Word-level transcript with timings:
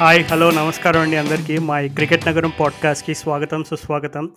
Hi 0.00 0.24
hello 0.24 0.50
నమస్కారం 0.50 1.00
అండి 1.00 1.16
అందరికీ. 1.16 1.58
మా 1.58 1.80
ఈ 1.80 1.88
క్రికెట్ 1.88 2.26
నగరం 2.28 2.52
పాడ్కాస్ట్కి 2.60 3.14
స్వాగతం 3.14 3.64
సుస్వాగతం. 3.64 4.30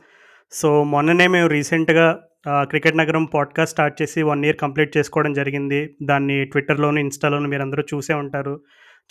సో 0.51 0.83
మొన్ననే 0.83 1.27
మేము 1.27 1.47
రీసెంట్గా 1.47 2.19
క్రికెట్ 2.49 2.97
నగరం 2.97 3.25
పాడ్కాస్ట్ 3.25 3.73
స్టార్ట్ 3.73 4.01
చేసి 4.01 4.21
వన్ 4.21 4.45
ఇయర్ 4.45 4.57
కంప్లీట్ 4.57 4.97
చేసుకోవడం 4.97 5.33
జరిగింది. 5.33 5.95
దాన్ని 6.03 6.45
ట్విట్టర్లోను 6.45 6.99
ఇన్స్టాలోను 6.99 7.49
మీరు 7.49 7.61
అందరూ 7.61 7.83
చూసే 7.93 8.13
ఉంటారు. 8.13 8.61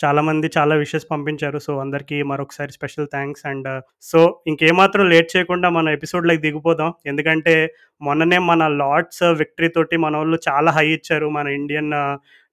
చాలామంది 0.05 0.49
చాలా 0.57 0.75
విషెస్ 0.75 1.05
పంపించారు. 1.11 1.59
సో 1.59 1.77
అందరికీ 1.79 2.23
మరొకసారి 2.23 2.71
స్పెషల్ 2.71 3.07
థ్యాంక్స్ 3.07 3.45
అండ్ 3.45 3.81
సో 4.01 4.41
ఇంకేమాత్రం 4.47 5.09
లేట్ 5.09 5.37
చేయకుండా 5.37 5.69
మన 5.69 5.89
ఎపిసోడ్లోకి 5.89 6.41
దిగిపోదాం. 6.41 6.93
ఎందుకంటే 7.05 7.73
మొన్ననే 8.01 8.37
మన 8.37 8.67
లార్డ్స్ 8.67 9.23
విక్టరీ 9.23 9.67
తోటి 9.67 9.97
మన 9.97 10.17
వాళ్ళు 10.17 10.39
చాలా 10.49 10.71
హై 10.71 10.87
ఇచ్చారు. 10.87 11.29
మన 11.29 11.47
ఇండియన్ 11.47 11.91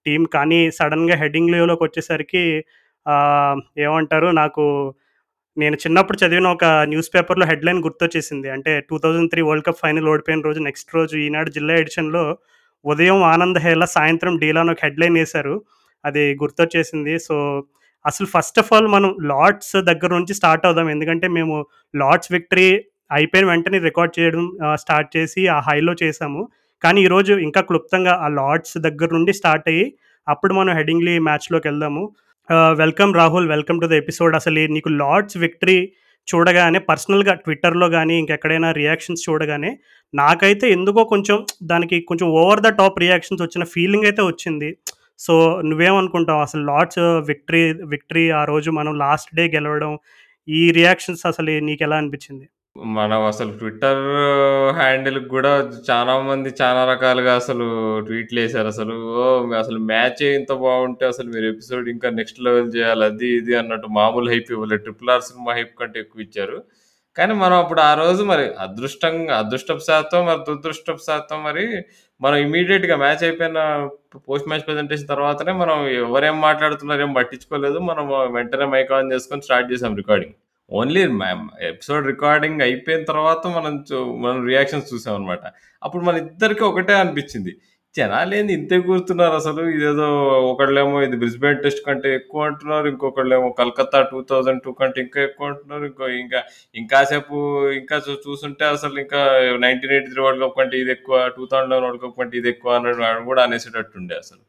టీం 0.06 0.24
కానీ 0.24 0.70
సడన్గా 0.70 1.16
హెడ్డింగ్ 1.16 1.50
లీవ్లోకి 1.50 1.84
వచ్చేసరికి 1.84 2.64
ఏమంటారు 3.86 4.28
నాకు 4.42 4.64
నేను 5.56 5.76
చిన్నప్పుడు 5.82 6.18
చదివిన 6.22 6.48
ఒక 6.56 6.64
న్యూస్ 6.92 7.10
పేపర్లో 7.14 7.44
హెడ్లైన్ 7.50 7.84
గుర్తొచ్చేసింది. 7.86 8.48
అంటే 8.54 8.72
two 8.88 8.96
thousand 9.04 9.30
three 9.32 9.42
world 9.48 9.66
cup 9.68 9.80
final 9.84 10.08
ఓడిపోయిన 10.12 10.42
రోజు 10.48 10.60
నెక్స్ట్ 10.68 10.90
రోజు 10.98 11.14
ఈనాడు 11.26 11.50
జిల్లా 11.56 11.74
ఎడిషన్లో 11.82 12.24
ఉదయం 12.84 13.20
ఆనంద్ 13.32 13.58
హేలా 13.66 13.86
సాయంత్రం 13.96 14.34
డీలా 14.42 14.60
అని 14.64 14.72
ఒక 14.74 14.82
హెడ్లైన్ 14.86 15.16
వేశారు. 15.20 15.54
అది 16.04 16.24
గుర్తొచ్చేసింది. 16.42 17.14
సో 17.26 17.36
అసలు 18.04 18.26
ఫస్ట్ 18.34 18.58
ఆఫ్ 18.62 18.70
ఆల్ 18.74 18.88
మనం 18.96 19.10
లార్డ్స్ 19.32 19.76
దగ్గర 19.90 20.10
నుంచి 20.18 20.34
స్టార్ట్ 20.40 20.66
అవుదాం. 20.68 20.88
ఎందుకంటే 20.94 21.26
మేము 21.38 21.54
లార్డ్స్ 21.94 22.32
విక్టరీ 22.36 22.68
అయిపోయిన 23.16 23.46
వెంటనే 23.52 23.78
రికార్డ్ 23.88 24.14
చేయడం 24.18 24.44
స్టార్ట్ 24.82 25.10
చేసి 25.16 25.42
ఆ 25.56 25.58
హైలో 25.68 25.92
చేసాము 26.02 26.42
కానీ 26.84 27.00
ఈరోజు 27.06 27.32
ఇంకా 27.46 27.60
క్లుప్తంగా 27.70 28.14
ఆ 28.24 28.28
లార్డ్స్ 28.38 28.76
దగ్గర 28.86 29.08
నుండి 29.16 29.32
స్టార్ట్ 29.40 29.68
అయ్యి 29.72 29.84
అప్పుడు 30.26 30.52
మనం 30.58 30.72
హెడింగ్లీ 30.78 31.14
మ్యాచ్లోకి 31.28 31.66
వెళ్దాము. 31.70 32.04
Welcome 32.50 33.12
Rahul 33.14 33.48
welcome 33.48 33.78
to 33.82 33.86
the 33.86 33.94
episode. 34.02 34.34
అసలు 34.38 34.60
నీకు 34.74 34.88
లార్డ్స్ 35.00 35.36
విక్టరీ 35.44 35.78
చూడగానే 36.28 36.78
పర్సనల్గా 36.90 37.34
ట్విట్టర్లో 37.34 37.86
కానీ 37.88 38.14
ఇంకెక్కడైనా 38.18 38.68
రియాక్షన్స్ 38.72 39.24
చూడగానే 39.28 39.70
నాకైతే 40.14 40.66
ఎందుకో 40.70 41.04
కొంచెం 41.04 41.38
దానికి 41.62 42.00
కొంచెం 42.00 42.28
ఓవర్ 42.42 42.62
ద 42.66 42.70
టాప్ 42.80 42.98
రియాక్షన్స్ 43.04 43.42
వచ్చిన 43.42 43.64
ఫీలింగ్ 43.74 44.04
అయితే 44.04 44.22
వచ్చింది. 44.22 44.70
సో 45.18 45.34
నువ్వేమనుకుంటావు? 45.70 46.40
అసలు 46.40 46.62
లార్డ్స్ 46.70 47.00
విక్టరీ 47.30 47.62
విక్టరీ 47.94 48.30
ఆ 48.30 48.44
రోజు 48.44 48.70
మనం 48.70 48.94
లాస్ట్ 49.04 49.34
డే 49.34 49.46
గెలవడం 49.56 49.92
ఈ 50.48 50.62
రియాక్షన్స్ 50.78 51.26
అసలు 51.26 51.52
నీకు 51.68 51.82
ఎలా 51.82 51.96
అనిపించింది? 51.96 52.46
మనం 52.96 53.20
అసలు 53.30 53.52
ట్విట్టర్ 53.58 54.02
హ్యాండిల్ 54.78 55.18
కూడా 55.34 55.52
చాలా 55.90 56.14
మంది 56.28 56.50
చాలా 56.60 56.82
రకాలుగా 56.92 57.32
అసలు 57.40 57.66
ట్వీట్లు 58.06 58.40
వేశారు. 58.40 58.68
అసలు 58.74 58.94
ఓ 59.22 59.24
అసలు 59.62 59.78
మ్యాచ్ 59.90 60.22
ఇంత 60.22 60.52
బాగుంటే 60.64 61.04
అసలు 61.12 61.28
మీరు 61.34 61.46
ఎపిసోడ్ 61.52 61.88
ఇంకా 61.94 62.10
నెక్స్ట్ 62.10 62.40
లెవెల్ 62.46 62.68
చేయాలి 62.76 63.04
అది 63.04 63.28
ఇది 63.40 63.54
అన్నట్టు 63.60 63.88
మామూలు 63.98 64.30
హైప్ 64.32 64.50
ఇవ్వలేదు. 64.52 64.82
ట్రిపుల్ 64.86 65.10
ఆర్ 65.14 65.22
సినిమా 65.28 65.52
హైప్ 65.58 65.74
కంటే 65.80 66.00
ఎక్కువ 66.04 66.26
ఇచ్చారు. 66.26 66.58
కానీ 67.16 67.34
మనం 67.42 67.56
అప్పుడు 67.62 67.80
ఆ 67.80 67.94
రోజు 68.02 68.22
మరి 68.32 68.46
అదృష్టంగా 68.66 69.36
అదృష్టపు 69.42 69.84
శాతం 69.90 70.26
మరి 70.30 70.40
దురదృష్టపు 70.48 71.02
శాతం 71.08 71.38
మరి 71.48 71.66
మనం 72.20 72.38
ఇమీడియట్గా 72.46 72.96
మ్యాచ్ 73.04 73.24
అయిపోయిన 73.28 73.60
పోస్ట్ 74.28 74.48
మ్యాచ్ 74.48 74.66
ప్రెజెంటేషన్ 74.68 75.08
తర్వాతనే 75.14 75.52
మనం 75.52 75.78
ఎవరేం 76.04 76.40
మాట్లాడుతున్నారు 76.40 77.02
ఏం 77.06 77.12
పట్టించుకోలేదు. 77.12 77.78
మనం 77.90 78.06
వెంటనే 78.38 78.66
మైక్ 78.74 78.92
ఆన్ 78.98 79.12
చేసుకొని 79.12 79.42
స్టార్ట్ 79.48 79.72
చేసాం 79.72 79.96
రికార్డింగ్. 80.02 80.36
ఓన్లీ 80.70 81.02
ఎపిసోడ్ 81.60 82.06
రికార్డింగ్ 82.06 82.60
అయిపోయిన 82.60 83.04
తర్వాత 83.04 83.46
మనం 83.46 83.84
చూ- 83.92 84.20
మనం 84.20 84.46
రియాక్షన్స్ 84.46 84.94
చూసాం 84.94 85.14
అనమాట 85.14 85.40
అప్పుడు 85.82 86.04
మన 86.04 86.16
ఇద్దరికి 86.16 86.64
ఒకటే 86.64 86.94
అనిపించింది. 86.94 87.56
జనాలేంది 87.96 88.52
ఇంతే 88.52 88.80
కూర్చున్నారు 88.80 89.34
అసలు? 89.34 89.62
ఇదేదో 89.68 90.28
ఒకళ్ళేమో 90.28 91.02
ఇది 91.02 91.16
బ్రిస్బేన్ 91.16 91.62
టెస్ట్ 91.62 91.86
కంటే 91.86 92.14
ఎక్కువ 92.14 92.42
అంటున్నారు 92.42 92.88
ఇంకొకళ్ళేమో 92.88 93.50
కలకత్తా 93.50 94.02
టూ 94.02 94.22
థౌజండ్ 94.22 94.62
టూ 94.62 94.72
కంటే 94.72 95.00
ఇంకా 95.00 95.22
ఎక్కువ 95.22 95.46
అంటున్నారు 95.46 95.84
ఇంకో 95.84 96.08
ఇంకా 96.08 96.42
ఇంకాసేపు 96.74 97.34
ఇంకా 97.70 97.96
చూ- 97.96 98.30
చూస్తుంటే 98.30 98.64
అసలు 98.64 99.00
ఇంకా 99.00 99.18
nineteen 99.60 99.92
eighty 99.92 100.10
three 100.10 100.22
world 100.22 100.44
cup 100.44 100.58
కంటే 100.58 100.78
ఇది 100.78 100.90
ఎక్కువ 100.90 101.28
టూ 101.36 101.46
థౌజండ్ 101.46 101.74
వరల్డ్ 101.74 102.02
కప్ 102.02 102.18
కంటే 102.18 102.38
ఇది 102.38 102.48
ఎక్కువ 102.48 102.72
అన్నట్టు 102.72 103.24
కూడా 103.24 103.42
అనేసేటట్టుండే 103.42 104.14
అసలు. 104.14 104.40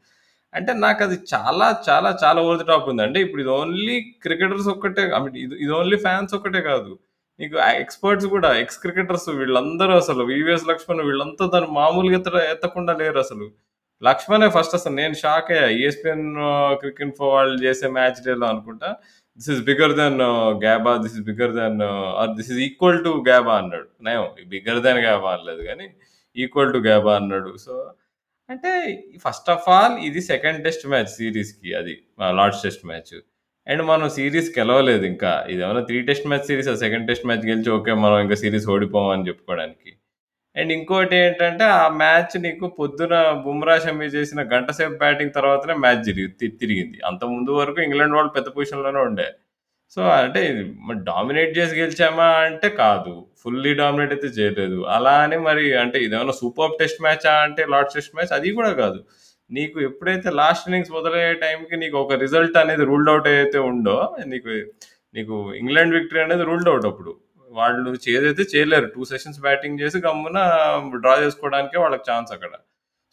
అంటే 0.58 0.72
నాకు 0.86 1.02
అది 1.06 1.18
చాలా 1.34 1.68
చాలా 1.88 2.10
చాలా 2.24 2.40
ఓవర్ 2.46 2.60
ది 2.62 2.68
టాప్ 2.72 2.88
ఉంది. 2.92 3.04
అంటే 3.08 3.20
ఇప్పుడు 3.26 3.42
ఇది 3.44 3.52
ఓన్లీ 3.60 3.98
క్రికెటర్స్ 4.26 4.70
ఒక్కటే 4.76 5.04
ఐ 5.18 5.20
మీన్ 5.26 5.38
ఇది 5.46 5.56
ఇది 5.64 5.74
ఓన్లీ 5.80 5.98
ఫ్యాన్స్ 6.06 6.34
ఒక్కటే 6.38 6.62
కాదు. 6.72 6.92
నీకు 7.40 7.58
ఎక్స్పర్ట్స్ 7.84 8.28
కూడా 8.36 8.50
ఎక్స్ 8.62 8.80
క్రికెటర్స్ 8.84 9.28
వీళ్ళందరూ 9.40 9.94
అసలు 10.04 10.22
వివిఎస్ 10.34 10.66
లక్ష్మణ్ 10.72 11.04
వీళ్ళంతా 11.10 11.46
దాన్ని 11.54 11.70
మామూలుగా 11.80 12.18
ఎత్త 12.20 12.42
ఎత్తకుండా 12.54 12.94
లేరు 13.02 13.20
అసలు. 13.26 13.48
లక్ష్మణే 14.08 14.48
ఫస్ట్ 14.56 14.76
అసలు 14.78 14.96
నేను 15.02 15.16
షాక్ 15.22 15.48
అయ్యా 15.54 15.68
ఈఎస్పిఎన్ 15.78 16.26
క్రికెట్ 16.82 17.14
ఫర్ 17.20 17.32
వాళ్ళు 17.36 17.56
చేసే 17.66 17.88
మ్యాచ్ 17.98 18.20
డేలో 18.26 18.46
అనుకుంటా 18.54 18.90
this 19.40 19.50
is 19.54 19.62
bigger 19.70 19.94
than 20.02 20.20
Gabba 20.66 20.92
this 21.04 21.16
is 21.18 21.26
bigger 21.30 21.54
than 21.60 21.80
or 22.22 22.32
this 22.40 22.50
is 22.54 22.60
equal 22.68 23.00
to 23.08 23.12
Gabba 23.30 23.54
అన్నాడు. 23.62 23.88
నేను 24.08 24.24
బిగ్గర్ 24.54 24.82
దెన్ 24.88 25.00
గ్యాబా 25.06 25.30
అనలేదు 25.38 25.64
కానీ 25.70 25.88
ఈక్వల్ 26.36 26.74
టు 26.76 26.82
గ్యాబా 26.90 27.14
అన్నాడు. 27.22 27.52
సో 27.66 27.74
అంటే 28.50 29.04
ఫస్ట్ 29.28 29.50
ఆఫ్ 29.50 29.70
ఆల్ 29.70 30.00
ఇది 30.06 30.22
సెకండ్ 30.22 30.64
టెస్ట్ 30.64 30.88
మ్యాచ్ 30.88 31.06
సిరీస్కి 31.06 31.74
అది 31.74 32.04
లార్డ్స్ 32.30 32.64
టెస్ట్ 32.64 32.86
మ్యాచ్ 32.86 33.20
అండ్ 33.68 33.84
మనం 33.84 34.10
సిరీస్ 34.10 34.60
గెలవలేదు 34.60 35.06
ఇంకా. 35.06 35.48
ఇది 35.50 35.62
ఏమైనా 35.62 35.80
three 35.80 36.02
test 36.02 36.28
match 36.28 36.46
series 36.46 36.76
second 36.76 37.08
test 37.08 37.26
match 37.26 37.46
గెలిచి 37.46 37.70
ఓకే 37.70 37.94
మనం 37.94 38.20
ఇంకా 38.20 38.36
సిరీస్ 38.36 38.68
ఓడిపోమని 38.70 39.28
చెప్పుకోవడానికి. 39.28 39.94
అండ్ 40.60 40.74
ఇంకోటి 40.74 41.16
ఏంటంటే 41.16 41.64
ఆ 41.64 41.90
మ్యాచ్ 41.90 42.42
నీకు 42.42 42.68
పొద్దున 42.68 43.42
బుమ్రా 43.46 43.80
షమీ 43.80 44.06
చేసిన 44.06 44.42
గంట 44.42 44.72
సేపు 44.72 44.94
బ్యాటింగ్ 44.94 45.32
తర్వాతనే 45.36 45.74
మ్యాచ్ 45.74 46.04
జరిగి 46.04 46.28
తి- 46.28 46.58
తిరిగింది. 46.58 47.00
అంత 47.06 47.26
ముందు 47.26 47.52
వరకు 47.52 47.82
ఇంగ్లాండ్ 47.82 48.14
వాళ్ళు 48.14 48.32
పెద్ద 48.32 48.48
పొజిషన్లోనే 48.48 49.00
ఉండే. 49.00 49.34
సో 49.90 50.02
అంటే 50.02 50.72
డామినేట్ 50.94 51.58
చేసి 51.58 51.76
గెలిచామా 51.76 52.26
అంటే 52.26 52.70
కాదు. 52.70 53.28
ఫుల్లీ 53.44 53.72
డామినేట్ 53.82 54.14
అయితే 54.16 54.30
చేయలేదు 54.38 54.78
అలా 54.96 55.14
అని 55.26 55.38
మరి 55.48 55.64
అంటే 55.84 55.98
ఇదేమైనా 56.06 56.36
సూపర్ 56.42 56.78
టెస్ట్ 56.82 57.00
మ్యాచా 57.06 57.34
అంటే 57.46 57.64
లార్డ్ 57.74 57.94
టెస్ట్ 57.96 58.16
మ్యాచ్ 58.18 58.34
అది 58.38 58.52
కూడా 58.60 58.72
కాదు. 58.82 59.00
నీకు 59.52 59.78
ఎప్పుడైతే 59.90 60.30
లాస్ట్ 60.42 60.66
ఇన్నింగ్స్ 60.68 60.94
మొదలయ్యే 60.98 61.34
టైంకి 61.44 61.76
నీకు 61.84 61.98
ఒక 62.04 62.14
రిజల్ట్ 62.24 62.58
అనేది 62.64 62.86
రూల్డ్ 62.92 63.12
అవుట్ 63.14 63.28
అయితే 63.34 63.60
ఉందో 63.72 63.98
నీకు 64.34 64.50
నీకు 65.18 65.36
ఇంగ్లాండ్ 65.62 65.96
విక్టరీ 65.98 66.22
అనేది 66.26 66.44
రూల్డ్ 66.50 66.70
అవుట్ 66.72 66.88
అప్పుడు. 66.92 67.12
వాళ్ళు 67.50 67.92
చేదైతే 68.06 68.44
చేయలేరు. 68.54 68.88
టూ 68.96 69.04
సెషన్స్ 69.12 69.40
బ్యాటింగ్ 69.46 69.80
చేసి 69.82 69.98
గమ్మున 70.08 70.40
డ్రా 71.04 71.14
చేసుకోవడానికే 71.24 71.78
వాళ్ళకి 71.84 72.06
ఛాన్స్ 72.10 72.32
అక్కడ. 72.36 72.52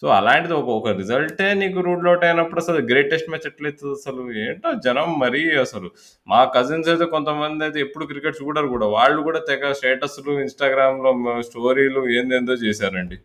సో 0.05 0.09
అలాంటిది 0.17 0.53
ఒక 0.53 0.69
ఒక 0.79 0.89
రిజల్టే 0.99 1.45
నీకు 1.61 1.83
రూల్ 1.85 2.07
అవుట్ 2.09 2.25
అయినప్పుడు 2.27 2.61
అసలు 2.63 2.81
గ్రేటెస్ట్ 2.89 3.29
మ్యాచ్ 3.33 3.47
ఎట్లయితుంది 3.51 3.93
అసలు 3.99 4.23
ఏంటో 4.43 4.71
జనం 4.87 5.09
మరీ 5.23 5.41
అసలు. 5.63 5.89
మా 6.29 6.41
కజిన్స్ 6.57 6.89
అయితే 6.93 7.07
కొంతమంది 7.15 7.65
అయితే 7.67 7.79
ఎప్పుడు 7.87 8.05
క్రికెట్ 8.11 8.37
చూడరు 8.41 8.69
కూడా. 8.75 8.87
వాళ్ళు 8.97 9.21
కూడా 9.29 9.41
తెగ 9.49 9.71
స్టేటస్లు 9.79 10.33
ఇన్స్టాగ్రామ్లో 10.45 11.13
స్టోరీలు 11.49 12.03
ఏందేందో 12.17 12.57
చేశారండి. 12.65 13.19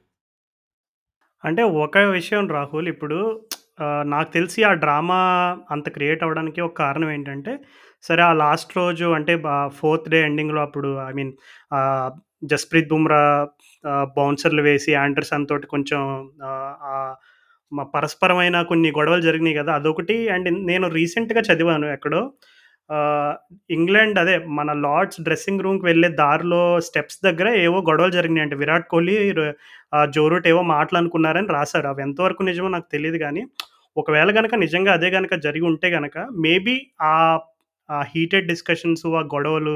అంటే 1.44 1.63
ఒక 1.85 2.06
విషయం 2.17 2.47
రాహుల్ 2.57 2.90
ఇప్పుడు 2.94 3.19
నాకు 4.13 4.31
తెలిసి 4.38 4.63
ఆ 4.69 4.73
డ్రామా 4.85 5.22
అంత 5.72 5.90
క్రియేట్ 5.97 6.23
అవ్వడానికి 6.23 6.61
ఒక 6.61 6.75
కారణం 6.84 7.11
ఏంటంటే 7.17 7.53
సరే 8.03 8.22
ఆ 8.22 8.34
లాస్ట్ 8.46 8.73
రోజు 8.78 9.09
అంటే 9.19 9.35
ఫోర్త్ 9.79 10.09
డే 10.09 10.22
ఎండింగ్లో 10.22 10.61
అప్పుడు 10.61 10.91
ఐ 11.09 11.11
మీన్ 11.13 11.34
జస్ప్రీత్ 12.44 12.91
బుమ్రా 12.91 13.23
బౌన్సర్లు 14.16 14.62
వేసి 14.62 14.91
ఆండర్సన్ 15.01 15.47
తోటి 15.47 15.67
కొంచెం 15.67 16.01
మా 17.72 17.84
పరస్పరమైన 17.94 18.57
కొన్ని 18.63 18.90
గొడవలు 18.91 19.22
జరిగినాయి 19.22 19.57
కదా 19.57 19.72
అదొకటి. 19.75 20.16
అండ్ 20.29 20.50
నేను 20.67 20.85
రీసెంట్గా 20.95 21.41
చదివాను 21.47 21.88
ఎక్కడో 21.94 22.22
ఇంగ్లాండ్ 23.69 24.17
అదే 24.19 24.35
మన 24.57 24.69
లార్డ్స్ 24.79 25.19
డ్రెస్సింగ్ 25.22 25.62
రూమ్కి 25.62 25.85
వెళ్ళే 25.85 26.09
దారిలో 26.17 26.61
స్టెప్స్ 26.87 27.20
దగ్గర 27.23 27.47
ఏవో 27.61 27.79
గొడవలు 27.90 28.14
జరిగినాయి 28.16 28.46
అంటే 28.46 28.55
విరాట్ 28.55 28.87
కోహ్లీ 28.87 29.16
జోరూట్ 29.22 29.41
ఆ, 29.93 30.05
జో 30.08 30.23
రూట్ 30.31 30.47
ఏవో 30.47 30.61
రాశారు. 31.55 31.87
అవి 31.87 32.02
ఎంతవరకు 32.02 32.43
నిజమో 32.49 32.70
నాకు 32.70 32.87
తెలియదు 32.91 33.20
కానీ 33.20 33.43
ఒకవేళ 33.97 34.29
కనుక 34.37 34.55
నిజంగా 34.64 34.91
అదే 34.97 35.09
కనుక 35.11 35.34
జరిగి 35.46 35.66
ఉంటే 35.66 35.87
కనుక 35.91 36.16
మేబీ 36.43 36.76
ఆ 37.03 37.14
హీటెడ్ 38.09 38.47
డిస్కషన్స్ 38.47 39.05
ఆ 39.14 39.23
గొడవలు 39.34 39.76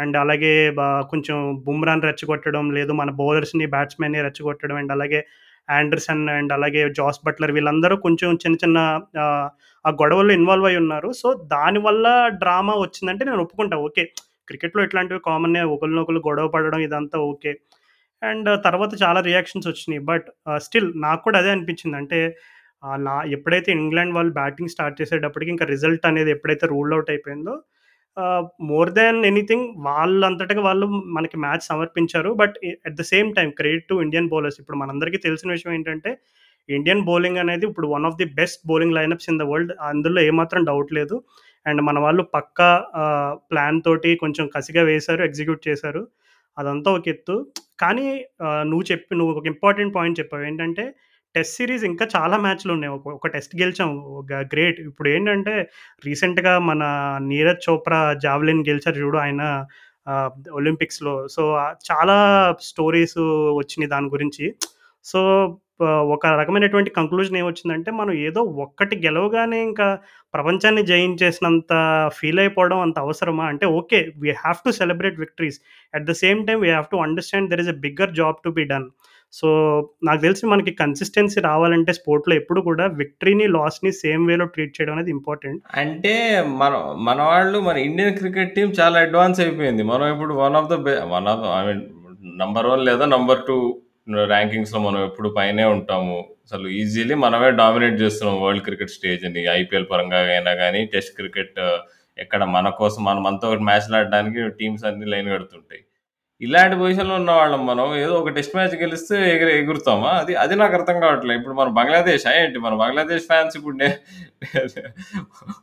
అండ్ 0.00 0.16
అలాగే 0.16 0.70
బా- 0.70 1.02
కొంచెం 1.02 1.36
బుమ్రాన్ 1.64 2.02
రెచ్చగొట్టడం 2.02 2.70
లేదు 2.70 2.92
మన 2.92 3.10
బౌలర్స్ని 3.10 3.66
బ్యాట్స్మెన్ని 3.66 4.22
రెచ్చగొట్టడం 4.22 4.76
అండ్ 4.76 4.92
అలాగే 4.92 5.20
ఆండర్సన్ 5.68 6.28
అండ్ 6.28 6.52
అలాగే 6.52 6.92
జాస్ 6.92 7.20
బట్లర్ 7.26 7.52
వీళ్ళందరూ 7.52 7.96
కొంచెం 7.96 8.34
చిన్న 8.34 8.56
చిన్న 8.56 8.78
ఆ, 9.18 9.26
గొడవల్లో 9.84 10.34
ఇన్వాల్వ్ 10.34 10.66
అయి 10.66 10.76
ఉన్నారు. 10.76 11.12
సో 11.12 11.28
దానివల్ల 11.52 12.06
డ్రామా 12.38 12.74
వచ్చిందంటే 12.74 13.24
నేను 13.24 13.42
ఒప్పుకుంటా. 13.42 13.76
ఓకే 13.78 14.02
క్రికెట్లో 14.48 14.82
ఇట్లాంటివి 14.82 15.20
కామన్ 15.26 15.56
ఒకరినొకరు 15.56 16.18
గొడవ 16.18 16.48
పడడం 16.48 16.80
ఇదంతా 16.80 17.18
ఓకే. 17.18 17.52
అండ్ 18.22 18.64
తర్వాత 18.64 18.90
చాలా 19.02 19.20
రియాక్షన్స్ 19.20 19.68
వచ్చినాయి. 19.68 20.02
బట్ 20.04 20.26
స్టిల్ 20.56 20.92
నాకు 20.96 21.22
కూడా 21.24 21.38
అదే 21.38 21.50
అనిపించింది. 21.50 21.96
అంటే 21.96 22.18
నా 22.96 23.22
ఎప్పుడైతే 23.28 23.72
ఇంగ్లాండ్ 23.72 24.14
వాళ్ళు 24.14 24.32
బ్యాటింగ్ 24.32 24.68
స్టార్ట్ 24.68 25.00
చేసేటప్పటికి 25.00 25.50
ఇంకా 25.50 25.64
రిజల్ట్ 25.64 26.06
అనేది 26.06 26.30
ఎప్పుడైతే 26.30 26.66
రూల్ 26.66 26.92
అవుట్ 26.92 27.10
అయిపోయిందో 27.10 27.54
మోర్ 28.62 28.90
దాన్ 28.90 29.24
ఎనీథింగ్ 29.24 29.66
వాళ్ళంతటగా 29.78 30.62
వాళ్ళు 30.62 30.86
మనకి 31.16 31.36
మ్యాచ్ 31.36 31.62
సమర్పించారు 31.62 32.32
but 32.32 32.56
at 32.86 32.94
the 32.94 33.04
same 33.12 33.34
time 33.34 33.50
credit 33.50 33.88
to 33.88 33.96
Indian 34.00 34.28
bowlers 34.28 34.60
ఇప్పుడు 34.60 34.76
మనందరికీ 34.76 35.18
తెలిసిన 35.18 35.50
విషయం 35.50 35.74
ఏంటంటే 35.74 36.12
ఇండియన్ 36.68 37.04
బౌలింగ్ 37.04 37.38
అనేది 37.38 37.64
ఇప్పుడు 37.66 37.86
one 37.86 38.06
of 38.06 38.18
the 38.18 38.24
best 38.24 38.62
bowling 38.66 38.94
lineups 38.94 39.28
in 39.30 39.38
the 39.38 39.42
world 39.42 39.72
అందులో 39.82 40.20
ఏమాత్రం 40.22 40.64
డౌట్ 40.64 40.92
లేదు 40.92 41.16
అండ్ 41.66 41.82
మన 41.82 41.98
వాళ్ళు 41.98 42.22
పక్కా 42.34 42.68
ప్లాన్ 43.50 43.82
తోటి 43.82 44.16
కొంచెం 44.16 44.50
కసిగా 44.56 44.82
వేశారు, 44.82 45.22
ఎగ్జిక్యూట్ 45.22 45.68
చేశారు. 45.68 46.02
అదంతా 46.58 46.90
ఒక 46.90 47.08
ఎత్తు. 47.08 47.34
కానీ 47.80 48.06
నువ్వు 48.70 48.84
చెప్పి 48.92 49.12
నువ్వు 49.16 49.32
ఒక 49.38 49.46
ఇంపార్టెంట్ 49.46 49.94
పాయింట్ 49.94 50.18
చెప్పావు. 50.20 50.44
ఏంటంటే 50.44 50.84
టెస్ట్ 51.34 51.56
సిరీస్ 51.56 51.84
ఇంకా 51.88 52.04
చాలా 52.14 52.36
మ్యాచ్‌లున్నాయి. 52.44 52.92
ఒక 52.96 53.06
ఒక 53.16 53.28
టెస్ట్ 53.34 53.54
గెలిచాం. 53.60 53.90
ఒక 54.20 54.32
గ్రేట్. 54.52 54.78
ఇప్పుడేంటంటే 54.88 55.54
రీసెంట్‌గా 56.02 56.54
మన 56.68 56.82
నీరజ్ 57.28 57.62
చోప్రా 57.66 58.00
జావెలిన్ 58.24 58.62
గెలిచారు 58.68 58.98
చూడు 59.02 59.18
ఆయన 59.20 59.42
ఒలింపిక్స్‌లో. 60.54 61.14
సో, 61.28 61.42
చాలా 61.88 62.16
స్టోరీస్ 62.68 63.18
వచ్చినాయి 63.60 63.90
దాని 63.92 64.08
గురించి. 64.10 64.46
సో, 65.06 65.20
ఒక 66.14 66.26
రకమైనటువంటి 66.40 66.90
కంక్లూజన్ 66.96 67.36
ఏమొచ్చిందంటే, 67.36 67.90
మనం 67.98 68.14
ఏదో 68.24 68.40
ఒక్కటి 68.64 68.94
గెలవగానే 69.04 69.58
ఇంకా 69.62 69.86
ప్రపంచాన్ని 70.34 70.82
జయించేసినంత 70.84 71.72
ఫీల్ 72.18 72.40
అయిపోవడం 72.40 72.80
అంత 72.80 72.98
అవసరమా? 73.00 73.44
అంటే 73.52 73.66
okay. 73.78 74.00
We 74.22 74.30
have 74.40 74.60
to 74.66 74.72
celebrate 74.80 75.18
victories. 75.18 75.58
At 75.94 76.06
the 76.06 76.14
same 76.22 76.40
time 76.48 76.58
we 76.60 76.70
have 76.70 76.88
to 76.92 77.00
understand 77.06 77.50
there 77.52 77.62
is 77.64 77.72
a 77.72 77.78
bigger 77.86 78.12
job 78.16 78.38
to 78.44 78.52
be 78.58 78.64
done. 78.72 78.88
So, 79.32 79.48
నాకు 80.02 80.20
తెలిసి 80.20 80.44
మనకి 80.46 80.72
కన్సిస్టెన్సీ 80.74 81.40
రావాలంటే 81.40 81.92
స్పోర్ట్‌లో 81.98 82.34
ఎప్పుడు 82.36 82.60
కూడా 82.60 82.84
విక్టరీని, 83.00 83.46
లాస్‌ని 83.56 83.92
సేమ్ 84.00 84.22
వేలో 84.26 84.46
ట్రీట్ 84.54 84.74
చేయడం 84.76 84.94
అనేది 84.94 85.12
ఇంపార్టెంట్. 85.12 85.60
అంటే 85.82 86.14
మన 86.60 86.72
మన 87.08 87.18
వాళ్ళు 87.28 87.58
మన 87.60 87.76
ఇండియన్ 87.86 88.16
క్రికెట్ 88.16 88.54
టీమ్ 88.56 88.72
చాలా 88.80 88.98
అడ్వాన్స్ 89.00 89.40
అయిపోయింది. 89.40 89.84
మనం 89.92 90.06
ఇప్పుడు 90.14 90.34
వన్ 90.40 90.56
ఆఫ్ 90.60 90.68
ద 90.68 90.78
బె 90.86 90.94
one 91.14 91.28
of 91.34 91.44
I 91.52 91.62
mean 91.68 91.84
number 92.36 92.66
one 92.66 92.82
లేదా 92.88 93.04
నంబర్ 93.14 93.40
టూ 93.46 93.56
ర్యాంకింగ్స్‌లో 94.30 94.80
మనం 94.80 95.00
ఎప్పుడు 95.04 95.28
పైనే 95.36 95.64
ఉంటాము. 95.74 96.18
అసలు 96.46 96.66
ఈజీలీ 96.78 97.16
మనమే 97.24 97.50
డామినేట్ 97.58 97.96
చేస్తున్నాం 98.02 98.38
వరల్డ్ 98.42 98.64
క్రికెట్ 98.64 98.94
స్టేజ్‌ని. 98.94 99.42
ఐపీఎల్ 99.56 99.88
పరంగా 99.90 100.20
అయినా 100.30 100.54
కానీ 100.62 100.80
టెస్ట్ 100.94 101.14
క్రికెట్ 101.18 101.60
ఎక్కడ 102.18 102.42
మన 102.54 102.68
కోసం 102.78 103.00
మనం 103.04 103.22
మనతో 103.22 103.46
ఒకటి 103.50 103.64
మ్యాచ్‌లు 103.68 103.96
ఆడడానికి 103.96 104.40
టీమ్స్ 104.58 104.84
అన్ని 104.88 105.06
లైన్ 105.06 105.30
కడుతుంటాయి. 105.30 105.82
ఇలాంటి 106.40 106.76
పొజిషన్‌లో 106.76 107.14
ఉన్నవాళ్ళం 107.14 107.62
మనం. 107.66 107.86
ఏదో 107.96 108.14
ఒక 108.18 108.30
టెస్ట్ 108.30 108.54
మ్యాచ్ 108.54 108.74
గెలిస్తే 108.76 109.16
ఎగిరి 109.32 109.52
ఎగురుతామా? 109.58 110.10
అది 110.20 110.32
అది 110.36 110.54
నాకు 110.56 110.74
అర్థం 110.74 110.96
కావట్లే. 111.00 111.32
ఇప్పుడు 111.34 111.54
మన 111.54 111.68
బంగ్లాదేశా 111.78 112.30
ఏంటి? 112.38 112.58
మన 112.58 112.74
బంగ్లాదేశ్ 112.76 113.26
ఫ్యాన్స్ 113.26 113.56
ఇప్పుడు 113.56 113.76
నే 113.76 113.88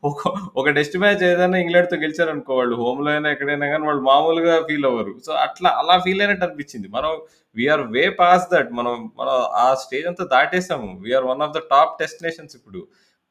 ఒక 0.04 0.20
ఒక 0.56 0.68
టెస్ట్ 0.70 0.98
మ్యాచ్ 0.98 1.24
ఏదైనా 1.30 1.58
ఇంగ్లాండ్‌తో 1.58 1.98
గెలిచారనుకో 1.98 2.56
వాళ్ళు 2.56 2.76
హోమ్‌లో 2.76 3.12
అయినా 3.12 3.32
ఎక్కడైనా 3.32 3.68
గానీ 3.68 3.86
వాళ్ళు 3.86 4.04
మామూలుగా 4.04 4.56
ఫీల్ 4.70 4.86
అవ్వరు. 4.86 5.14
సో, 5.26 5.34
అట్లా 5.46 5.72
అలా 5.80 5.98
ఫీల్ 6.00 6.22
అయినట్టు 6.22 6.46
అనిపించింది. 6.46 6.90
మనం 6.90 7.14
we 7.56 7.68
are 7.70 7.84
way 7.90 8.06
past 8.20 8.50
that. 8.54 8.72
మనం 8.74 8.94
మనం 9.20 9.36
ఆ 9.58 9.68
స్టేజ్ 9.84 10.08
అంతా 10.08 10.26
దాటేసాము. 10.36 10.90
We 11.02 11.14
are 11.14 11.28
one 11.28 11.44
of 11.48 11.54
the 11.54 11.64
top 11.72 11.96
destinations 12.02 12.56
ఇప్పుడు. 12.56 12.82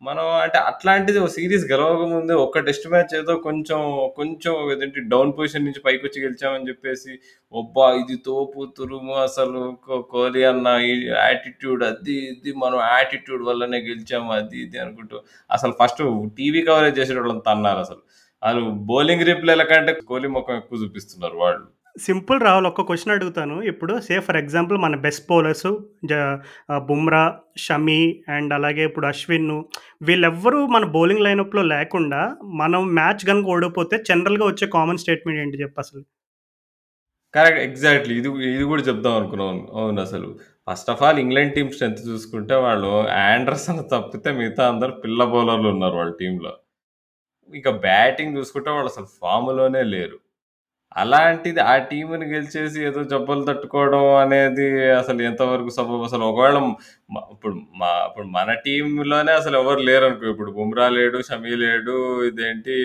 మనం 0.02 0.26
అంటే 0.42 0.58
అట్లాంటిది 0.70 1.18
ఓ 1.18 1.26
సీరీస్ 1.26 1.64
గెలవకముందే 1.70 2.34
ఒక్క 2.42 2.62
టెస్ట్ 2.66 2.86
మ్యాచ్ 2.92 3.12
ఏదో 3.20 3.36
కొంచెం 3.46 3.80
కొంచెం 4.18 4.54
ఏదంటే 4.72 5.00
డౌన్ 5.12 5.32
పొజిషన్ 5.38 5.64
నుంచి 5.64 5.80
పైకి 5.86 6.02
వచ్చి 6.06 6.24
గెలిచామని 6.24 6.68
చెప్పేసి, 6.70 7.12
ఒబ్బా 7.54 7.86
ఇది 8.00 8.16
తోపు 8.26 8.66
తురుము 8.76 9.14
అసలు 9.26 9.76
కో 9.86 10.02
కోహ్లీ 10.12 10.42
అన్న 10.44 10.68
యాటిట్యూడ్ 11.26 11.84
అది 11.90 12.16
ఇది 12.32 12.52
మనం 12.64 12.78
యాటిట్యూడ్ 12.96 13.44
వల్లనే 13.50 13.80
గెలిచాము 13.88 14.32
అది 14.32 14.58
ఇది 14.66 14.78
అనుకుంటూ 14.84 15.18
అసలు 15.50 15.74
ఫస్ట్ 15.80 16.02
టీవీ 16.36 16.62
కవరేజ్ 16.68 17.00
చేసేటోళ్ళంతా 17.00 17.54
అసలు 17.84 18.02
వాళ్ళు 18.42 18.64
బౌలింగ్ 18.92 19.26
రిప్లేల 19.30 19.62
కంటే 19.72 19.92
కోహ్లీ 20.12 20.28
మొఖం 20.36 20.56
ఎక్కువ 20.62 20.78
చూపిస్తున్నారు 20.84 21.36
వాళ్ళు. 21.44 21.66
సింపుల్ 21.96 22.38
రాహుల్ 22.40 22.66
ఒక్క 22.68 22.82
క్వశ్చన్ 22.82 23.12
అడుగుతాను. 23.14 23.56
ఇప్పుడు 23.70 23.94
సే 24.00 24.16
ఫర్ 24.20 24.38
ఎగ్జాంపుల్ 24.40 24.78
మన 24.78 24.94
బెస్ట్ 25.04 25.24
బౌలర్స్ 25.30 25.68
జ 26.04 26.14
బుమ్రా, 26.88 27.22
షమి 27.58 28.00
అండ్ 28.36 28.52
అలాగే 28.54 28.84
ఇప్పుడు 28.84 29.06
అశ్విన్ 29.06 29.50
వీళ్ళెవ్వరూ 30.02 30.60
మన 30.68 30.84
బౌలింగ్ 30.96 31.24
లైనప్‌లో 31.26 31.64
లేకుండా 31.74 32.22
మనం 32.62 32.82
మ్యాచ్ 32.98 33.24
కనుక 33.30 33.48
ఓడిపోతే 33.56 33.98
జనరల్‌గా 34.10 34.46
వచ్చే 34.48 34.68
కామన్ 34.76 35.02
స్టేట్మెంట్ 35.04 35.42
ఏంటి 35.44 35.62
చెప్పసలు? 35.64 36.02
కరెక్ట్. 37.34 37.60
ఎగ్జాక్ట్‌లీ. 37.66 38.14
ఇది 38.20 38.28
ఇది 38.50 38.64
కూడా 38.70 38.82
చెప్దాం 38.88 39.14
అనుకున్నాను. 39.18 39.62
అసలు 40.04 40.28
first 40.68 40.88
of 40.92 41.02
all 41.06 41.18
England 41.18 41.52
team 41.56 41.70
strength 41.74 42.00
చూసుకుంటే 42.08 42.54
వాళ్ళు 42.64 42.90
ఆండర్సన్ 43.24 43.82
తప్పితే 43.92 44.30
మిగతా 44.38 44.62
అందరూ 44.72 44.92
పిల్ల 45.04 45.20
బౌలర్లు 45.32 45.68
ఉన్నారు 45.74 45.96
వాళ్ళ 46.00 46.14
టీంలో 46.20 46.52
ఇంకా 47.50 47.72
బ్యాటింగ్ 47.84 48.36
చూసుకుంటే 48.38 48.70
వాళ్ళు 48.76 48.90
అసలు 48.94 49.08
ఫామ్‌లోనే 49.18 49.82
లేరు. 49.94 50.18
అలాంటిది 50.92 51.60
ఆ 51.62 51.74
టీమ్‌ని 51.88 52.26
గెలిచేసి 52.26 52.78
ఏదో 52.84 53.00
జబ్బలు 53.04 53.42
తట్టుకోవడం 53.44 54.04
అనేది 54.16 54.66
అసలు 54.92 55.20
ఎంతవరకు 55.22 55.70
సబబు 55.70 56.04
అసలు 56.04 56.24
ఒకవేళ 56.24 56.58
మ 56.60 56.68
ఇప్పుడు 57.32 57.54
మా 57.80 57.90
ఇప్పుడు 58.06 58.26
మన 58.28 58.50
టీమ్‌లోనే 58.64 59.32
అసలు 59.32 59.56
ఎవరు 59.58 59.80
లేరనుకో 59.88 60.26
ఇప్పుడు 60.30 60.50
బుమ్రా 60.50 60.86
లేడు, 60.90 61.18
షమీ 61.22 61.54
లేడు, 61.64 61.96
ఇదేంటి 62.28 62.76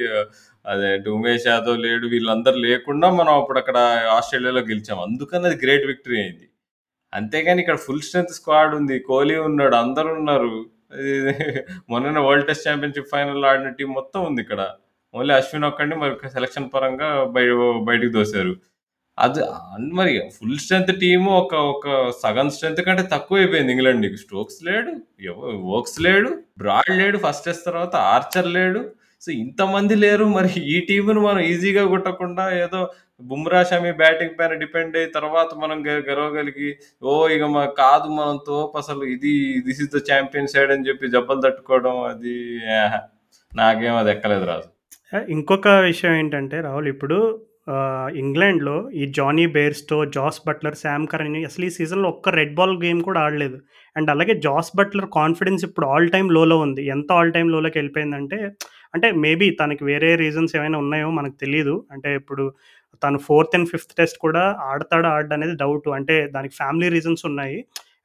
అదేంటి 0.65 1.09
ఉమేష్ 1.09 1.47
యాదవ్ 1.47 1.77
లేడు 1.79 2.05
వీళ్ళందరూ 2.07 2.57
లేకుండా 2.65 3.07
మనం 3.11 3.33
అప్పుడు 3.35 3.59
అక్కడ 3.59 3.77
ఆస్ట్రేలియాలో 4.17 4.61
గెలిచాం. 4.69 4.99
అందుకని 5.07 5.47
అది 5.47 5.59
గ్రేట్ 5.63 5.87
విక్టరీ 5.87 6.17
అయింది. 6.21 6.45
అంతేగాని 7.13 7.61
ఇక్కడ 7.63 7.79
ఫుల్ 7.85 8.03
స్ట్రెంత్ 8.03 8.35
స్క్వాడ్ 8.39 8.75
ఉంది. 8.79 8.97
కోహ్లీ 9.09 9.37
ఉన్నాడు. 9.49 9.75
అందరు 9.83 10.11
ఉన్నారు. 10.19 10.53
ఇది 11.11 11.33
మొన్ననే 11.91 12.21
వరల్డ్ 12.21 12.47
టెస్ట్ 12.47 12.67
ఛాంపియన్‌షిప్ 12.67 13.11
ఫైనల్‌లో 13.13 13.47
ఆడిన 13.51 13.71
టీమ్ 13.79 13.93
మొత్తం 13.99 14.21
ఉంది 14.29 14.41
ఇక్కడ. 14.45 14.61
ఓన్లీ 15.13 15.33
అశ్విన్ 15.39 15.67
ఒక్కడిని 15.69 15.95
మరి 16.01 16.33
సెలక్షన్ 16.35 16.67
పరంగా 16.75 17.07
బయ 17.35 17.47
బయటికి 17.89 18.13
తోసారు. 18.17 18.53
అది 19.17 19.41
మరి 19.97 20.13
ఫుల్ 20.35 20.59
స్ట్రెంత్ 20.63 20.91
టీము 21.01 21.29
ఒక 21.41 21.53
ఒక 21.71 21.87
సగం 22.21 22.47
స్ట్రెంత్ 22.55 22.81
కంటే 22.87 23.03
తక్కువైపోయింది 23.13 23.73
ఇంగ్లాండ్ 23.75 24.03
నీకు. 24.05 24.17
స్టోక్స్ 24.25 24.59
లేడు, 24.69 24.91
వర్క్స్ 25.25 25.61
వోక్స్ 25.71 25.97
లేడు, 26.07 26.29
బ్రాడ్ 26.61 26.91
లేడు 27.01 27.17
ఫస్ట్ 27.25 27.45
టెస్ట్ 27.47 27.67
తర్వాత 27.69 27.95
ఆర్చర్ 28.15 28.49
లేడు. 28.57 28.81
సో 29.23 29.29
ఇంతమంది 29.43 29.95
లేరు 30.03 30.25
మరి 30.37 30.51
ఈ 30.73 30.75
టీమును 30.87 31.21
మనం 31.27 31.41
ఈజీగా 31.51 31.83
కొట్టకుండా 31.93 32.45
ఏదో 32.63 32.79
బుమ్రా, 33.29 33.59
షమి 33.69 33.91
బ్యాటింగ్ 34.01 34.35
పైన 34.39 34.53
డిపెండ్ 34.63 34.95
అయ్యి 34.99 35.09
తర్వాత 35.17 35.49
మనం 35.63 35.77
గెలవగలిగి 36.07 36.69
ఓ 37.09 37.11
ఇక 37.35 37.43
మా 37.55 37.63
కాదు 37.81 38.07
మనం 38.19 38.37
తోపు 38.47 38.77
అసలు 38.83 39.03
ఇది 39.15 39.33
this 39.67 39.81
is 39.85 39.93
the 39.97 40.01
champion 40.09 40.51
side 40.53 40.73
అని 40.75 40.87
చెప్పి 40.89 41.13
జబ్బలు 41.15 41.43
తట్టుకోవడం 41.47 41.97
అది 42.11 42.35
నాకేం 43.51 43.95
అది 44.01 44.11
ఎక్కలేదు 44.15 44.45
రాజు. 44.51 44.69
ఇంకొక 45.31 45.67
విషయం 45.83 46.13
ఏంటంటే 46.13 46.57
రాహుల్ 46.61 46.87
ఇప్పుడు 46.87 47.17
ఇంగ్లాండ్‌లో 48.21 48.75
ఈ 48.93 49.03
Jonny 49.11 49.45
Bairstow, 49.55 49.97
Jos 50.15 50.39
Buttler, 50.47 50.75
Sam 50.75 51.05
Curran 51.07 51.35
అసలు 51.45 51.65
ఈ 51.65 51.71
సీజన్‌లో 51.77 52.07
ఒక్క 52.09 52.29
రెడ్ 52.37 52.53
బాల్ 52.55 52.73
గేమ్ 52.83 53.01
కూడా 53.03 53.19
ఆడలేదు. 53.21 53.57
అండ్ 53.95 54.09
అలాగే 54.09 54.33
జాస్ 54.45 54.71
బట్లర్ 54.75 55.07
కాన్ఫిడెన్స్ 55.13 55.63
ఇప్పుడు 55.67 55.85
ఆల్ 55.87 56.09
టైమ్ 56.09 56.29
లోలో 56.31 56.57
ఉంది. 56.57 56.83
ఎంత 56.87 57.09
ఆల్ 57.17 57.33
టైమ్ 57.33 57.51
లోలోకి 57.51 57.77
వెళ్ళిపోయిందంటే 57.79 58.39
అంటే 58.93 59.07
మేబీ 59.25 59.47
తనకి 59.61 59.83
వేరే 59.83 60.09
రీజన్స్ 60.15 60.53
ఏమైనా 60.57 60.77
ఉన్నాయో 60.77 61.09
మనకు 61.11 61.35
తెలియదు 61.43 61.75
అంటే 61.91 62.09
ఇప్పుడు 62.15 62.45
తను 63.03 63.19
ఫోర్త్ 63.27 63.55
అండ్ 63.55 63.69
ఫిఫ్త్ 63.71 63.93
టెస్ట్ 63.97 64.17
కూడా 64.17 64.43
ఆడతాడా? 64.69 65.09
ఆడడం 65.15 65.35
అనేది 65.37 65.55
డౌట్. 65.61 65.87
అంటే 65.99 66.15
దానికి 66.35 66.55
ఫ్యామిలీ 66.55 66.89
రీజన్స్ 66.89 67.23
ఉన్నాయి. 67.29 67.57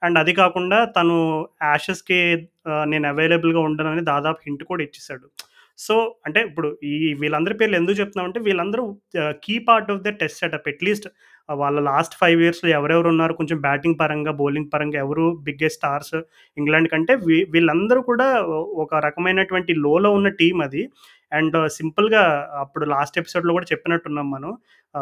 అండ్ 0.03 0.17
అది 0.19 0.33
కాకుండా 0.35 0.79
తను 0.97 1.17
యాషెస్‌కి 1.65 2.19
నేను 2.87 3.07
అవైలబుల్‌గా 3.09 3.61
ఉండనని 3.69 4.03
దాదాపు 4.13 4.41
హింట్ 4.47 4.65
కూడా 4.65 4.83
ఇచ్చేసాడు. 4.83 5.27
సో, 5.79 5.95
అంటే 6.27 6.41
ఇప్పుడు 6.49 6.69
ఈ 6.91 6.93
వీళ్ళందరి 7.21 7.55
పేర్లు 7.55 7.77
ఎందుకు 7.77 7.97
చెప్తున్నామంటే 8.01 8.41
వీళ్ళందరూ 8.41 8.83
key 9.45 9.55
part 9.67 9.91
of 9.95 10.03
the 10.03 10.13
test 10.21 10.41
setup. 10.43 10.69
At least 10.69 11.07
వాళ్ళ 11.49 11.79
లాస్ట్ 11.89 12.15
ఫైవ్ 12.21 12.39
ఇయర్స్‌లో 12.43 12.69
ఎవరెవరు 12.79 13.09
ఉన్నారు 13.09 13.35
కొంచెం 13.35 13.59
బ్యాటింగ్ 13.61 13.99
పరంగా, 14.01 14.33
బౌలింగ్ 14.41 14.71
పరంగా 14.73 14.99
ఎవరు 15.05 15.27
బిగ్గెస్ట్ 15.47 15.79
స్టార్స్ 15.81 16.15
ఇంగ్లాండ్ 16.57 16.91
కంటే 16.91 17.15
వీ 17.27 17.39
వీళ్ళందరూ 17.53 18.01
కూడా 18.11 18.29
ఒక 18.85 18.93
రకమైనటువంటి 19.07 19.75
లోలో 19.85 20.11
ఉన్న 20.19 20.31
టీం 20.41 20.57
అది. 20.67 20.83
అండ్ 21.33 21.57
సింపుల్‌గా 21.77 22.23
అప్పుడు 22.61 22.85
లాస్ట్ 22.91 23.17
ఎపిసోడ్‌లో 23.19 23.53
కూడా 23.57 23.69
చెప్పినట్టున్నాం 23.71 24.29
మనం. 24.31 24.51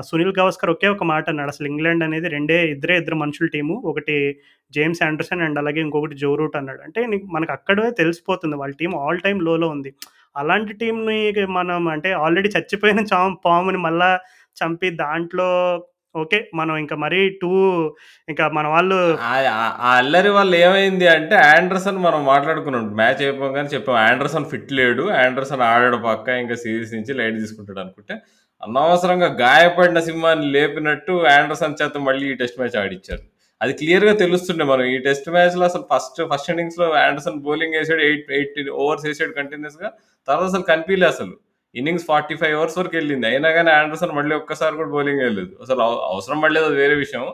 సునీల్ 0.01 0.33
గవస్కర్ 0.39 0.71
ఒకే 0.71 0.89
ఒక 0.89 1.05
మాట 1.05 1.29
అన్నాడు. 1.29 1.49
అసలు 1.49 1.67
ఇంగ్లాండ్ 1.67 2.05
అనేది 2.05 2.29
రెండే 2.29 2.67
ఇద్దరే 2.67 2.97
ఇద్దరు 2.97 3.15
మనుషుల 3.15 3.47
టీము. 3.47 3.75
ఒకటి 3.75 4.37
జేమ్స్ 4.73 5.03
ఆండర్సన్ 5.03 5.43
అండ్ 5.43 5.59
అలాగే 5.59 5.81
ఇంకొకటి 5.81 6.15
జో 6.15 6.35
రూట్ 6.35 6.57
అన్నాడు. 6.57 6.83
అంటే 6.83 7.07
మనకు 7.25 7.53
అక్కడే 7.53 7.91
తెలిసిపోతుంది 7.91 8.57
వాళ్ళ 8.57 8.75
టీం 8.81 8.97
ఆల్ 8.97 9.21
టైమ్ 9.21 9.43
లోలో 9.43 9.69
ఉంది. 9.69 9.95
అలాంటి 10.37 10.73
టీంని 10.73 11.47
మనం 11.47 11.89
అంటే 11.89 12.13
ఆల్రెడీ 12.13 12.49
చచ్చిపోయిన 12.49 13.01
చాం 13.01 13.37
పాముని 13.45 13.79
మళ్ళా 13.79 14.19
చంపి 14.65 14.91
దాంట్లో 14.91 15.85
ఓకే. 16.17 16.51
మనం 16.55 16.77
ఇంకా 16.77 16.97
మరీ 16.97 17.29
టూ 17.43 17.49
ఇంకా 18.29 18.49
మన 18.49 18.67
వాళ్ళు 18.67 19.19
ఆ 19.23 19.95
అల్లరి 19.99 20.29
వాళ్ళు 20.29 20.57
ఏమైంది 20.57 21.09
అంటే 21.09 21.35
ఆండర్సన్ 21.35 21.97
మనం 21.97 22.25
మాట్లాడుకున్నాం. 22.25 22.95
మ్యాచ్ 22.97 23.23
అయిపోగానే 23.23 23.69
చెప్పాం. 23.69 23.97
ఆండర్సన్ 23.97 24.45
ఫిట్ 24.45 24.73
లేడు. 24.73 25.11
ఆండర్సన్ 25.11 25.61
ఆడాడు 25.61 25.97
పక్క 25.97 26.29
ఇంకా 26.29 26.55
సిరీస్ 26.55 26.95
నుంచి 26.95 27.15
లైట్ 27.15 27.39
తీసుకుంటాడు 27.39 27.81
అనుకుంటే, 27.81 28.15
అనవసరంగా 28.65 29.29
గాయపడిన 29.41 30.01
సింహాన్ని 30.07 30.47
లేపినట్టు 30.55 31.15
ఆండర్సన్ 31.33 31.79
చేత 31.81 31.99
మళ్ళీ 32.07 32.27
ఈ 32.31 32.37
టెస్ట్ 32.41 32.59
మ్యాచ్ 32.61 32.77
ఆడిచ్చారు. 32.83 33.23
అది 33.61 33.73
క్లియర్‌గా 33.81 34.15
తెలుస్తుండే 34.23 34.65
మనం 34.65 34.85
ఈ 34.93 34.97
టెస్ట్ 35.07 35.29
మ్యాచ్‌లో 35.35 35.65
అసలు 35.71 35.85
ఫస్ట్ 35.93 36.21
ఫస్ట్ 36.31 36.49
ఇన్నింగ్స్‌లో 36.53 36.87
ఆండర్సన్ 37.03 37.39
బౌలింగ్ 37.47 37.77
వేసాడు 37.79 38.03
ఎయిట్ 38.09 38.31
ఎయిట్ 38.37 38.71
ఓవర్స్ 38.83 39.05
వేసాడు 39.09 39.33
కంటిన్యూస్గా 39.39 39.89
తర్వాత 40.29 40.47
అసలు 40.51 40.65
కనిపించలే 40.71 41.09
అసలు. 41.15 41.35
ఇన్నింగ్స్ 41.75 42.07
45 42.09 42.57
ఓవర్స్ 42.59 42.77
వరకు 42.81 42.95
వెళ్ళింది. 42.99 43.27
అయినా 43.31 43.49
కానీ 43.57 43.71
ఆండర్సన్ 43.79 44.13
మళ్ళీ 44.19 44.35
ఒక్కసారి 44.35 44.75
కూడా 44.77 44.91
బౌలింగ్ 44.93 45.23
వెళ్ళలేదు 45.23 45.53
అసలు 45.65 45.81
అవసరం 46.11 46.39
పడలేదు 46.45 46.67
అది 46.71 46.79
వేరే 46.83 46.97
విషయం. 47.05 47.25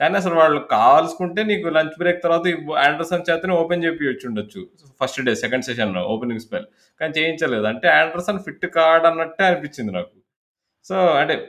కానీ 0.00 0.14
అసలు 0.20 0.34
వాళ్ళు 0.34 0.60
కావాల్సుకుంటే 0.72 1.40
నీకు 1.44 1.68
లంచ్ 1.76 1.96
బ్రేక్ 2.00 2.20
తర్వాత 2.24 2.44
ఆండర్సన్ 2.84 3.26
చేతనే 3.28 3.54
ఓపెన్ 3.60 3.84
వచ్చి 3.86 4.26
ఉండొచ్చు 4.28 4.60
ఫస్ట్ 5.00 5.20
డే 5.28 5.34
సెకండ్ 5.42 5.66
సెషన్లో 5.68 6.02
ఓపెనింగ్ 6.14 6.44
స్పెల్ 6.44 6.66
కానీ 7.00 7.12
చేయించలేదు 7.18 7.66
అంటే 7.72 7.88
ఆండర్సన్ 7.96 8.40
ఫిట్ 8.46 8.66
కాడన్నట్టే 8.76 9.44
అనిపించింది 9.48 9.92
నాకు 9.98 10.12
సో 10.88 10.96
అంటే 11.20 11.48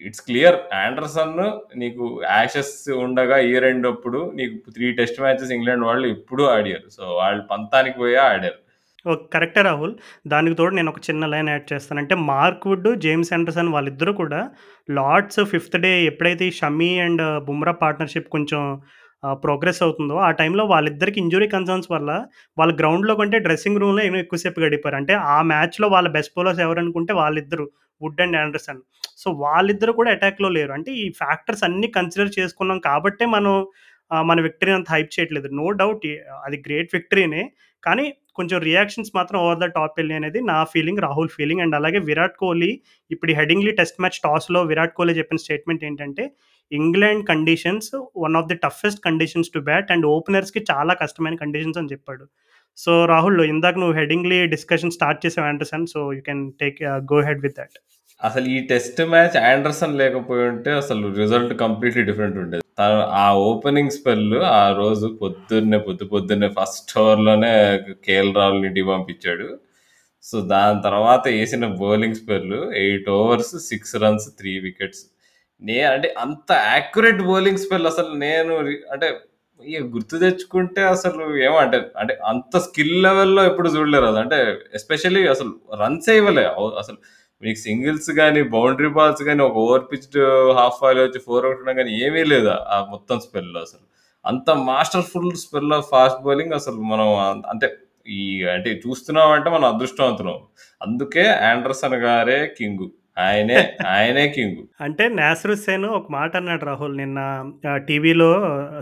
ఇట్స్ 0.00 0.20
క్లియర్ 0.20 0.74
ఆండర్సన్ 0.74 1.36
నీకు 1.78 2.22
యాషెస్ 2.30 2.90
ఉండగా 2.90 3.36
ఇయర్ 3.38 3.64
ఎండ్ 3.64 3.86
అప్పుడు 3.86 4.32
నీకు 4.34 4.70
త్రీ 4.70 4.92
టెస్ట్ 4.92 5.20
మ్యాచెస్ 5.20 5.52
ఇంగ్లాండ్ 5.52 5.84
వాళ్ళు 5.84 6.08
ఇప్పుడు 6.08 6.42
ఆడారు. 6.42 6.88
సో 6.90 7.14
వాళ్ళు 7.14 7.42
పంతానికి 7.42 7.98
పోయా 7.98 8.22
ఆడారు. 8.22 8.58
కరెక్టే 9.34 9.62
రాహుల్. 9.62 9.94
దానికి 10.26 10.54
తోడు 10.54 10.74
నేను 10.74 10.90
ఒక 10.90 11.00
చిన్న 11.10 11.26
లైన్ 11.26 11.48
యాడ్ 11.48 11.72
చేస్తాను 11.72 12.00
అంటే 12.00 12.14
మార్క్ 12.14 12.66
వుడ్ 12.66 13.00
జేమ్స్ 13.00 13.32
ఆండర్సన్ 13.32 13.68
వాళ్ళిద్దరూ 13.68 14.12
కూడా 14.12 14.50
లార్డ్స్ 14.90 15.40
ఫిఫ్త్ 15.44 15.78
డే 15.78 16.02
ఎప్పుడైతే 16.04 16.50
షమీ 16.50 16.98
అండ్ 16.98 17.40
బుమ్రా 17.44 17.72
పార్ట్నర్షిప్ 17.72 18.28
కొంచెం 18.28 18.80
ప్రోగ్రెస్ 19.32 19.82
అవుతుందో 19.82 20.14
ఆ 20.16 20.30
టైంలో 20.30 20.64
వాళ్ళిద్దరికి 20.64 21.20
ఇంజురీ 21.20 21.48
కన్సర్న్స్ 21.48 21.90
వల్ల 21.90 22.10
వాళ్ళ 22.58 22.78
గ్రౌండ్లో 22.78 23.14
కంటే 23.14 23.38
డ్రెస్సింగ్ 23.38 23.80
రూమ్లో 23.80 24.04
ఏమో 24.04 24.16
ఎక్కువసేపు 24.16 24.60
గడిపారు. 24.60 24.96
అంటే 24.96 25.14
ఆ 25.14 25.42
మ్యాచ్లో 25.42 25.88
వాళ్ళ 25.88 26.08
బెస్ట్ 26.08 26.32
బౌలర్స్ 26.36 26.60
ఎవరనుకుంటే 26.60 27.12
వాళ్ళిద్దరు. 27.12 27.70
Wood 28.02 28.22
and 28.24 28.36
Anderson. 28.42 28.80
సో 29.22 29.30
వాళ్ళిద్దరు 29.44 29.92
కూడా 29.98 30.10
అటాక్లో 30.16 30.48
లేరు. 30.58 30.72
అంటే 30.72 30.90
ఈ 31.02 31.06
ఫ్యాక్టర్స్ 31.22 31.64
అన్ని 31.68 31.88
కన్సిడర్ 31.96 32.36
చేసుకున్నాం 32.38 32.78
కాబట్టే 32.90 33.26
మనం 33.36 33.54
మన 34.10 34.38
విక్టరీ 34.46 34.72
అంత 34.76 34.88
హైప్ 34.94 35.12
చేయట్లేదు. 35.14 35.48
నో 35.60 35.66
డౌట్ 35.80 36.06
అది 36.46 36.56
గ్రేట్ 36.66 36.90
విక్టరీనే. 36.94 37.42
కానీ 37.82 38.04
కొంచెం 38.38 38.58
రియాక్షన్స్ 38.66 39.10
మాత్రం 39.14 39.36
ఓవర్ 39.44 39.60
ద 39.62 39.66
టాప్ 39.76 39.96
వెళ్ళి 39.98 40.14
అనేది 40.18 40.40
నా 40.50 40.58
ఫీలింగ్ 40.72 41.00
రాహుల్ 41.04 41.30
ఫీలింగ్. 41.36 41.62
అండ్ 41.64 41.74
అలాగే 41.78 41.98
విరాట్ 42.08 42.36
కోహ్లీ 42.42 42.70
ఇప్పుడు 43.10 43.30
ఈ 43.32 43.34
హెడింగ్లీ 43.34 43.72
టెస్ట్ 43.80 44.00
మ్యాచ్ 44.00 44.18
టాస్లో 44.26 44.62
విరాట్ 44.62 44.94
కోహ్లీ 44.98 45.14
చెప్పిన 45.20 45.40
స్టేట్మెంట్ 45.44 45.84
ఏంటంటే 45.88 46.24
England 46.72 47.24
conditions 47.28 47.90
one 48.16 48.36
of 48.40 48.46
the 48.46 48.58
toughest 48.64 49.00
conditions 49.04 49.50
to 49.54 49.60
bat 49.60 49.90
and 49.94 50.06
ఓపెనర్స్కి 50.06 50.60
చాలా 50.70 50.94
కష్టమైన 50.94 51.36
కండిషన్స్ 51.42 51.78
అని 51.78 51.92
చెప్పాడు. 51.92 52.26
సో 52.78 52.92
రాహుల్ 53.04 53.40
ఇందాక 53.52 53.76
నువ్వు 53.78 53.96
హెడింగ్లీ 54.00 54.38
డిస్కషన్ 54.54 54.94
స్టార్ట్ 54.96 55.20
చేసావు 55.24 55.46
Anderson 55.48 55.86
so 55.94 56.00
you 56.16 56.22
can 56.28 56.44
take 56.62 56.78
go 57.12 57.18
head 57.28 57.42
with 57.46 57.56
that 57.60 57.76
అసలు 58.20 58.46
ఈ 58.46 58.58
టెస్ట్ 58.66 59.00
మ్యాచ్ 59.12 59.36
ఆండర్సన్ 59.50 59.94
లేకపోయి 60.00 60.42
ఉంటే 60.50 60.70
అసలు 60.72 61.06
రిజల్ట్ 61.20 61.52
కంప్లీట్లీ 61.62 62.02
డిఫరెంట్ 62.10 62.36
ఉండేది. 62.42 62.64
తను 62.78 62.98
ఆ 63.22 63.26
ఓపెనింగ్ 63.50 63.94
స్పెల్ 63.96 64.26
ఆ 64.58 64.62
రోజు 64.80 65.06
పొద్దున్నే 65.22 65.78
పొద్దు 65.78 66.04
పొద్దున్నే 66.12 66.48
ఫస్ట్ 66.58 66.92
ఓవర్లోనే 66.98 67.52
కేఎల్ 68.06 68.32
రాహుల్ 68.38 68.66
ఇంటికి 68.68 68.86
పంపించాడు. 68.92 69.48
సో 70.24 70.36
దాని 70.54 70.78
తర్వాత 70.82 71.24
వేసిన 71.38 71.66
bowling 71.82 72.18
spell 72.20 72.54
eight 72.82 73.08
overs 73.18 73.52
six 73.70 73.96
runs 74.04 74.28
three 74.40 74.52
wickets 74.66 75.02
నే 75.62 75.76
అంటే 75.94 76.08
అంత 76.24 76.50
యాక్యురేట్ 76.74 77.20
బౌలింగ్ 77.30 77.62
స్పెల్ 77.64 77.86
అసలు 77.92 78.12
నేను 78.26 78.54
అంటే 78.94 79.08
ఇక 79.66 79.82
గుర్తు 79.82 80.16
తెచ్చుకుంటే 80.16 80.82
అసలు 80.82 81.36
ఏమంటే 81.36 81.90
అంటే 81.96 82.18
అంత 82.24 82.58
స్కిల్ 82.58 83.02
లెవెల్లో 83.02 83.44
ఎప్పుడు 83.44 83.68
చూడలేరు 83.68 84.04
అది. 84.04 84.18
అంటే 84.18 84.56
ఎస్పెషల్లీ 84.74 85.26
అసలు 85.26 85.52
రన్స్ 85.80 86.08
ఇవ్వలే. 86.08 86.44
అసలు 86.78 86.96
మీకు 87.42 87.58
సింగిల్స్ 87.58 88.10
కానీ 88.10 88.42
బౌండరీ 88.42 88.88
బాల్స్ 88.88 89.22
కానీ 89.22 89.42
ఒక 89.42 89.52
ఓవర్ 89.52 89.82
పిచ్డ్ 89.92 90.18
హాఫ్ 90.52 90.74
ఫైల్ 90.80 90.98
వచ్చి 90.98 91.20
ఫోర్ 91.20 91.46
కొట్టడం 91.46 91.74
కానీ 91.76 91.92
ఏమీ 92.04 92.24
లేదు 92.24 92.48
ఆ 92.48 92.86
మొత్తం 92.90 93.20
స్పెల్లో 93.20 93.60
అసలు. 93.60 93.84
అంత 94.26 94.50
masterful 94.50 95.36
spell 95.36 95.72
of 95.72 95.88
fast 95.90 96.20
bowling 96.22 96.52
అసలు 96.52 96.74
మనం 96.74 97.08
అంటే 97.48 97.76
ఈ 98.08 98.44
అంటే 98.44 98.80
చూస్తున్నాం 98.88 99.30
అంటే 99.32 99.50
మనం 99.50 99.64
అదృష్టవంతులం. 99.74 100.40
అందుకే 100.82 101.26
ఆండర్సన్ 101.28 101.94
గారే 101.94 102.54
కింగ్. 102.58 102.88
ఆయనే 103.18 103.72
ఆయనే 103.86 104.28
కింగ్. 104.28 104.56
అంటే 104.80 105.08
నాసర్ 105.08 105.84
ఒక 105.84 106.12
మాట 106.12 106.36
అన్నాడు 106.36 106.64
రాహుల్ 106.64 106.96
నిన్న 106.96 107.52
టీవీలో 107.88 108.30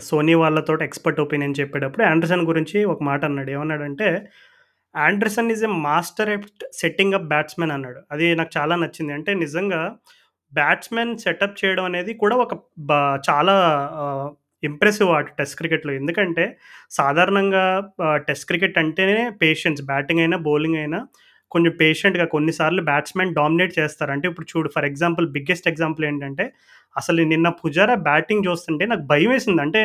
సోనీ 0.02 0.34
వాళ్ళతో 0.34 0.78
ఎక్స్పర్ట్ 0.82 1.20
ఒపీనియన్ 1.20 1.54
చెప్పేటప్పుడు 1.60 2.06
ఆండర్సన్ 2.06 2.40
గురించి 2.40 2.84
ఒక 2.84 3.02
మాట 3.02 3.24
అన్నాడు. 3.24 3.50
ఏమన్నాడంటే 3.50 4.28
Anderson 4.96 5.50
is 5.50 5.64
a 5.64 5.66
master 5.66 6.30
at 6.30 6.64
setting 6.72 7.14
up 7.14 7.28
batsmen 7.28 7.70
అన్నాడు. 7.70 8.00
అది 8.12 8.36
నాకు 8.36 8.58
చాలా 8.58 8.76
నచ్చింది. 8.76 9.12
అంటే 9.12 9.34
నిజంగా 9.34 9.96
బ్యాట్స్మెన్ 10.54 11.18
సెటప్ 11.18 11.64
చేయడం 11.64 11.84
అనేది 11.84 12.14
కూడా 12.14 12.36
ఒక 12.36 12.54
చాలా 13.30 13.54
ఇంప్రెసివ్ 14.62 15.08
ఆట 15.08 15.24
టెస్ట్ 15.24 15.56
క్రికెట్లో. 15.56 15.92
ఎందుకంటే 15.92 16.56
సాధారణంగా 16.90 17.90
టెస్ట్ 18.14 18.46
క్రికెట్ 18.46 18.78
అంటేనే 18.78 19.30
పేషెన్స్ 19.42 19.82
బ్యాటింగ్ 19.82 20.20
అయినా 20.20 20.36
బౌలింగ్ 20.36 20.76
అయినా 20.76 21.06
కొంచెం 21.50 21.72
పేషెంట్గా 21.80 22.26
కొన్నిసార్లు 22.26 22.82
బ్యాట్స్మెన్ 22.82 23.34
డామినేట్ 23.34 23.72
చేస్తారంటే 23.78 24.26
ఇప్పుడు 24.28 24.46
చూడు 24.50 24.68
ఫర్ 24.68 24.84
ఎగ్జాంపుల్ 24.84 25.26
బిగ్గెస్ట్ 25.28 25.68
ఎగ్జాంపుల్ 25.68 26.04
ఏంటంటే 26.04 26.44
అసలు 26.96 27.22
నిన్న 27.24 27.48
పుజారా 27.60 27.96
బ్యాటింగ్ 28.02 28.46
చూస్తుంటే 28.46 28.84
నాకు 28.86 29.04
భయం 29.06 29.30
వేసింది 29.30 29.62
అంటే 29.62 29.82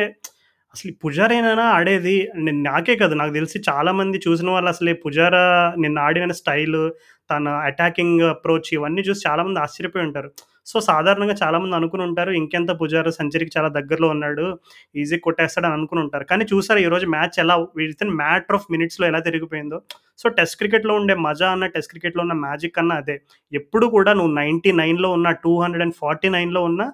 అసలు 0.76 0.92
పుజారేనైనా 1.04 1.50
పుజారేనా 1.50 1.66
ఆడేది 1.76 2.14
నేను 2.36 2.62
నాకే 2.62 2.94
కాదు. 2.96 3.14
నాకు 3.14 3.32
తెలిసి 3.32 3.58
చాలా 3.68 3.92
మంది 3.92 4.20
చూసిన 4.28 4.50
వాళ్ళు 4.50 4.68
అసలు 4.68 4.92
పుజారా 4.94 5.74
నిన్న 5.78 5.98
ఆడిన 5.98 6.32
స్టైల్ 6.32 6.90
తన 7.30 7.48
అటాకింగ్ 7.48 8.20
అప్రోచ్ 8.22 8.68
ఇవన్నీ 8.72 9.02
చూసి 9.02 9.20
చాలా 9.28 9.42
మంది 9.42 9.58
ఆశ్చర్యపోయి 9.60 10.04
ఉంటారు. 10.04 10.30
సో 10.66 10.80
సాధారణంగా 10.80 11.36
చాలా 11.42 11.58
మంది 11.58 11.74
అనుకుని 11.76 12.02
ఉంటారు 12.02 12.30
ఇంకెంత 12.30 12.70
పుజారా 12.82 13.10
సెంచరీకి 13.10 13.52
చాలా 13.58 13.68
దగ్గరలో 13.68 14.08
ఉన్నాడు 14.08 14.58
ఈజీ 14.96 15.18
కొట్టేస్తాడు 15.18 15.66
అని 15.66 15.74
అనుకుని 15.74 16.00
ఉంటారు. 16.00 16.24
కానీ 16.24 16.46
చూసారు 16.52 16.78
ఈరోజు 16.78 17.06
మ్యాచ్ 17.06 17.40
ఎలా 17.40 17.56
విత్ 17.76 18.04
ఇన్ 18.04 18.14
మ్యాటర్ 18.22 18.54
ఆఫ్ 18.54 18.68
మినిట్స్లో 18.70 19.06
ఎలా 19.06 19.18
తిరిగిపోయిందో. 19.18 19.80
సో 20.18 20.28
టెస్ట్ 20.28 20.58
క్రికెట్లో 20.58 20.94
ఉండే 20.94 21.14
మజా 21.14 21.50
అన్న 21.50 21.66
టెస్ట్ 21.66 21.90
క్రికెట్లో 21.90 22.22
ఉన్న 22.22 22.32
మ్యాజిక్ 22.32 22.78
అన్న 22.78 22.92
అదే. 22.92 23.20
ఎప్పుడు 23.52 23.86
కూడా 23.86 24.12
నువ్వు 24.12 24.34
నైంటీ 24.34 24.72
నైన్లో 24.72 25.10
ఉన్న 25.10 25.30
టూ 25.44 25.62
హండ్రెడ్ 25.62 25.82
అండ్ 25.82 25.98
ఫార్టీ 26.00 26.28
నైన్లో 26.28 26.62
ఉన్న 26.62 26.84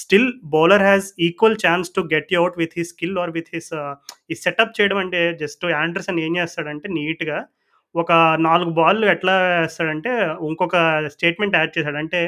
still 0.00 0.28
bowler 0.54 0.84
has 0.86 1.08
equal 1.26 1.56
chance 1.64 1.88
to 1.96 2.00
get 2.12 2.32
out 2.40 2.56
with 2.62 2.74
his 2.78 2.90
skill 2.94 3.16
or 3.18 3.32
with 3.36 3.50
his 3.54 3.70
ఈ 4.30 4.36
సెటప్ 4.42 4.74
చేయడం 4.78 4.98
అంటే 5.04 5.20
జస్ట్ 5.42 5.64
యాండర్సన్ 5.70 6.20
ఏం 6.26 6.32
చేస్తాడంటే 6.36 6.88
నీట్గా 6.98 7.38
ఒక 7.94 8.12
నాలుగు 8.46 8.70
బాల్ 8.78 9.00
ఎట్లా 9.12 9.34
వేస్తాడంటే 9.54 10.10
ఇంకొక 10.48 10.76
స్టేట్మెంట్ 11.14 11.56
యాడ్ 11.56 11.72
చేశాడు. 11.76 11.98
అంటే 12.02 12.20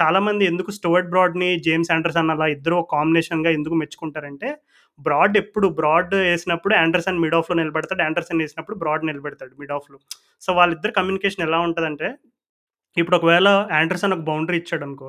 చాలామంది 0.00 0.44
ఎందుకు 0.44 0.70
స్టోవర్డ్ 0.76 1.10
బ్రాడ్ని 1.10 1.48
జేమ్స్ 1.66 1.90
ఆండర్సన్ 1.94 2.32
అలా 2.34 2.46
ఇద్దరు 2.46 2.76
కాంబినేషన్గా 2.94 3.50
ఎందుకు 3.50 3.74
మెచ్చుకుంటారంటే 3.74 4.50
బ్రాడ్ 4.98 5.34
ఎప్పుడు 5.42 5.66
బ్రాడ్ 5.80 6.14
వేసినప్పుడు 6.22 6.74
ఆండర్సన్ 6.74 7.20
మిడ్ 7.24 7.36
ఆఫ్లో 7.40 7.56
నిలబెడతాడు 7.56 8.02
ఆండర్సన్ 8.02 8.40
వేసినప్పుడు 8.42 8.76
బ్రాడ్ 8.78 9.04
నిలబెడతాడు 9.06 9.54
మిడ్ 9.60 9.74
ఆఫ్లో 9.78 9.98
సో 10.42 10.52
వాళ్ళిద్దరు 10.52 10.92
కమ్యూనికేషన్ 10.92 11.44
ఎలా 11.48 11.60
ఉంటుందంటే 11.60 12.08
ఇప్పుడు 12.96 13.16
ఒకవేళ 13.16 13.48
ఆండర్సన్ 13.72 14.14
ఒక 14.16 14.24
బౌండరీ 14.30 14.56
ఇచ్చాడు 14.56 14.84
అనుకో 14.84 15.08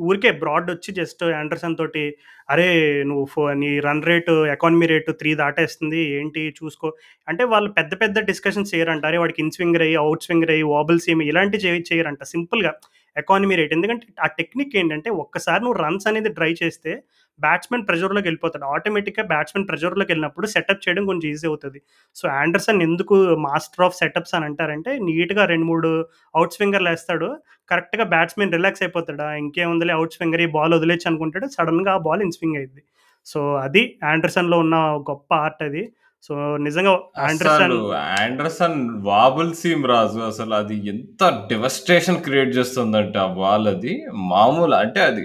ఊరికే 0.00 0.30
బ్రాడ్ 0.30 0.70
వచ్చి 0.70 0.94
జస్ట్ 0.94 1.24
ఆండర్సన్ 1.24 1.76
తోటి 1.76 2.16
అరే 2.50 3.02
నువ్వు 3.02 3.24
ఫో- 3.24 3.52
నీ 3.52 3.80
run 3.80 4.02
rate 4.02 4.46
economy 4.46 4.86
rate 4.86 5.12
three 5.12 5.34
దాటేస్తుంది 5.34 5.98
ఏంటి 6.10 6.54
చూసుకో 6.64 6.94
అంటే 7.28 7.44
వాళ్ళు 7.44 7.70
పెద్ద 7.70 8.00
పెద్ద 8.00 8.18
డిస్కషన్స్ 8.18 8.74
చేయరంట. 8.74 9.06
అరే 9.06 9.18
వాడికి 9.18 9.42
ఇన్ 9.42 9.50
స్వింగర్ 9.50 9.82
అయ్యి 9.82 9.96
అవుట్ 9.96 10.22
స్వింగర్ 10.22 10.50
అయ్యి 10.50 10.62
వాబుల్స్ 10.62 11.10
ఏమి 11.10 11.26
ఇలాంటి 11.26 11.56
చేయ 11.56 11.82
చేయరంట. 11.92 12.22
సింపుల్గా 12.24 12.72
ఎకానమీ 13.16 13.54
రేట్ 13.54 13.72
ఎందుకంటే 13.72 14.06
ఆ 14.22 14.26
టెక్నిక్ 14.26 14.76
ఏంటంటే 14.76 15.10
ఒక్కసారి 15.10 15.64
నువ్వు 15.64 15.82
రన్స్ 15.82 16.06
అనేది 16.06 16.28
డ్రై 16.28 16.54
చేస్తే 16.62 17.02
బ్యాట్స్మెన్ 17.40 17.88
ప్రెజర్లోకి 17.88 18.28
వెళ్ళిపోతాడు. 18.28 18.64
ఆటోమేటిక్గా 18.64 19.26
బ్యాట్స్మెన్ 19.26 19.68
ప్రెజర్లోకి 19.68 20.12
వెళ్ళినప్పుడు 20.12 20.46
సెటప్ 20.46 20.88
చేయడం 20.88 21.06
కొంచెం 21.06 21.30
ఈజీ 21.30 21.46
అవుతుంది. 21.46 21.82
సో 22.14 22.28
ఆండర్సన్ 22.28 22.82
ఎందుకు 22.82 23.14
మాస్టర్ 23.36 23.84
ఆఫ్ 23.84 23.96
సెటప్స్ 23.96 24.34
అని 24.34 24.44
అంటారంటే 24.44 24.98
నీట్గా 24.98 25.44
రెండు 25.44 25.64
మూడు 25.64 26.06
అవుట్ 26.36 26.52
స్వింగర్లు 26.52 26.88
వేస్తాడు. 26.88 27.36
కరెక్ట్గా 27.70 28.04
బ్యాట్స్మెన్ 28.04 28.52
రిలాక్స్ 28.52 28.82
అయిపోతాడు? 28.82 29.22
"ఆ, 29.22 29.32
ఇంకేముందిలే 29.32 29.92
అవుట్ 29.92 30.12
స్వింగర్ 30.12 30.40
ఈ 30.40 30.46
బాల్ 30.46 30.74
వదిలేచ్చు 30.74 31.08
అనుకుంటాడు. 31.08 31.46
సడన్గా 31.46 31.92
ఆ 31.92 31.96
బాల్ 31.96 32.22
ఇన్ 32.22 32.32
స్వింగ్ 32.32 32.56
అయింది 32.56 32.82
సో 33.26 33.54
అది 33.54 33.98
ఆండర్సన్లో 34.04 34.58
ఉన్న 34.58 34.76
గొప్ప 35.10 35.34
ఆర్ట్ 35.34 35.62
అది. 35.62 35.92
సో 36.22 36.56
నిజంగా 36.56 36.90
ఆండర్సన్ 37.18 37.62
అసలు 37.62 37.92
ఆండర్సన్ 38.20 38.78
వాబుల్ 39.02 39.54
సీమ్ 39.54 39.86
రాజు 39.86 40.18
అసలు 40.20 40.54
అది 40.54 40.88
ఎంత 40.88 41.46
డెవస్టేషన్ 41.48 42.22
క్రియేట్ 42.22 42.56
చేస్తుందంటే 42.56 43.18
బాల్ 43.34 43.68
అది 43.68 43.92
మామూలు 44.28 44.74
అంటే 44.74 45.00
అది 45.00 45.24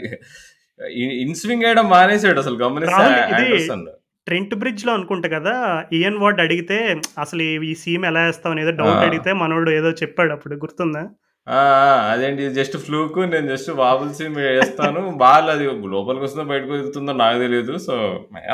ఇన్ 1.21 1.35
స్వింగ్ 1.35 1.63
వేయడం 1.63 1.89
మానేసాడు 1.89 2.39
అసలు 2.39 2.55
గమనిస్తే 2.55 2.97
రాహుల్, 2.97 3.13
ఇది- 3.33 3.53
ఆండర్సన్. 3.53 3.85
ట్రెంట్ 4.27 4.55
బ్రిడ్జ్లో 4.55 4.93
అనుకుంటా 4.93 5.29
కదా 5.29 5.53
ఇయన్ 5.93 6.17
వార్డ్ 6.17 6.41
అడిగితే 6.41 6.77
అసలు 7.19 7.41
ఈ- 7.41 7.75
సీమ్ 7.75 8.05
ఎలా 8.05 8.21
వేస్తావు 8.21 8.53
అని 8.53 8.61
ఏదో 8.61 8.71
డౌట్. 8.71 9.05
అడిగితే 9.05 9.33
మనోడు 9.33 9.71
ఏదో 9.71 9.89
చెప్పాడు 9.91 10.33
అప్పుడు 10.33 10.55
గుర్తుందా? 10.55 11.03
అదేంటి 12.11 12.43
జస్ట్ 12.57 12.75
ఫ్లూకు 12.83 13.19
నేను 13.31 13.47
జస్ట్ 13.51 13.69
వాబుల్స్ 13.79 14.19
వేస్తాను. 14.37 15.01
బాల్ 15.21 15.47
అది 15.53 15.65
లోపలికి 15.93 16.23
వస్తుందో 16.25 16.45
బయటకు 16.51 16.71
వెళ్తుందో 16.75 17.13
నాకు 17.21 17.39
తెలియదు. 17.43 17.73
సో 17.85 17.95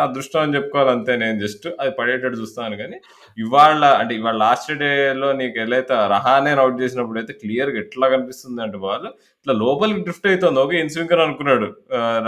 అదృష్టం 0.03 0.41
అని 0.45 0.55
చెప్పుకోవాలి 0.57 0.91
అంతే. 0.95 1.15
నేను 1.23 1.35
జస్ట్ 1.43 1.67
అది 1.81 1.91
పడేటట్టు 1.99 2.39
చూస్తాను 2.43 2.77
కానీ 2.81 2.97
ఇవాళ 3.45 3.83
అంటే 3.99 4.13
ఇవాళ 4.19 4.35
లాస్ట్ 4.45 4.71
డేలో 4.81 5.29
నీకు 5.41 5.59
ఎలా 5.65 5.77
అయితే 5.81 5.95
రహానే 6.15 6.53
అవుట్ 6.63 6.81
చేసినప్పుడు 6.83 7.21
అయితే 7.21 7.35
క్లియర్గా 7.43 7.79
ఎట్లా 7.83 8.07
కనిపిస్తుంది 8.15 8.61
అంటే 8.65 8.79
బాల్ 8.85 9.07
ఇట్లా 9.39 9.55
లోపలికి 9.63 10.01
డ్రిఫ్ట్ 10.07 10.27
అవుతుంది 10.31 10.59
ఓకే 10.63 10.77
ఇన్స్వింకర్ 10.85 11.23
అనుకున్నాడు 11.27 11.69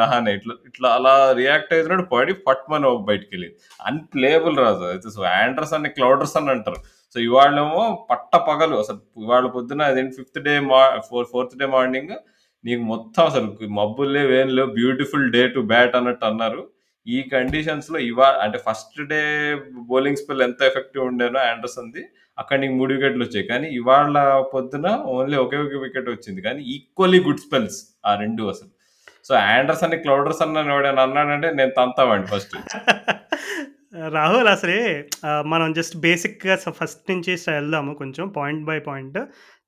రహానే. 0.01 0.31
ఇట్లా 0.39 0.53
ఇట్లా 0.69 0.89
అలా 0.99 1.15
రియాక్ట్ 1.41 1.73
అవుతున్నాడు. 1.77 2.07
పడి 2.15 2.35
పట్ 2.47 2.65
మన 2.75 2.93
బయటికి 3.11 3.31
వెళ్ళింది. 3.35 3.57
అన్ప్లేయబుల్ 3.89 4.57
రాజు. 4.65 4.85
అయితే 4.93 5.09
సో 5.17 5.21
ఆండర్సన్ 5.41 5.89
క్లౌడర్సన్ 5.97 6.53
అంటారు. 6.55 6.79
సో 7.15 7.17
ఇవాళేమో 7.19 7.83
పట్ట 8.09 8.31
పగలు 8.47 8.75
అసలు 8.77 8.99
ఇవాళ 9.17 9.45
పొద్దున 9.55 9.81
అదేంటి 9.83 10.15
ఫిఫ్త్ 10.15 10.39
డే 10.39 10.53
మా 10.67 10.81
ఫోర్ 11.07 11.27
ఫోర్త్ 11.31 11.55
డే 11.57 11.67
మార్నింగ్ 11.67 12.13
నీకు 12.63 12.83
మొత్తం 12.83 13.23
అసలు 13.25 13.47
మబ్బులే 13.77 14.23
లేవు 14.49 14.69
బ్యూటిఫుల్ 14.73 15.27
డే 15.31 15.41
టు 15.47 15.59
బ్యాట్ 15.71 15.95
అన్నట్టు 15.95 16.25
అన్నారు 16.25 16.61
ఈ 17.05 17.19
కండిషన్స్‌లో 17.31 17.99
ఇవా 18.09 18.27
అంటే 18.41 18.57
ఫస్ట్ 18.67 18.99
డే 19.11 19.21
బౌలింగ్ 19.89 20.19
స్పెల్ 20.21 20.41
ఎంత 20.41 20.61
ఎఫెక్టివ్ 20.61 21.03
ఉండేనో 21.05 21.39
ఆండర్సన్‌ది 21.51 22.01
అక్కడ 22.37 22.57
నీకు 22.59 22.73
మూడు 22.73 22.91
వికెట్లు 22.95 23.23
వచ్చాయి. 23.25 23.45
కానీ 23.47 23.67
ఇవాళ 23.79 24.17
పొద్దున 24.53 24.87
ఓన్లీ 25.15 25.37
ఒకే 25.37 25.57
ఒక 25.57 25.79
వికెట్ 25.85 26.09
వచ్చింది. 26.09 26.41
కానీ 26.41 26.61
ఈక్వల్లీ 26.75 27.19
గుడ్ 27.19 27.43
స్పెల్స్ 27.45 27.79
ఆ 28.05 28.13
రెండు 28.15 28.43
అసలు. 28.49 28.71
సో 29.25 29.33
ఆండర్సన్‌ని 29.49 29.97
క్లౌడర్సన్ 29.97 30.57
అని 30.57 30.71
ఎవడైనా 30.75 31.03
అన్నాడంటే 31.07 31.49
నేను 31.53 31.73
తంతా 31.79 32.03
ఫస్ట్. 32.27 32.55
రాహుల్ 34.13 34.47
అసలే 34.47 34.79
మనం 35.45 35.67
జస్ట్ 35.73 35.95
బేసిక్‌గా 35.99 36.55
స 36.55 36.71
ఫస్ట్ 36.79 37.03
నుంచి 37.11 37.27
వెళ్దాము 37.49 37.91
కొంచెం 38.01 38.25
పాయింట్ 38.35 38.63
బై 38.67 38.77
పాయింట్. 38.87 39.17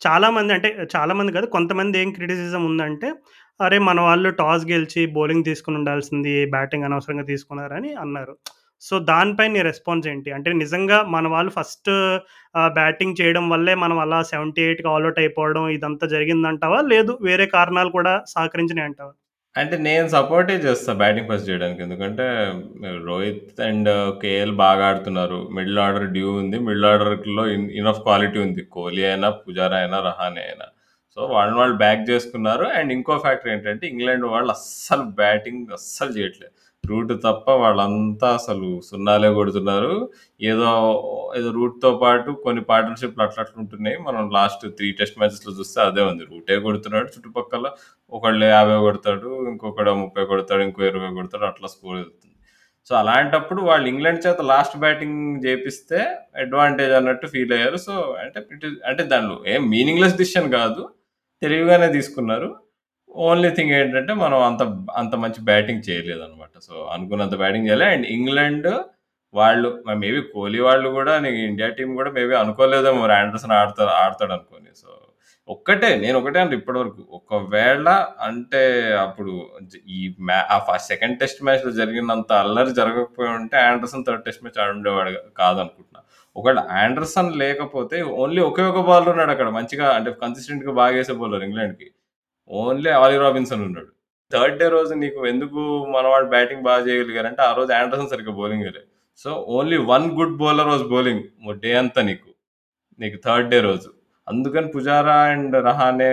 చాలామంది 0.01 0.51
అంటే 0.55 0.69
చాలామంది 0.93 1.31
కాదు 1.37 1.47
కొంతమంది 1.55 1.95
ఏం 2.01 2.09
క్రిటిసిజం 2.17 2.63
ఉందంటే, 2.69 3.07
అరే! 3.59 3.77
మన 3.87 3.99
వాళ్ళు 4.01 4.29
టాస్ 4.39 4.63
గెలిచి 4.69 5.01
బౌలింగ్ 5.15 5.47
తీసుకొని 5.49 5.77
ఉండాల్సింది 5.81 6.33
బ్యాటింగ్ 6.53 6.85
అనవసరంగా 6.87 7.25
తీసుకున్నారని 7.31 7.91
అన్నారు. 8.03 8.33
సో 8.81 8.95
దానిపై 9.09 9.45
నీ 9.49 9.59
రెస్పాన్స్ 9.67 10.05
ఏంటి? 10.07 10.29
అంటే 10.37 10.51
నిజంగా 10.61 10.99
మన 11.15 11.25
వాళ్ళు 11.33 11.51
ఫస్ట్ 11.57 11.91
బ్యాటింగ్ 12.73 13.17
చేయడం 13.19 13.45
వల్లే 13.51 13.75
మనం 13.83 13.97
అలా 14.05 14.19
78కి 14.31 14.57
ఆల్ 14.85 14.95
ఆల్అౌట్ 14.95 15.19
అయిపోవడం 15.23 15.65
ఇదంతా 15.75 16.05
జరిగిందంటావా? 16.15 16.79
లేదు 16.93 17.13
వేరే 17.23 17.47
కారణాలు 17.57 17.91
కూడా 17.97 18.13
సహకరించినాయంటావా? 18.33 19.13
అంటే 19.55 19.75
నేను 19.79 20.07
సపోర్టే 20.07 20.53
చేస్తా 20.65 20.91
బ్యాటింగ్ 20.93 21.29
ఫస్ట్ 21.29 21.49
చేయడానికి. 21.49 21.81
ఎందుకంటే 21.83 22.25
రోహిత్ 23.03 23.59
అండ్ 23.61 23.89
కేఎల్ 24.21 24.53
బాగా 24.61 24.83
ఆడుతున్నారు. 24.85 25.39
మిడిల్ 25.51 25.79
ఆర్డర్ 25.79 26.07
డ్యూ 26.09 26.29
ఉంది. 26.33 26.57
మిడిల్ 26.59 26.87
ఆర్డర్‌లో 26.91 27.43
ఇన్ 27.55 27.65
ఇనఫ్ 27.81 27.99
క్వాలిటీ 27.99 28.39
ఉంది. 28.39 28.61
కోహ్లీ 28.75 29.03
అయినా, 29.05 29.29
పుజారా 29.41 29.77
అయినా, 29.77 29.99
రహానే 30.09 30.43
అయినా. 30.47 30.67
సో 31.17 31.21
వాళ్ళని 31.33 31.57
వాళ్ళు 31.57 31.75
బ్యాక్ 31.75 32.03
చేసుకున్నారు. 32.09 32.65
అండ్ 32.77 32.91
ఇంకో 32.93 33.17
ఫ్యాక్టర్ 33.17 33.51
ఏంటంటే 33.55 33.85
ఇంగ్లాండ్ 33.87 34.25
వాళ్ళు 34.27 34.51
అస్సలు 34.57 35.05
బ్యాటింగ్ 35.21 35.65
అస్సలు 35.79 36.11
చేయట్లేదు. 36.19 36.53
రూట్ 36.83 37.11
తప్ప 37.23 37.47
వాళ్ళంతా 37.61 38.27
అసలు 38.37 38.69
సున్నాలే 38.87 39.29
కొడుతున్నారు. 39.33 39.91
ఏదో 40.41 40.69
ఏదో 41.37 41.49
రూట్‌తో 41.57 41.89
పాటు 42.01 42.29
కొన్ని 42.45 42.61
పార్ట్నర్‌షిప్‌లు 42.69 43.23
అట్లా 43.23 43.41
అట్లా 43.43 43.57
ఉంటున్నాయి. 43.63 43.97
మనం 44.07 44.23
లాస్ట్ 44.31 44.63
3 44.71 44.89
టెస్ట్ 44.99 45.19
మ్యాచెస్‌లో 45.21 45.51
చూస్తే 45.59 45.79
అదే 45.81 46.03
ఉంది. 46.03 46.23
రూటే 46.31 46.55
కొడుతున్నాడు 46.65 47.09
చుట్టుపక్కల 47.13 47.65
ఒకళ్ళు 48.11 48.47
50 48.53 48.79
కొడతాడు. 48.87 49.29
ఇంకొకడు 49.51 49.91
30 49.95 50.25
కొడతాడు. 50.31 50.63
ఇంకో 50.63 50.81
20 50.87 51.15
కొడతాడు. 51.19 51.45
అట్లా 51.51 51.69
స్కోర్ 51.75 51.97
వెళ్తుంది. 51.99 52.27
సో 52.87 52.95
అలాంటప్పుడు 52.95 53.61
వాళ్ళు 53.63 53.87
ఇంగ్లాండ్ 53.91 54.23
చేత 54.25 54.41
లాస్ట్ 54.51 54.75
బ్యాటింగ్ 54.83 55.19
చేపిస్తే 55.45 55.99
అడ్వాంటేజ్ 56.43 56.93
అన్నట్టు 56.99 57.27
ఫీల్ 57.33 57.53
అయ్యారు. 57.57 57.79
సో 57.85 57.93
అంటే 58.23 58.39
ఇట్ 58.55 58.65
ఈస్ 58.69 58.77
అంటే 58.91 59.03
దానిలో 59.13 59.37
ఏం 59.53 59.61
మీనింగ్‌లెస్ 59.69 60.17
డిసిషన్ 60.21 60.49
కాదు. 60.59 60.83
తెలివిగానే 61.41 61.87
తీసుకున్నారు. 61.93 62.49
ఓన్లీ 63.11 63.49
థింగ్ 63.55 63.73
ఏంటంటే 63.77 64.13
మనం 64.21 64.37
అంత 64.47 64.61
అంత 64.99 65.13
మంచి 65.23 65.39
బ్యాటింగ్ 65.49 65.85
చేయలేదన్నమాట. 65.87 66.53
సో 66.67 66.73
అనుకున్నంత 66.93 67.35
బ్యాటింగ్ 67.41 67.67
చేయలే. 67.69 67.87
అండ్ 67.93 68.05
ఇంగ్లాండ్ 68.15 68.69
వాళ్ళు 69.33 69.69
మేబీ 70.01 70.19
కోహ్లీ 70.31 70.59
వాళ్ళు 70.61 70.87
కూడా 70.97 71.13
ఇండియా 71.45 71.67
టీం 71.77 71.89
కూడా 71.99 72.09
మేబీ 72.17 72.33
అనుకోలేదేమో 72.41 72.99
మరి 73.03 73.13
ఆండర్సన్ 73.19 73.53
ఆడతా 73.55 73.85
అనుకోని 74.29 74.71
సో 74.81 74.89
ఒక్కటే 75.49 75.89
నేను 76.01 76.15
ఒకటే 76.19 76.39
అంటే 76.41 76.55
ఇప్పటివరకు 76.59 77.01
ఒకవేళ 77.17 77.87
అంటే 78.27 78.61
అప్పుడు 79.05 79.31
ఈ 79.95 79.99
మ్యా 80.27 80.39
ఆ 80.53 80.57
ఫస్ట్ 80.67 80.89
సెకండ్ 80.91 81.17
టెస్ట్ 81.21 81.41
మ్యాచ్‌లో 81.45 81.71
జరిగినంత 81.79 82.31
అల్లరి 82.43 82.73
జరగకపోయి 82.79 83.29
ఉంటే 83.39 83.57
ఆండర్సన్ 83.69 84.05
థర్డ్ 84.07 84.23
టెస్ట్ 84.27 84.43
మ్యాచ్ 84.45 84.59
ఆడుండేవాడు 84.65 85.11
కాదనుకుంటున్నా. 85.39 86.01
ఒకవేళ 86.35 86.59
ఆండర్సన్ 86.81 87.31
లేకపోతే 87.41 87.97
ఓన్లీ 88.19 88.41
ఒకే 88.49 88.65
ఒక 88.71 88.81
బౌలర్ 88.89 89.11
ఉన్నాడు 89.13 89.33
అక్కడ 89.35 89.49
మంచిగా 89.57 89.87
అంటే 89.97 90.11
కన్సిస్టెంట్‌గా 90.23 90.73
బాగా 90.79 90.95
వేసే 90.99 91.15
బౌలర్ 91.21 91.45
ఇంగ్లాండ్‌కి. 91.47 91.87
ఓన్లీ 92.51 92.91
ఆలీ 92.99 93.17
రాబిన్సన్ 93.23 93.63
ఉన్నాడు. 93.67 93.91
థర్డ్ 94.31 94.57
డే 94.59 94.67
రోజు 94.69 94.93
నీకు 95.01 95.19
ఎందుకు 95.27 95.61
మనవాళ్ళు 95.95 96.27
బ్యాటింగ్ 96.33 96.65
బాగా 96.67 96.81
చేయగలిగారంటే 96.87 97.41
ఆ 97.43 97.53
రోజు 97.57 97.71
ఆండర్సన్ 97.77 98.11
సరిగ్గా 98.13 98.33
బౌలింగ్ 98.39 98.63
వేయలే. 98.65 98.83
So 99.25 99.29
only 99.55 99.77
one 99.91 100.07
good 100.19 100.37
bowler 100.41 100.69
was 100.71 100.85
bowling 100.93 101.23
day 101.63 101.71
అంతా 101.81 102.01
నీకు. 102.09 102.29
నీకు 102.99 103.17
థర్డ్ 103.25 103.49
డే 103.53 103.59
రోజు. 103.63 103.89
అందుకని 104.27 104.67
పుజారా 104.73 105.15
అండ్ 105.29 105.55
రహానే 105.67 106.07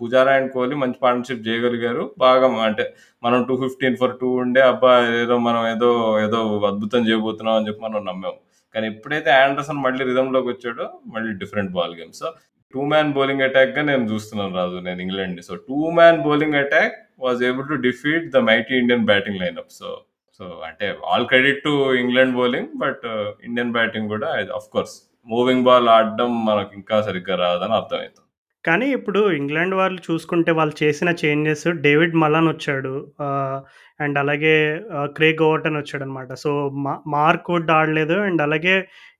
పుజారా 0.00 0.32
అండ్ 0.38 0.50
కోహ్లీ 0.54 0.76
మంచి 0.82 0.98
పార్ట్నర్‌షిప్ 1.02 1.44
చేయగలిగారు. 1.46 2.04
బాగా 2.24 2.46
అంటే 2.66 2.84
మనం 3.22 3.40
215 3.42 3.68
ఫర్ 4.00 4.16
టూ 4.20 4.28
ఉండే 4.42 4.62
అబ్బా! 4.70 4.92
ఏదో 5.22 5.36
మనం 5.46 5.62
ఏదో 5.74 5.90
ఏదో 6.24 6.40
అద్భుతం 6.70 7.02
చేయబోతున్నాం 7.08 7.56
అని 7.58 7.68
చెప్పి 7.68 7.82
మనం 7.86 8.02
నమ్మాము 8.10 8.38
కానీ 8.74 8.86
ఎప్పుడైతే 8.92 9.30
ఆండర్సన్ 9.40 9.80
మళ్ళీ 9.86 10.02
రిథమ్‌లోకి 10.10 10.48
వచ్చాడో 10.52 10.86
మళ్ళీ 11.14 11.32
different 11.42 11.72
ball 11.76 11.94
game. 11.98 12.12
So 12.14 12.26
two 12.74 12.82
man 12.84 13.12
bowling 13.12 13.42
అటాక్‌గా 13.42 13.82
నేను 13.82 14.04
చూస్తున్నాను 14.14 14.56
రాజు 14.56 14.80
నేను 14.80 15.00
England 15.00 15.40
so 15.42 15.54
two 15.54 15.90
man 15.90 16.22
bowling 16.22 16.54
attack 16.54 16.94
was 17.18 17.42
able 17.44 17.68
to 17.68 17.74
defeat 17.74 18.30
the 18.30 18.36
mighty 18.36 18.74
Indian 18.74 19.04
batting 19.04 19.40
lineup 19.40 19.72
so 19.72 20.00
so 20.38 20.62
అంటే 20.66 20.96
all 21.06 21.26
credit 21.26 21.64
to 21.64 21.94
England 21.94 22.36
bowling. 22.36 22.68
But 22.76 23.06
Indian 23.44 23.72
batting 23.72 24.08
కూడా 24.08 24.28
of 24.56 24.70
course 24.72 24.96
moving 25.26 25.64
ball 25.64 25.88
ఆడడం 25.88 26.44
మనకు 26.44 26.70
ఇంకా 26.74 27.02
సరిగ్గా 27.02 27.36
రాదని 27.36 27.74
అర్థమవుతుంది 27.74 28.20
కానీ 28.64 28.86
ఇప్పుడు 28.92 29.30
ఇంగ్లాండ్ 29.30 29.74
వాళ్ళు 29.74 30.12
చూసుకుంటే 30.12 30.52
వాళ్ళు 30.52 30.84
చేసిన 30.84 31.14
చేంజెస్ 31.24 31.64
డేవిడ్ 31.68 32.14
మలాన్ 32.14 32.48
వచ్చాడు. 32.48 32.92
Uh, 33.20 33.56
అండ్ 34.00 34.16
అలాగే 34.18 34.54
క్రే 34.78 35.02
క్రేగ్ 35.16 35.42
ఓవర్టన్ 35.46 35.78
వచ్చాడనమాట. 35.80 36.30
సో 36.34 36.50
మా 36.84 36.94
మార్క్ 37.08 37.50
వుడ్ 37.50 37.70
ఆడలేదు. 37.76 38.16
అండ్ 38.26 38.40
అలాగే 38.42 38.74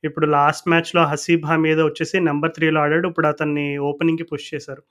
ఇప్పుడు 0.05 0.27
లాస్ట్ 0.35 0.67
మ్యాచ్‌లో 0.69 1.03
హసీబ్ 1.11 1.47
మీద 1.67 1.79
వచ్చేసి 1.89 2.17
నెంబర్ 2.29 2.55
త్రీలో 2.57 2.81
ఆడాడు. 2.81 3.07
ఇప్పుడు 3.13 3.29
అతన్ని 3.33 3.67
ఓపెనింగ్‌కి 3.91 4.27
పుష్ 4.33 4.49
చేశారు. 4.55 4.83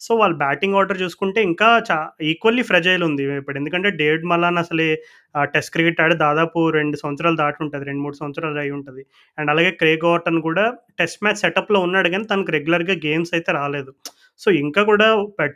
సో 0.00 0.12
వాళ్ళ 0.16 0.34
బ్యాటింగ్ 0.36 0.76
ఆర్డర్ 0.78 0.98
చూసుకుంటే 1.02 1.40
ఇంకా 1.48 1.68
చా 1.88 1.96
ఈక్వల్లీ 2.30 2.62
ఫ్రెజైల్ 2.70 3.02
ఉంది 3.08 3.22
ఇప్పుడు. 3.32 3.56
ఎందుకంటే 3.60 3.88
డేవిడ్ 4.00 4.24
మలాన్ 4.32 4.58
అసలే 4.62 4.86
టెస్ట్ 5.54 5.72
క్రికెట్ 5.74 6.00
ఆడి 6.04 6.16
దాదాపు 6.22 6.60
రెండు 6.70 6.96
సంవత్సరాలు 7.02 7.36
దాటి 7.36 7.58
ఉంటుంది 7.64 7.84
రెండు 7.84 8.02
మూడు 8.02 8.16
సంవత్సరాలు 8.16 8.58
అయి 8.58 8.72
ఉంటుంది 8.78 9.02
అండ్ 9.38 9.50
అలాగే 9.50 9.70
క్రేగ్ 9.80 10.06
ఓవర్టన్ 10.10 10.40
కూడా 10.48 10.64
టెస్ట్ 10.98 11.22
మ్యాచ్ 11.24 11.42
సెటప్‌లో 11.44 11.80
ఉన్నాడు 11.86 12.10
కానీ 12.14 12.26
తనకు 12.32 12.52
రెగ్యులర్‌గా 12.56 12.96
గేమ్స్ 13.06 13.32
అయితే 13.34 13.52
రాలేదు. 13.52 13.92
సో 14.40 14.50
ఇంకా 14.62 14.82
కూడా 14.84 15.08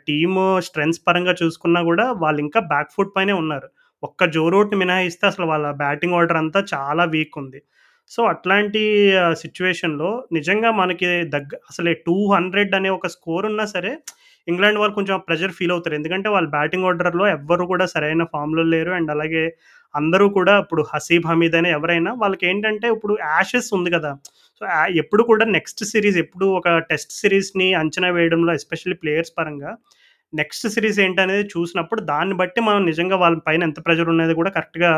టీము 0.07 0.45
స్ట్రెంగ్త్స్ 0.67 1.03
పరంగా 1.07 1.33
చూసుకున్నా 1.41 1.81
కూడా 1.83 2.05
వాళ్ళు 2.23 2.39
ఇంకా 2.45 2.59
బ్యాక్ 2.71 2.93
ఫుట్ 2.95 3.13
పైనే 3.17 3.35
ఉన్నారు. 3.41 3.67
ఒక్క 4.03 4.25
జో 4.33 4.43
రూట్‌ని 4.53 4.77
మినహాయిస్తే 4.81 5.25
అసలు 5.29 5.45
వాళ్ళ 5.47 5.67
బ్యాటింగ్ 5.79 6.15
ఆర్డర్ 6.17 6.39
అంతా 6.41 6.59
చాలా 6.73 7.03
వీక్ 7.13 7.35
ఉంది. 7.41 7.59
సో 8.11 8.21
అట్లాంటి 8.31 8.81
సిచ్యువేషన్లో 9.41 10.09
నిజంగా 10.33 10.69
మనకి 10.77 11.07
దగ్గ 11.33 11.51
అసలే 11.71 11.91
200 12.01 12.35
అనే 12.77 12.89
ఒక 12.91 13.07
స్కోర్ 13.15 13.45
ఉన్నా 13.49 13.65
సరే 13.73 13.91
ఇంగ్లాండ్ 14.47 14.79
వాళ్ళు 14.79 14.95
కొంచెం 14.97 15.17
ప్రెజర్ 15.27 15.55
ఫీల్ 15.57 15.73
అవుతారు. 15.75 15.95
ఎందుకంటే 15.97 16.27
వాళ్ళ 16.29 16.47
బ్యాటింగ్ 16.53 16.85
ఆర్డర్‌లో 16.89 17.25
ఎవ్వరు 17.37 17.63
కూడా 17.71 17.85
సరైన 17.93 18.25
ఫామ్‌లో 18.33 18.63
లేరు. 18.73 18.91
అండ్ 18.97 19.11
అలాగే 19.15 19.43
అందరూ 19.95 20.25
కూడా 20.37 20.53
ఇప్పుడు 20.63 20.81
హసీబ్ 20.91 21.27
హమీద్ 21.29 21.55
అయినా 21.55 21.69
ఎవరైనా 21.77 22.11
వాళ్ళకి 22.21 22.45
ఏంటంటే 22.49 22.87
ఇప్పుడు 22.95 23.13
యాషెస్ 23.27 23.69
ఉంది 23.77 23.89
కదా! 23.93 24.11
సో 24.61 24.63
ఎప్పుడు 25.01 25.23
కూడా 25.29 25.45
నెక్స్ట్ 25.55 25.83
సిరీస్ 25.91 26.17
ఎప్పుడు 26.23 26.45
ఒక 26.57 26.69
టెస్ట్ 26.89 27.13
సిరీస్ని 27.19 27.67
అంచనా 27.81 28.09
వేయడంలో 28.15 28.51
ఎస్పెషల్లీ 28.59 28.97
ప్లేయర్స్ 29.03 29.33
పరంగా 29.37 29.71
నెక్స్ట్ 30.33 30.65
సిరీస్ 30.67 30.99
ఏంటనేది 30.99 31.45
చూసినప్పుడు 31.53 32.01
దాన్ని 32.05 32.35
బట్టి 32.35 32.61
మనం 32.61 32.81
నిజంగా 32.85 33.15
వాళ్ళ 33.15 33.37
పైన 33.47 33.61
ఎంత 33.63 33.79
ప్రెజర్ 33.85 34.09
ఉన్నది 34.09 34.33
కూడా 34.33 34.49
కరెక్ట్‌గా 34.49 34.91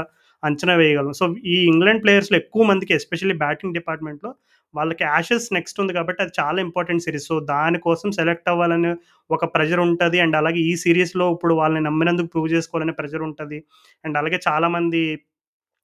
అంచనా 0.43 0.73
వేయగలం. 0.75 1.13
సో 1.13 1.25
ఈ 1.47 1.57
ఇంగ్లాండ్ 1.71 2.03
ప్లేయర్స్‌లో 2.03 2.37
ఎక్కువ 2.37 2.63
మందికి 2.63 2.93
ఎస్పెషల్లీ 2.93 3.35
బ్యాటింగ్ 3.37 3.73
డిపార్ట్‌మెంట్‌లో 3.73 4.29
వాళ్ళకి 4.73 5.03
యాషెస్ 5.05 5.47
నెక్స్ట్ 5.53 5.79
ఉంది 5.79 5.93
కాబట్టి 5.93 6.19
అది 6.21 6.33
చాలా 6.39 6.59
ఇంపార్టెంట్ 6.61 7.03
సిరీస్ 7.03 7.27
సో 7.27 7.35
దానికోసం 7.49 8.09
సెలెక్ట్ 8.11 8.49
అవ్వాలని 8.49 8.91
ఒక 9.29 9.45
ప్రెజర్ 9.55 9.81
ఉంటుంది 9.85 10.17
అండ్ 10.19 10.35
అలాగే 10.35 10.61
ఈ 10.63 10.73
సీరీస్‌లో 10.75 11.25
ఇప్పుడు 11.35 11.53
వాళ్ళని 11.55 11.83
నమ్మినందుకు 11.85 12.29
ప్రూవ్ 12.33 12.49
చేసుకోవాలనే 12.51 12.93
ప్రెజర్ 12.93 13.23
ఉంటుంది 13.29 13.57
అండ్ 14.03 14.17
అలాగే 14.17 14.39
చాలామంది 14.47 15.01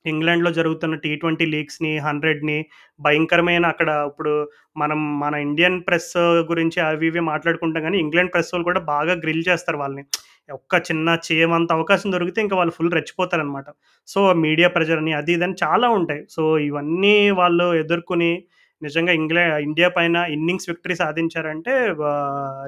ఇంగ్లాండ్‌లో 0.05 0.51
జరుగుతున్న 0.59 0.95
టీ20 1.03 1.45
లీగ్స్‌ని, 1.53 1.91
100ని 2.07 2.57
భయంకరమైన 2.99 3.65
అక్కడ 3.73 3.89
ఇప్పుడు 4.09 4.33
మనం 4.77 4.99
మన 5.23 5.33
ఇండియన్ 5.47 5.79
ప్రెస్ 5.87 6.11
గురించి 6.51 6.79
అవి 6.85 7.07
ఇవి 7.07 7.23
మాట్లాడుకుంటాం 7.31 7.83
కానీ 7.87 7.99
ఇంగ్లాండ్ 8.05 8.33
ప్రెస్ 8.33 8.51
వాళ్ళు 8.53 8.67
కూడా 8.69 8.81
బాగా 8.93 9.15
గ్రిల్ 9.23 9.43
చేస్తారు 9.49 9.79
వాళ్ళని. 9.83 10.03
ఒక్క 10.49 10.75
చిన్న 10.87 11.09
చేయమంత 11.27 11.69
అవకాశం 11.77 12.09
దొరికితే 12.15 12.39
ఇంకా 12.45 12.57
వాళ్ళు 12.59 12.73
ఫుల్ 12.77 12.91
రెచ్చిపోతారనమాట. 12.97 13.67
సో 14.07 14.19
మీడియా 14.43 14.67
ప్రెజర్ 14.75 15.01
అని 15.03 15.13
అది 15.19 15.33
ఇదని 15.37 15.57
చాలా 15.63 15.87
ఉంటాయి. 15.99 16.21
సో 16.35 16.43
ఇవన్నీ 16.67 17.15
వాళ్ళు 17.39 17.67
ఎదుర్కొని 17.83 18.31
నిజంగా 18.81 19.13
ఇంగ్లా 19.19 19.43
ఇండియా 19.67 19.89
పైన 19.97 20.15
innings 20.35 20.69
victory 20.71 20.95
సాధించారంటే 21.01 21.73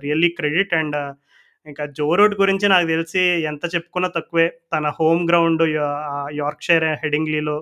really 0.05 0.29
credit 0.37 0.73
and 0.79 0.97
ఇంకా 1.67 1.83
జో 1.97 2.07
రూట్ 2.15 2.35
గురించి 2.39 2.65
నాకు 2.69 2.87
తెలిసి 2.87 3.21
ఎంత 3.45 3.63
చెప్పుకున్నా 3.73 4.09
తక్కువే. 4.15 4.45
తన 4.73 4.87
హోమ్ 4.97 5.23
గ్రౌండ్ 5.29 5.63
యార్క్షైర్ 6.37 6.87
హెడింగ్లీలో 7.03 7.57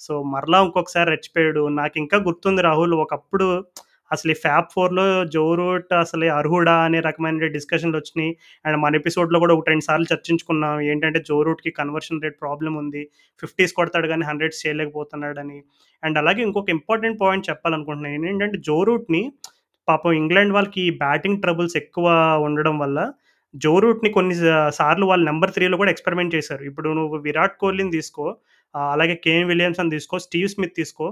సో 0.00 0.14
మరలా 0.32 0.58
ఇంకొకసారి 0.64 1.08
రెచ్చిపోయాడు. 1.10 1.62
ఇంకా 1.98 2.18
గుర్తుంది 2.26 2.62
రాహుల్ 2.62 2.94
ఒకప్పుడు 3.04 3.46
అసలు 4.10 4.30
ఈ 4.30 4.38
ఫ్యాబ్ 4.42 4.68
ఫోర్లో 4.74 5.02
జో 5.34 5.42
రూట్ 5.54 5.90
అసలు 5.94 6.26
అర్హుడా 6.36 6.74
అనే 6.84 6.98
రకమైన 7.00 7.48
డిస్కషన్లు 7.56 7.96
వచ్చినాయి 7.98 8.30
అండ్ 8.64 8.78
మన 8.84 8.96
ఎపిసోడ్‌లో 8.96 9.38
కూడా 9.38 9.54
ఒక 9.54 9.66
రెండు 9.68 9.84
సార్లు 9.84 10.06
చర్చించుకున్నాం. 10.12 10.74
ఏంటంటే 10.90 11.20
జో 11.28 11.36
రూట్‌కి 11.42 11.70
కన్వర్షన్ 11.72 12.22
రేట్ 12.24 12.38
ప్రాబ్లం 12.40 12.74
ఉంది. 12.82 13.02
50స్ 13.42 13.76
కొడతాడు 13.78 14.08
కానీ 14.12 14.24
హండ్రెడ్స్ 14.24 14.62
చేయలేకపోతున్నాడని. 14.64 15.58
అండ్ 16.02 16.18
అలాగే 16.18 16.42
ఇంకొక 16.42 16.70
ఇంపార్టెంట్ 16.76 17.20
పాయింట్ 17.20 17.48
చెప్పాలనుకుంటున్నాను. 17.50 18.26
ఏంటంటే 18.32 18.58
జో 18.68 18.78
రూట్‌ని 18.88 19.22
పాపం 19.88 20.12
ఇంగ్లాండ్ 20.20 20.54
వాళ్ళకి 20.54 20.84
బ్యాటింగ్ 21.02 21.40
ట్రబుల్స్ 21.42 21.76
ఎక్కువ 21.82 22.06
ఉండడం 22.46 22.76
వల్ల 22.78 22.98
జో 23.54 23.72
రూట్‌ని 23.82 24.10
కొన్ని 24.12 24.34
సా 24.40 24.54
సార్లు 24.78 25.04
వాళ్ళు 25.06 25.24
నంబర్ 25.28 25.52
3లో 25.54 25.76
కూడా 25.80 25.90
ఎక్స్‌పెరిమెంట్ 25.90 26.34
చేశారు. 26.36 26.62
ఇప్పుడు 26.70 26.88
నువ్వు 26.98 27.16
విరాట్ 27.26 27.54
కోహ్లీని 27.62 27.92
తీసుకో. 27.96 28.24
ఆహ్, 28.74 28.90
అలాగే 28.94 29.14
కేన్ 29.26 29.46
విలియమ్సన్ 29.50 29.92
తీసుకో, 29.94 30.16
స్టీవ్ 30.26 30.48
స్మిత్ 30.54 30.74
తీసుకో 30.78 31.06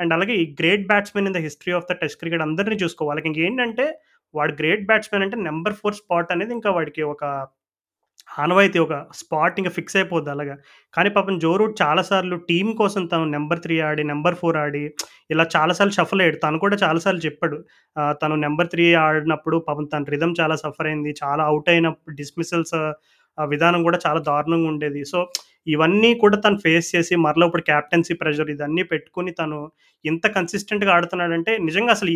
అండ్ 0.00 0.12
అలాగే 0.16 0.34
ఈ 0.36 0.54
great 0.58 0.84
batsmen 0.88 1.28
in 1.28 1.36
the 1.36 1.42
history 1.46 1.72
of 1.76 1.86
the 1.90 1.96
test 2.00 2.18
cricket 2.20 2.44
అందరిని 2.46 2.76
చూసుకో. 2.82 3.02
వాళ్ళకి 3.08 3.28
ఇంకేంటంటే 3.30 3.86
వాడు 4.34 4.52
గ్రేట్ 4.60 4.84
బ్యాట్స్‌మెన్ 4.88 5.24
అంటే 5.26 5.36
నంబర్ 5.48 5.74
4 5.76 5.94
స్పాట్ 6.00 6.32
అనేది 6.34 6.52
ఇంకా 6.58 6.70
వాడికి 6.78 7.02
ఒక 7.14 7.22
ఆనవాయితీ 8.30 8.78
ఒక 8.78 8.94
స్పాట్ 9.14 9.58
ఇంకా 9.60 9.70
ఫిక్స్ 9.70 9.96
అయిపోద్ది 9.96 10.30
అలాగా. 10.30 10.54
కానీ 10.94 11.10
పాపం 11.10 11.34
జో 11.38 11.52
రూట్ 11.56 11.74
చాలా 11.82 12.02
సార్లు 12.02 12.36
కోసం 12.76 13.02
తను 13.06 13.26
నెంబర్ 13.36 13.60
త్రీ 13.60 13.76
ఆడి, 13.80 14.02
నెంబర్ 14.04 14.38
ఫోర్ 14.40 14.58
ఆడి 14.64 14.82
ఇలా 15.30 15.44
చాలాసార్లు 15.54 15.94
షఫల్ 15.98 16.22
అయ్యాడు. 16.22 16.38
తను 16.44 16.58
కూడా 16.58 16.76
చాలాసార్లు 16.84 17.22
చెప్పాడు. 17.26 17.58
తను 18.22 18.36
నెంబర్ 18.46 18.70
త్రీ 18.74 18.86
ఆడినప్పుడు 19.04 19.58
పాపం 19.68 19.86
తన 19.94 20.04
రిథమ్ 20.14 20.34
చాలా 20.40 20.56
సఫర్ 20.64 20.88
అయింది. 20.90 21.12
చాలా 21.22 21.44
అవుట్ 21.50 21.70
అయినప్పుడు 21.74 22.14
డిస్మిసల్స్ 22.20 22.76
విధానం 23.38 23.80
కూడా 23.86 23.98
చాలా 24.04 24.20
దారుణంగా 24.28 24.68
ఉండేది. 24.72 25.00
సో, 25.04 25.18
ఇవన్నీ 25.66 26.10
కూడా 26.20 26.36
తను 26.44 26.58
ఫేస్ 26.64 26.88
చేసి 26.94 27.14
మరలో 27.24 27.44
ఇప్పుడు 27.48 27.64
కెప్టెన్సీ 27.68 28.14
ప్రెషర్ 28.20 28.50
ఇదన్నీ 28.52 28.82
పెట్టుకుని 28.92 29.30
తను 29.40 29.58
ఇంత 30.04 30.26
కన్సిస్టెంట్‌గా 30.36 30.92
ఆడుతున్నాడంటే 30.96 31.52
నిజంగా 31.66 31.92
అసలు 31.96 32.12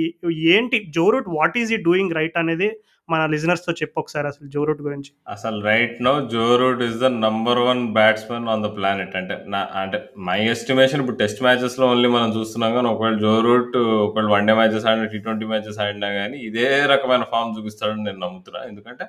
ఏంటి 0.52 0.78
Joe Root 0.96 1.28
what 1.36 1.58
is 1.62 1.72
he 1.72 1.80
doing 1.86 2.16
right 2.18 2.38
అనేది 2.42 2.68
మన 3.12 3.20
లిజనర్స్‌తో 3.32 3.72
చెప్పు 3.80 3.96
ఒకసారి 4.02 4.26
అసలు 4.30 4.46
జో 4.54 4.60
రూట్ 4.68 4.82
గురించి. 4.86 5.10
అసలు 5.34 5.58
right 5.68 5.96
now 6.06 6.14
Joe 6.34 6.44
Root 6.62 6.82
is 6.86 6.98
the 7.02 7.08
number 7.24 7.60
one 7.68 7.82
batsmen 7.96 8.48
on 8.52 8.64
the 8.66 8.70
planet. 8.76 9.14
అంటే 9.20 9.36
నా 9.54 9.60
అంటే 9.82 9.98
మై 10.28 10.38
ఎస్టిమేషన్ 10.54 11.02
ఇప్పుడు 11.02 11.20
టెస్ట్ 11.22 11.42
మ్యాచెస్‌లో 11.46 11.86
ఓన్లీ 11.92 12.10
మనం 12.16 12.30
చూస్తున్నాం 12.38 12.72
కానీ 12.76 12.90
ఒకవేళ 12.94 13.18
జో 13.24 13.34
రూట్ 13.48 13.76
ఒకవేళ 14.06 14.28
వన్ 14.34 14.48
డే 14.50 14.54
మ్యాచెస్ 14.60 14.86
ఆడినా, 14.90 15.08
టీ20 15.14 15.48
మ్యాచెస్ 15.52 15.80
ఆడినా 15.86 16.10
కానీ 16.20 16.38
ఇదే 16.48 16.68
రకమైన 16.94 17.26
ఫామ్ 17.32 17.56
చూపిస్తాడని 17.58 18.04
నేను 18.08 18.20
నమ్ముతున్నా. 18.26 18.62
ఎందుకంటే 18.70 19.06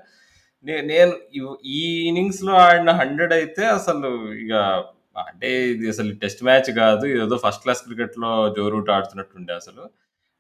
నేను 0.88 1.14
ఈ 1.38 1.42
ఈ 1.76 1.80
ఇన్నింగ్స్‌లో 2.10 2.54
ఆడిన 2.66 2.92
100 3.00 3.34
అయితే 3.40 3.64
అసలు 3.78 4.10
ఇక 4.44 4.54
అంటే 5.24 5.50
ఇది 5.72 5.86
అసలు 5.94 6.12
టెస్ట్ 6.22 6.42
మ్యాచ్ 6.48 6.70
కాదు 6.80 7.06
ఏదో 7.24 7.38
ఫస్ట్ 7.46 7.64
క్లాస్ 7.64 7.82
క్రికెట్‌లో 7.88 8.30
జో 8.58 8.66
రూట్ 8.74 8.92
ఆడుతున్నట్టుండే 8.96 9.54
అసలు. 9.62 9.84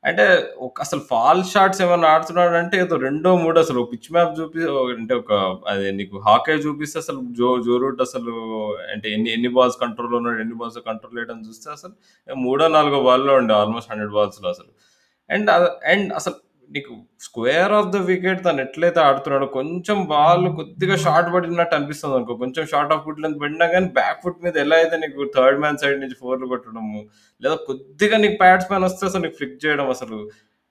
అంటే 0.03 0.23
ఒక 0.59 0.75
అసలు 0.81 1.01
ఫాల్ 1.09 1.41
షాట్స్ 1.43 1.81
ఆడుతున్నాడు 1.81 2.05
ఆడుతున్నాడంటే 2.11 2.75
ఏదో 2.77 2.95
రెండో, 3.03 3.31
మూడో 3.37 3.59
అసలు 3.61 3.81
పిచ్ 3.91 4.07
మ్యాప్ 4.11 4.31
చూపి 4.39 4.61
అంటే 4.95 5.13
ఒక 5.15 5.33
అది 5.67 5.85
నీకు 5.91 6.15
హాకే 6.19 6.55
చూపిస్తే 6.63 6.97
అసలు 6.99 7.19
జో 7.39 7.49
జో 7.59 7.75
రూట్ 7.77 8.01
అసలు 8.01 8.33
అంటే 8.93 9.07
ఎన్ని 9.13 9.29
ఎన్ని 9.31 9.49
బాల్స్ 9.57 9.77
కంట్రోల్‌లో 9.83 10.17
ఉన్నాడు, 10.21 10.39
ఎన్ని 10.39 10.55
బాల్స్ 10.55 10.79
కంట్రోల్ 10.89 11.15
చేయడం 11.19 11.39
చూస్తే 11.47 11.67
అసలు 11.71 11.93
మూడో, 12.27 12.67
నాలుగో 12.77 13.01
బాల్‌లో 13.03 13.35
ఉండే 13.35 13.55
ఆల్మోస్ట్ 13.55 13.91
100 13.93 14.13
బాల్స్‌లో 14.17 14.49
అసలు. 14.49 14.71
అండ్ 15.29 15.51
అండ్ 15.91 16.09
అసలు 16.13 16.37
నీకు 16.71 16.93
స్క్వేర్ 17.25 17.73
ఆఫ్ 17.77 17.89
ద 17.93 17.99
వికెట్ 18.09 18.41
తను 18.45 18.61
ఎట్లయితే 18.65 18.99
ఆడుతున్నాడో 19.05 19.47
కొంచెం 19.55 19.97
బాల్ 20.11 20.45
కొద్దిగా 20.59 20.95
షార్ట్ 21.05 21.29
పడినట్టు 21.33 21.75
అనిపిస్తుంది 21.77 22.15
అనుకో 22.17 22.35
కొంచెం 22.43 22.63
షార్ట్ 22.71 22.93
ఆఫ్ 22.95 23.03
ఫుట్ 23.05 23.21
లెంత్ 23.23 23.39
పడినా 23.41 23.65
కానీ 23.73 23.87
బ్యాక్ 23.97 24.21
ఫుట్ 24.23 24.39
మీద 24.45 24.55
ఎలా 24.63 24.77
అయితే 24.81 24.97
నీకు 25.03 25.25
థర్డ్ 25.35 25.59
మ్యాన్ 25.63 25.79
సైడ్ 25.81 25.99
నుంచి 26.03 26.17
ఫోర్‌లు 26.21 26.47
కొట్టడము, 26.53 27.01
లేదా 27.41 27.57
కొద్దిగా 27.69 28.17
నీకు 28.23 28.37
బ్యాట్స్‌మ్యాన్ 28.43 28.85
వస్తే 28.89 29.03
అసలు 29.09 29.23
నీకు 29.25 29.37
ఫ్లిక్ 29.39 29.59
చేయడం 29.65 29.89
అసలు. 29.95 30.19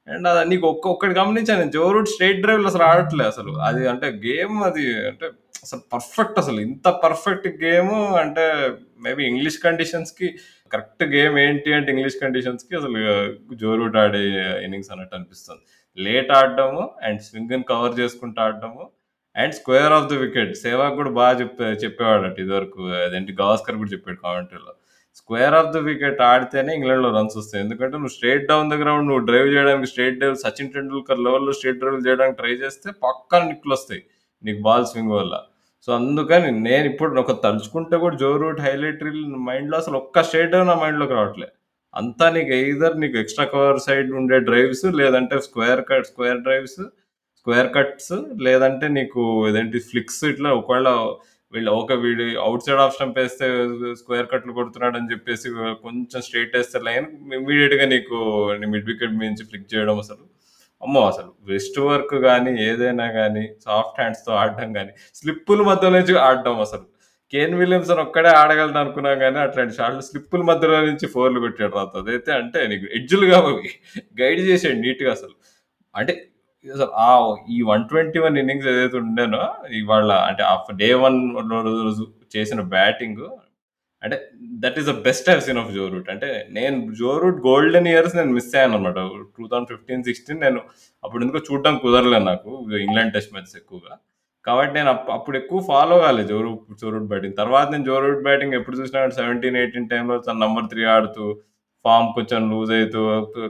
అండ్ 0.09 0.27
అది 0.31 0.43
నీకు 0.53 0.67
ఒక్క 0.73 0.87
ఒక్కటి 0.95 1.15
గమనించాను 1.19 1.61
నేను 1.63 1.75
జో 1.77 1.85
రూట్ 1.97 2.11
స్ట్రెయిట్ 2.13 2.41
డ్రైవ్‌లు 2.45 2.69
అసలు 2.73 2.85
ఆడట్లే 2.91 3.27
అసలు. 3.33 3.53
అది 3.69 3.83
అంటే 3.93 4.09
గేమ్ 4.25 4.57
అది 4.69 4.85
అంటే 5.11 5.27
అసలు 5.65 5.83
పర్ఫెక్ట్ 5.95 6.39
అసలు. 6.43 6.59
ఇంత 6.69 6.89
పర్ఫెక్ట్ 7.05 7.49
గేమ్ 7.63 7.93
అంటే 8.23 8.45
మేబీ 9.07 9.23
ఇంగ్లీష్ 9.31 9.59
కండిషన్స్‌కి 9.67 10.29
కరెక్ట్ 10.73 11.05
గేమ్ 11.15 11.37
ఏంటి 11.45 11.71
అంటే 11.77 11.91
ఇంగ్లీష్ 11.95 12.17
కండిషన్స్‌కి 12.25 12.75
అసలు 12.81 12.99
జో 13.63 13.71
రూట్ 13.81 13.99
ఆడే 14.03 14.23
ఇన్నింగ్స్ 14.67 14.91
అన్నట్టు 14.95 15.17
అనిపిస్తుంది. 15.19 15.63
లేట్ 15.99 16.31
ఆడడము 16.39 16.83
అండ్ 17.07 17.21
స్వింగ్‌ని 17.27 17.65
కవర్ 17.71 17.95
చేసుకుంటూ 18.01 18.39
ఆడడము 18.45 18.85
and 19.37 19.55
square 19.59 19.95
of 19.97 20.09
the 20.11 20.17
wicket. 20.23 20.53
Sehwag 20.63 20.95
కూడా 21.01 21.11
బాగా 21.19 21.35
చెప్పే 21.41 21.67
చెప్పేవాడట 21.83 22.37
ఇదివరకు 22.45 22.79
అదేంటి 23.01 23.33
గవాస్కర్ 23.41 23.79
కూడా 23.81 23.93
చెప్పాడు 23.95 24.19
కామెంటరీలో. 24.25 24.73
స్క్వేర్ 25.17 25.57
ఆఫ్ 25.59 25.71
ద 25.75 25.81
వికెట్ 25.87 26.21
ఆడితేనే 26.29 26.73
ఇంగ్లాండ్‌లో 26.79 27.11
రన్స్ 27.17 27.37
వస్తాయి. 27.41 27.63
ఎందుకంటే 27.65 27.95
నువ్వు 27.97 28.15
స్ట్రేట్ 28.17 28.45
డౌన్ 28.51 28.71
ద 28.73 28.79
గ్రౌండ్ 28.83 29.09
నువ్వు 29.11 29.25
డ్రైవ్ 29.29 29.49
చేయడానికి 29.55 29.91
స్ట్రేట్ 29.93 30.19
డ్రైవ్ 30.21 30.37
సచిన్ 30.45 30.73
టెండూల్కర్ 30.75 31.23
లెవెల్‌లో 31.27 31.55
స్ట్రేట్ 31.59 31.81
డ్రైవ్ 31.83 32.01
చేయడానికి 32.07 32.39
ట్రై 32.43 32.53
చేస్తే 32.63 32.89
పక్కా 33.05 33.39
నిక్కులొస్తాయి. 33.47 34.03
నీకు 34.45 34.61
బాల్ 34.67 34.87
స్వింగ్ 34.91 35.15
వల్ల. 35.17 35.35
సో, 35.89 35.99
అందుకని 35.99 36.49
నేను 36.67 36.87
ఇప్పుడు 36.91 37.21
ఒక 37.23 37.33
తలుచుకుంటే 37.45 37.97
కూడా 38.03 38.17
జో 38.17 38.31
రూట్ 38.43 38.61
హైలైట్ 38.67 39.03
రీల్ 39.07 39.21
మైండ్‌లో 39.49 39.77
అసలు 39.79 39.97
ఒక్క 40.03 40.23
స్ట్రేట్ 40.29 40.53
డౌన్ 40.55 40.69
నా 40.69 40.77
మైండ్‌లోకి 40.83 41.15
రావట్లేదు 41.19 41.55
అంతా 41.95 42.27
నీకు 42.31 42.53
ఎయిదర్ 42.59 42.95
నీకు 43.03 43.17
ఎక్స్‌ట్రా 43.23 43.45
కవర్ 43.53 43.79
సైడ్ 43.87 44.11
ఉండే 44.19 44.37
డ్రైవ్స్ 44.49 44.85
లేదంటే 45.01 45.37
square 45.47 45.83
cut 45.89 46.07
square 46.11 46.41
drives, 46.45 46.81
square 47.39 47.71
cuts 47.77 48.13
లేదంటే 48.47 48.87
నీకు 48.99 49.23
ఏదంటే 49.49 49.79
ఫ్లిక్స్ 49.91 50.23
ఇట్లా 50.33 50.51
ఒకవేళ 50.61 50.89
వీళ్ళు 51.53 51.71
ఒక 51.79 51.93
వీడి 52.03 52.27
అవుట్ 52.45 52.65
సైడ్ 52.67 52.81
ఆఫ్ 52.83 52.93
స్టంప్ 52.97 53.17
వేస్తే 53.21 53.47
స్క్వేర్ 54.01 54.29
కట్లు 54.33 54.53
కొడుతున్నాడని 54.59 55.09
చెప్పేసి 55.13 55.49
కొంచెం 55.85 56.21
స్ట్రెయిట్ 56.27 56.55
వేస్తే 56.59 56.79
లైన్ 56.89 57.07
ఇమ్మీడియేట్‌గా 57.39 57.87
నీకు 57.95 58.19
మిడ్ 58.67 58.87
వికెట్ 58.91 59.15
మించి 59.15 59.29
నుంచి 59.31 59.45
ఫ్లిక్ 59.51 59.67
చేయడం 59.73 59.99
అసలు. 60.05 60.23
అమ్మో! 60.83 61.03
అసలు 61.11 61.31
వెస్ట్ 61.51 61.79
వర్క్ 61.87 62.15
కానీ 62.27 62.53
ఏదైనా 62.69 63.07
కానీ 63.19 63.45
సాఫ్ట్ 63.67 63.99
హ్యాండ్స్‌తో 64.01 64.33
ఆడడం 64.41 64.71
కానీ 64.79 64.93
స్లిప్పుల 65.21 65.61
మధ్య 65.71 65.91
నుంచి 65.97 66.15
ఆడడం 66.27 66.57
అసలు. 66.67 66.85
కేన్ 67.33 67.55
విలియమ్సన్ 67.61 68.01
ఒక్కడే 68.05 68.31
ఆడగలను 68.41 68.79
అనుకున్నాం 68.83 69.17
కానీ 69.23 69.39
అట్లాంటి 69.45 69.75
షాట్‌లు 69.79 70.03
స్లిప్పుల 70.09 70.43
మధ్యలో 70.49 70.79
నుంచి 70.89 71.07
ఫోర్‌లు 71.15 71.41
కొట్టాడు 71.45 71.75
రాత. 71.79 71.93
అదైతే 72.03 72.33
అంటే 72.41 72.61
నీకు 72.73 72.87
ఎడ్జ్‌లు 72.99 73.27
కావాలి 73.35 73.71
గైడ్ 74.21 74.43
చేసాడు 74.49 74.79
నీట్‌గా 74.85 75.11
అసలు. 75.17 75.35
అంటే 75.95 76.15
అసలు 76.67 76.91
ఆ 77.03 77.11
ఈ 77.55 77.59
121 77.69 78.09
ఇన్నింగ్స్ 78.43 78.69
ఏదైతే 78.73 78.97
ఉండేనో 79.03 79.43
ఇవాళ 79.81 80.11
అంటే 80.29 80.43
ఆఫ్ 80.55 80.71
డే 80.83 80.91
వన్ 81.05 81.19
రోజు 81.85 82.05
చేసిన 82.35 82.61
బ్యాటింగ్ 82.75 83.23
అంటే 84.03 84.17
that 84.63 84.77
is 84.81 84.89
the 84.91 84.97
best 85.07 85.27
I 85.31 85.37
seen 85.47 85.61
of 85.63 85.73
Joe 85.75 85.85
Root. 85.95 86.11
అంటే 86.15 86.29
నేను 86.59 86.77
జో 87.01 87.13
రూట్ 87.23 87.41
గోల్డెన్ 87.49 87.89
ఇయర్స్ 87.93 88.15
నేను 88.19 88.33
మిస్ 88.39 88.53
అయ్యాను 88.55 88.77
అనమాట 88.79 89.01
టూ 89.37 89.45
థౌసండ్ 89.51 89.71
ఫిఫ్టీన్ 89.73 90.05
సిక్స్టీన్ 90.09 90.41
నేను 90.47 90.61
అప్పుడు 91.05 91.23
ఎందుకో 91.25 91.43
చూడడం 91.49 91.77
కుదరలేదు 91.85 92.27
నాకు. 92.33 92.51
ఇంగ్లాండ్ 92.87 93.15
టెస్ట్ 93.17 93.33
మ్యాచ్ 93.35 93.57
ఎక్కువగా. 93.61 93.93
కాబట్టి 94.45 94.73
నేను 94.77 94.91
అప్పుడు 95.17 95.37
ఎక్కువ 95.41 95.61
ఫాలో 95.71 95.97
కాలేదు 96.03 96.29
జోరు 96.31 96.51
జోరూట్ 96.83 97.09
బ్యాటింగ్. 97.11 97.37
తర్వాత 97.41 97.67
నేను 97.73 97.85
జోరూట్ 97.91 98.23
బ్యాటింగ్ 98.27 98.55
ఎప్పుడు 98.59 98.77
చూసినా 98.81 99.01
సెవెంటీన్ 99.19 99.59
ఎయిటీన్ 99.63 99.89
టైంలో 99.93 100.17
తను 100.27 100.41
నంబర్ 100.45 100.69
త్రీ 100.73 100.83
ఆడుతూ 100.95 101.25
ఫామ్ 101.85 102.09
కొంచెం 102.17 102.41
లూజ్ 102.53 102.73
అవుతూ 102.77 103.03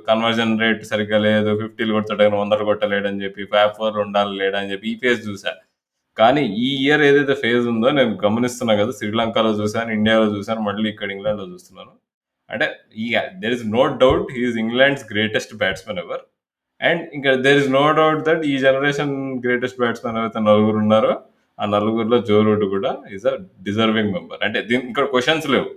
కన్వర్జన్ 0.09 0.53
రేట్ 0.62 0.83
సరిగ్గా 0.90 1.18
లేదు. 1.26 1.50
50లు 1.61 1.92
కొడతాడు 1.96 2.37
వందలు 2.42 2.64
కొట్టలేడని 2.70 3.22
చెప్పి 3.24 3.42
ఫ్యాబ్ 3.55 3.72
ఫోర్ 3.79 3.96
ఉండాలి 4.05 4.35
లేడని 4.42 4.70
చెప్పి 4.72 4.87
ఈ 4.92 4.96
ఫేజ్ 5.03 5.20
చూసా. 5.29 5.53
కానీ 6.16 6.42
ఈ 6.61 6.68
ఇయర్ 6.85 7.03
ఏదైతే 7.09 7.35
ఫేజ్ 7.42 7.66
ఉందో 7.72 7.88
నేను 7.98 8.12
గమనిస్తున్నా 8.24 8.74
కదా! 8.81 8.92
శ్రీలంకలో 9.00 9.50
చూశాను 9.61 9.90
ఇండియాలో 9.98 10.26
చూశాను 10.37 10.62
మళ్ళీ 10.68 10.87
ఇక్కడ 10.92 11.11
ఇంగ్లాండ్‌లో 11.16 11.46
చూస్తున్నాను. 11.53 11.92
అంటే 12.50 12.66
ఈ 13.05 13.07
there 13.42 13.55
is 13.57 13.66
no 13.76 13.85
doubt 14.03 14.29
he is 14.37 14.59
England's 14.64 15.05
greatest 15.12 15.55
batsmen 15.62 16.00
ever. 16.05 16.22
And 16.81 17.03
ఇంకా 17.16 17.31
there 17.47 17.59
is 17.62 17.71
no 17.79 17.85
doubt 17.99 18.23
that 18.29 18.43
ఈ 18.53 18.55
జనరేషన్ 18.66 19.14
గ్రేటెస్ట్ 19.47 19.81
బ్యాట్స్మెన్ 19.83 20.16
ఎవరైతే 20.21 20.40
నలుగురు 20.51 20.79
ఉన్నారో 20.85 21.12
ఆ 21.59 21.66
నలుగురిలో 21.77 22.19
జో 22.29 22.38
రూట్ 22.49 22.64
కూడా 22.75 22.90
ఈజ్ 23.14 23.27
అ 23.33 23.35
డిజర్వింగ్ 23.62 24.12
మెంబర్. 24.16 24.40
అంటే 24.47 24.59
దీని 24.69 24.83
ఇక్కడ 24.90 25.07
క్వశ్చన్స్ 25.14 25.49
లేవు. 25.55 25.69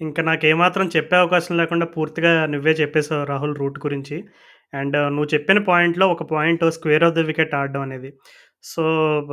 ఇంకా 0.00 0.20
నాకు 0.22 0.44
ఏమాత్రం 0.46 0.86
చెప్పే 0.96 1.16
అవకాశం 1.16 1.54
లేకుండా 1.60 1.86
పూర్తిగా 1.96 2.30
నువ్వే 2.46 2.72
చెప్పేసావు 2.82 3.24
రాహుల్ 3.32 3.56
రూట్ 3.62 3.78
గురించి. 3.86 4.16
అండ్ 4.72 4.96
uh, 4.96 5.08
నువ్వు 5.14 5.28
చెప్పిన 5.34 5.58
పాయింట్‌లో 5.70 6.06
ఒక 6.14 6.22
point 6.32 6.64
square 6.76 7.04
off 7.06 7.14
the 7.14 7.22
wicket 7.30 7.54
ఆడడం 7.60 7.82
అనేది. 7.82 8.10
సో, 8.64 8.82
బ 9.22 9.32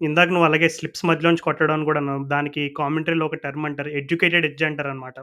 ఇందాక 0.00 0.28
నువ్వు 0.30 0.46
అలాగే 0.48 0.68
స్లిప్స్ 0.74 1.04
మధ్యలోంచి 1.08 1.42
కొట్టడం 1.46 1.74
అని 1.76 1.86
కూడా 1.88 2.00
అన్నావు. 2.02 2.22
దానికి 2.32 2.62
కామెంటరీలో 2.78 3.24
ఒక 3.28 3.38
టర్మ్ 3.44 3.64
అంటారు. 3.68 3.90
ఎడ్యుకేటెడ్ 4.00 4.46
ఎడ్జ్ 4.48 4.62
అంటారనమాట. 4.68 5.16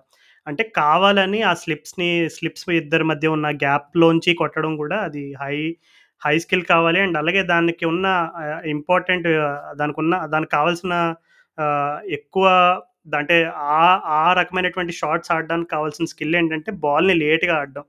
అంటే 0.48 0.64
కావాలని 0.80 1.40
ఆ 1.44 1.62
స్లిప్స్‌ని 1.62 2.08
స్లిప్స్ 2.36 2.66
ఇద్దరి 2.78 3.06
మధ్య 3.12 3.28
ఉన్న 3.36 3.48
గ్యాప్‌లోంచి 3.64 4.34
కొట్టడం 4.42 4.74
కూడా 4.82 4.98
అది 5.08 5.24
హై 5.42 5.56
హై 6.22 6.36
స్కిల్ 6.44 6.64
కావాలి. 6.72 7.00
అండ్ 7.06 7.18
అలాగే 7.22 7.42
దానికి 7.52 7.86
ఉన్న 7.92 8.06
ఆహ్, 8.42 8.62
ఇంపార్టెంట్ 8.74 9.28
దానికున్న 9.80 10.14
దానికి 10.34 10.52
కావాల్సిన 10.58 10.94
ఆహ్, 11.58 11.98
ఎక్కువ 12.18 12.46
అంటే 13.16 13.36
ఆ 13.76 13.84
ఆ 14.18 14.34
రకమైనటువంటి 14.40 14.94
షాట్స్ 14.98 15.32
ఆడడానికి 15.34 15.70
కావాల్సిన 15.74 16.08
స్కిల్ 16.12 16.36
ఏంటంటే 16.40 16.72
బాల్‌ని 16.84 17.16
లేట్‌గా 17.22 17.54
ఆడడం. 17.60 17.86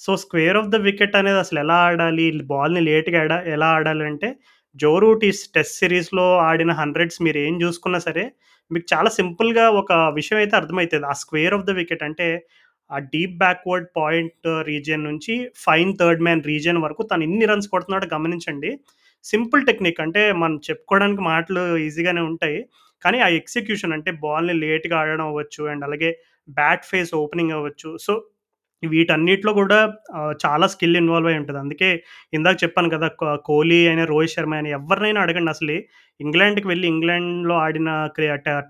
So, 0.00 0.10
square 0.22 0.58
off 0.60 0.70
the 0.70 0.86
wicket 0.86 1.16
అనేది 1.18 1.40
అసలు 1.42 1.58
ఎలా 1.62 1.78
ఆడాలి? 1.88 2.26
బాల్‌ని 2.50 2.82
లేట్‌గా 2.86 3.18
ఎడ 3.24 3.34
ఎలా 3.54 3.68
ఆడాలి 3.76 4.04
జోరూట్ 4.76 4.82
జో 4.82 4.90
రూట్ 5.02 5.24
ఈ 5.24 5.52
టెస్ట్ 5.54 5.76
సిరీస్‌లో 5.78 6.24
ఆడిన 6.40 6.72
హండ్రెడ్స్ 6.72 7.18
మీరు 7.22 7.38
ఏం 7.38 7.54
చూసుకున్నా 7.62 7.98
సరే 7.98 8.24
మీకు 8.70 8.86
చాలా 8.92 9.10
సింపుల్‌గా 9.10 9.64
ఒక 9.80 9.92
విషయం 10.14 10.38
అయితే 10.38 10.54
అర్థమవుతుంది 10.56 11.06
ఆ 11.06 11.14
స్క్వేర్ 11.22 11.54
ఆఫ్ 11.54 11.64
ద 11.64 11.70
వికెట్ 11.70 12.02
అంటే 12.02 12.26
ఆ 12.90 12.98
డీప్ 13.12 13.34
బ్యాక్వర్డ్ 13.38 13.86
పాయింట్ 13.96 14.48
రీజియన్ 14.66 15.04
నుంచి 15.04 15.34
ఫైన్ 15.64 15.92
థర్డ్ 16.00 16.22
మ్యాన్ 16.22 16.42
రీజియన్ 16.46 16.78
వరకు 16.78 17.02
తను 17.02 17.22
ఎన్ని 17.22 17.46
రన్స్ 17.46 17.68
కొడుతున్నాడో 17.68 18.06
గమనించండి. 18.14 18.70
సింపుల్ 19.24 19.66
టెక్నిక్ 19.66 20.00
అంటే 20.00 20.22
మనం 20.34 20.56
చెప్పుకోవడానికి 20.68 21.22
మాటలు 21.22 21.76
ఈజీగానే 21.86 22.22
ఉంటాయి. 22.30 22.58
కానీ 23.02 23.18
ఆ 23.20 23.28
ఎగ్జిక్యూషన్ 23.38 23.92
అంటే 23.92 24.10
బాల్‌ని 24.24 24.54
లేట్‌గా 24.64 24.96
ఆడడం 25.02 25.26
అవ్వచ్చు. 25.26 25.62
అండ్ 25.72 25.84
అలాగే 25.84 26.10
బ్యాట్ 26.48 26.84
ఫేస్ 26.84 27.12
ఓపెనింగ్ 27.20 27.54
అవ్వచ్చు. 27.58 27.90
సో, 27.98 28.12
వీటన్నిటిలో 28.82 29.52
కూడా 29.52 29.78
చాలా 30.42 30.66
స్కిల్ 30.66 30.96
ఇన్వాల్వ్ 30.96 31.28
అయ్యి 31.28 31.40
ఉంటుంది 31.40 31.60
అందుకే 31.60 31.88
ఇందాక 32.32 32.56
చెప్పాను 32.62 32.90
కదా! 32.94 33.08
కోహ్లీ 33.48 33.80
అయినా, 33.86 34.04
రోహిత్ 34.04 34.34
శర్మ 34.34 34.54
అయినా 34.54 34.70
ఎవరినైనా 34.78 35.20
అడగండి 35.22 35.50
అసలు 35.50 35.76
ఇంగ్లాండ్‌కి 36.20 36.66
వెళ్ళి 36.68 36.86
ఇంగ్లాండ్‌లో 36.88 37.54
ఆడిన 37.62 37.90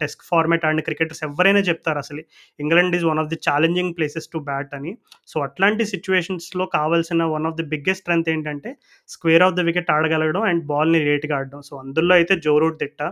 టెస్ట్ 0.01 0.21
ఫార్మాట్ 0.29 0.65
ఆడిన 0.65 0.83
క్రికెటర్స్ 0.89 1.23
ఎవరైనా 1.29 1.63
చెప్తారు 1.69 1.99
అసలు. 1.99 2.23
England 2.59 2.97
is 2.99 3.07
one 3.09 3.21
of 3.23 3.31
the 3.33 3.39
challenging 3.47 3.93
places 3.97 4.29
to 4.33 4.41
bat 4.49 4.75
అని. 4.79 4.93
సో, 5.29 5.37
అట్లాంటి 5.47 5.85
సిచ్యువేషన్స్లో 5.95 6.67
కావాల్సిన 6.77 7.23
one 7.35 7.49
of 7.51 7.57
the 7.57 7.67
biggest 7.73 8.05
strength 8.05 8.31
ఏంటంటే 8.31 8.73
స్క్వేర్ 9.09 9.45
ఆఫ్ 9.49 9.57
ది 9.59 9.65
వికెట్ 9.69 9.93
ఆడగలగడం 9.97 10.45
అండ్ 10.51 10.65
బాల్‌ని 10.71 11.01
లేట్‌గా 11.09 11.37
ఆడడం. 11.41 11.63
సో, 11.69 11.75
అందులో 11.85 12.15
అయితే 12.15 12.37
జోరూట్ 12.47 12.79
తిట్ట 12.79 12.89
దిట్ట. 12.93 13.03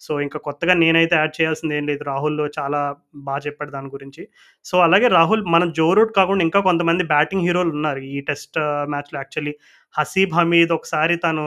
సో, 0.00 0.20
ఇంకా 0.20 0.38
కొత్తగా 0.38 0.74
నేనైతే 0.74 1.16
యాడ్ 1.16 1.34
చేయాల్సింది 1.38 1.76
ఏం 1.76 1.86
లేదు. 1.86 2.02
రాహుల్ 2.04 2.40
చాలా 2.58 2.80
బాగా 3.20 3.40
చెప్పాడు 3.46 3.70
దాని 3.70 3.88
గురించి. 3.88 4.22
సో, 4.64 4.78
అలాగే 4.80 5.08
రాహుల్ 5.10 5.42
మనం 5.48 5.68
జో 5.72 5.88
రూట్ 5.92 6.12
కాకుండా 6.16 6.44
ఇంకా 6.44 6.60
కొంతమంది 6.60 7.04
బ్యాటింగ్ 7.04 7.46
హీరోలు 7.46 7.70
ఉన్నారు 7.70 8.00
ఈ 8.10 8.20
టెస్ట్ 8.22 8.58
మ్యాచ్‌లో 8.90 9.18
యాక్చువల్లీ 9.20 9.54
హసీబ్ 9.94 10.34
హమీద్ 10.34 10.72
ఒకసారి 10.72 11.16
తను 11.16 11.44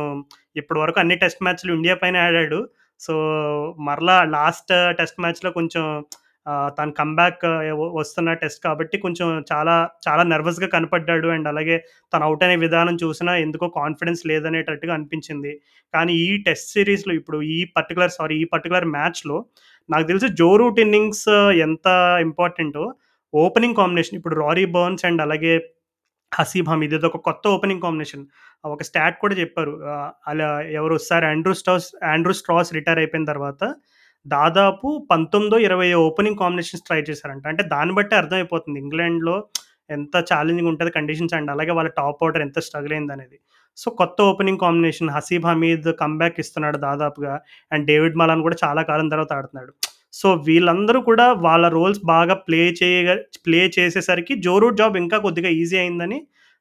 ఇప్పటివరకు 0.56 1.00
అన్ని 1.00 1.16
టెస్ట్ 1.16 1.44
మ్యాచ్‌లు 1.44 1.74
ఇండియా 1.74 1.96
పైన 1.96 2.18
ఆడాడు. 2.20 2.62
సో, 3.00 3.14
మరలా 3.82 4.18
లాస్ట్ 4.30 4.72
టెస్ట్ 4.98 5.22
మ్యాచ్‌లో 5.22 5.52
కొంచెం 5.52 5.84
తను 6.78 6.94
కమ్‌బ్యాక్ 7.00 7.44
వస్తున్న 7.98 8.34
టెస్ట్ 8.42 8.62
కాబట్టి 8.64 8.98
కొంచెం 8.98 9.28
చాలా 9.52 9.76
చాలా 10.08 10.24
నర్వస్గా 10.32 10.68
కనపడ్డాడు. 10.68 11.28
అండ్ 11.36 11.48
అలాగే 11.48 11.76
తను 12.14 12.26
అవుట్ 12.28 12.44
అనే 12.44 12.56
విధానం 12.66 12.96
చూసినా 13.04 13.34
ఎందుకో 13.44 13.68
కాన్ఫిడెన్స్ 13.78 14.24
లేదనేటట్టుగా 14.32 14.94
అనిపించింది. 14.98 15.54
కానీ 15.94 16.14
ఈ 16.24 16.30
టెస్ట్ 16.48 16.70
సిరీస్లో 16.76 17.14
ఇప్పుడు 17.20 17.40
ఈ 17.52 17.60
పర్టికులర్ 17.78 18.14
సారీ 18.20 18.38
ఈ 18.42 18.48
పర్టికులర్ 18.54 18.88
మ్యాచ్‌లో 18.96 19.38
నాకు 19.90 20.08
తెలిసి 20.08 20.30
జో 20.42 20.50
రూట్ 20.62 20.82
ఇన్నింగ్స్ 20.86 21.28
ఎంత 21.68 21.88
ఇంపార్టెంటో 22.28 22.86
ఓపెనింగ్ 23.34 23.78
కాంబినేషన్ 23.78 24.18
ఇప్పుడు 24.20 24.36
రారీ 24.42 24.66
బర్న్స్ 24.74 25.06
అండ్ 25.06 25.22
అలాగే 25.22 25.54
హసీబ్ 26.32 26.70
హమీద్ 26.70 26.96
ఇదొక 26.98 27.20
కొత్త 27.28 27.46
ఓపెనింగ్ 27.56 27.84
కాంబినేషన్. 27.84 28.24
ఒక 28.64 28.84
స్టాట్ 28.90 29.18
కూడా 29.20 29.36
చెప్పారు. 29.40 29.74
అలా 30.28 30.48
ఎవరు 30.80 30.94
వస్తారు 30.96 31.26
Andrew 31.28 31.54
Strauss 31.62 31.88
Andrew 32.12 32.34
Strauss 32.40 32.72
retire 32.78 33.00
అయిపోయిన 33.00 33.26
తర్వాత 33.32 33.62
దాదాపు 34.26 34.88
19, 35.10 35.56
20 35.66 35.94
ఓపెనింగ్ 36.02 36.38
కాంబినేషన్స్ 36.38 36.86
ట్రై 36.86 37.00
చేశారంట. 37.02 37.48
అంటే 37.48 37.64
దాన్ని 37.64 37.94
బట్టే 37.94 38.16
అర్థమైపోతుంది 38.16 38.80
ఇంగ్లాండ్‌లో 38.80 39.36
ఎంత 39.90 40.16
ఛాలెంజింగ్ 40.30 40.68
ఉంటది 40.68 40.92
కండిషన్స్ 40.92 41.34
అండ్ 41.34 41.52
అలాగే 41.52 41.72
వాళ్ళ 41.72 41.90
టాప్ 41.92 42.24
ఆర్డర్ 42.24 42.42
ఎంత 42.42 42.60
స్ట్రగుల్ 42.60 42.94
అయిందనేది. 42.94 43.38
సో, 43.78 43.88
కొత్త 43.92 44.22
opening 44.22 44.60
combination 44.60 45.10
Haseeb 45.10 45.46
Hameed 45.46 45.88
comeback 46.00 46.40
ఇస్తున్నాడు 46.40 46.78
దాదాపుగా. 46.78 47.34
అండ్ 47.72 47.88
డేవిడ్ 47.88 48.18
మలాన్ 48.18 48.42
కూడా 48.42 48.58
చాలా 48.64 48.82
కాలం 48.82 49.10
తర్వాత 49.10 49.34
ఆడుతున్నాడు. 49.34 49.72
సో, 50.14 50.28
వీళ్ళందరూ 50.48 51.02
కూడా 51.02 51.28
వాళ్ళ 51.42 51.68
రోల్స్ 51.70 52.02
బాగా 52.06 52.36
ప్లే 52.48 52.62
చేయగ 52.82 53.10
ప్లే 53.46 53.72
చేసేసరికి 53.80 54.36
జో 54.42 54.60
రూట్ 54.60 54.78
జాబ్ 54.78 54.98
ఇంకా 54.98 55.18
కొద్దిగా 55.18 55.50
ఈజీ 55.62 55.78
అయిందని 55.78 56.20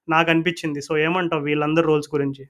నాకనిపించింది. 0.09 0.81
సో, 0.81 0.93
ఏమంటావు 0.99 1.43
వీళ్ళందరి 1.43 1.87
రోల్స్ 1.87 2.11
గురించి? 2.15 2.45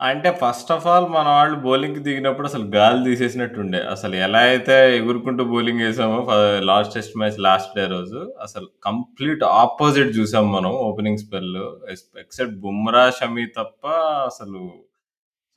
అంటే 0.00 0.30
ఫస్ట్ 0.40 0.70
ఆఫ్ 0.74 0.86
ఆల్ 0.86 1.06
మన 1.12 1.26
వాళ్ళు 1.34 1.56
బౌలింగ్‌కి 1.64 2.00
దిగినప్పుడు 2.06 2.46
అసలు 2.50 2.64
గాలి 2.74 2.98
తీసేసినట్టుండే. 3.06 3.78
అసలు 3.94 4.14
ఎలా 4.24 4.40
అయితే 4.48 4.74
ఎగురుకుంటూ 4.96 5.42
బౌలింగ్ 5.52 5.82
ఏసామో 5.86 6.18
ఫ 6.26 6.32
last 6.70 6.92
test 6.96 7.14
match 7.20 7.38
last 7.46 7.72
day 7.78 7.84
రోజు 7.94 8.18
అసలు 8.46 8.66
కంప్లీట్ 8.86 9.44
ఆపోజిట్ 9.56 10.10
చూసాం 10.18 10.46
మనం 10.52 10.72
opening 10.88 11.22
spell. 11.24 11.56
Yes 11.92 12.04
except 12.24 12.58
Bumrah, 12.64 13.04
Shami 13.18 13.46
తప్ప 13.58 13.84
అసలు 14.30 14.62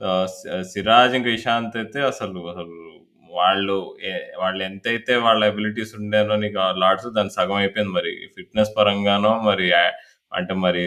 ఆహ్, 0.02 0.28
సి 0.34 0.44
సిరాజ్ 0.72 1.16
ఇంకా 1.18 1.32
ఇషాంత్ 1.38 1.78
అయితే 1.80 2.00
అసలు 2.12 2.40
అసలు 2.52 2.78
వాళ్ళు 3.32 3.76
ఎ 4.10 4.14
వాళ్ళు 4.42 4.62
ఎంతైతే 4.68 5.14
వాళ్ళ 5.26 5.42
ఎబిలిటీస్ 5.52 5.94
ఉండేనో 6.00 6.36
నీకు 6.44 6.60
లార్డ్స్ 6.82 7.10
దాని 7.18 7.34
సగం 7.38 7.58
అయిపోయింది 7.62 7.94
మరి. 7.98 8.14
ఫిట్‌నెస్ 8.36 8.72
పరంగానో 8.80 9.34
మరి 9.50 9.68
అంటే 10.32 10.54
మరి 10.64 10.84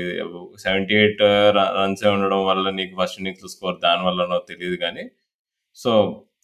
సెవెంటీ 0.63 0.95
ఎయిట్ 0.99 1.23
రన్సే 1.79 2.09
ఉండడం 2.17 2.43
వల్ల 2.49 2.67
నీకు 2.79 2.95
ఫస్ట్ 3.01 3.19
ఇన్నింగ్స్ 3.21 3.49
స్కోర్ 3.55 3.79
దానివల్లనో 3.85 4.39
తెలియదు 4.51 4.77
కానీ 4.85 5.05
సో, 5.77 5.93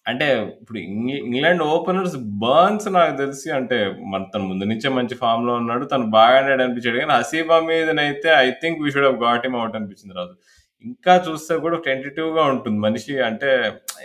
అంటే 0.06 0.26
ఇప్పుడు 0.54 0.78
ఇంగ్లాండ్ 1.26 1.62
ఓపెనర్స్ 1.72 2.14
బర్న్స్ 2.42 2.88
నాకు 2.96 3.14
తెలిసి 3.20 3.48
అంటే 3.58 3.78
మన 4.12 4.22
తను 4.34 4.44
ముందు 4.50 4.66
నుంచే 4.70 4.88
మంచి 4.98 5.14
ఫార్మ్‌లో 5.22 5.54
ఉన్నాడు. 5.62 5.84
తను 5.92 6.06
బాగా 6.14 6.36
ఆడాడు 6.40 6.62
అనిపించాడు 6.64 6.98
కానీ 7.02 7.14
Haseeb 7.18 7.52
మీదనైతే 7.68 8.30
I 8.38 8.48
think 8.62 8.80
we 8.84 8.90
should 8.94 9.08
have 9.08 9.18
got 9.26 9.44
him 9.46 9.58
out 9.60 9.76
అనిపించింది 9.78 10.16
రాజు. 10.18 10.34
ఇంకా 10.84 11.14
చూస్తే 11.26 11.54
కూడా 11.64 11.78
టెంటేటివ్‌గా 11.86 12.44
ఉంటుంది 12.52 12.78
మనిషి. 12.86 13.14
అంటే 13.28 13.50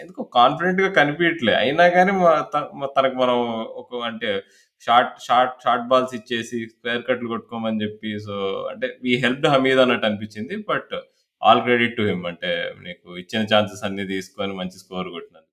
ఎందుకో 0.01 0.21
కాన్ఫిడెంట్‌గా 0.38 0.89
కనిపించట్లే 0.99 1.53
అయినా 1.62 1.86
కానీ 1.97 2.13
తనకు 2.95 3.17
మనం 3.23 3.39
ఒక 3.82 3.91
అంటే 4.10 4.32
షార్ట్ 4.86 5.15
షార్ట్ 5.26 5.56
షార్ట్ 5.65 5.88
బాల్స్ 5.91 6.13
ఇచ్చేసి 6.19 6.60
స్క్వేర్ 6.72 7.04
కట్లు 7.10 7.28
కొట్టుకోమని 7.34 7.82
చెప్పి 7.84 8.12
సో, 8.28 8.36
అంటే 8.72 8.88
వి 9.06 9.13
హెల్ప్ 9.26 9.48
హమీద్ 9.54 9.82
అన్నట్టు 9.84 10.08
అనిపించింది. 10.10 10.56
But 10.72 10.93
all 11.41 11.62
credit 11.65 11.96
to 12.00 12.04
him. 12.10 12.24
అంటే 12.32 12.52
నీకు 12.86 13.08
ఇచ్చిన 13.22 13.41
ఛాన్సెస్ 13.54 13.84
అన్ని 13.88 14.06
తీసుకొని 14.13 14.54
మంచి 14.62 14.78
స్కోర్ 14.84 15.10
కొట్టినందుకు. 15.15 15.50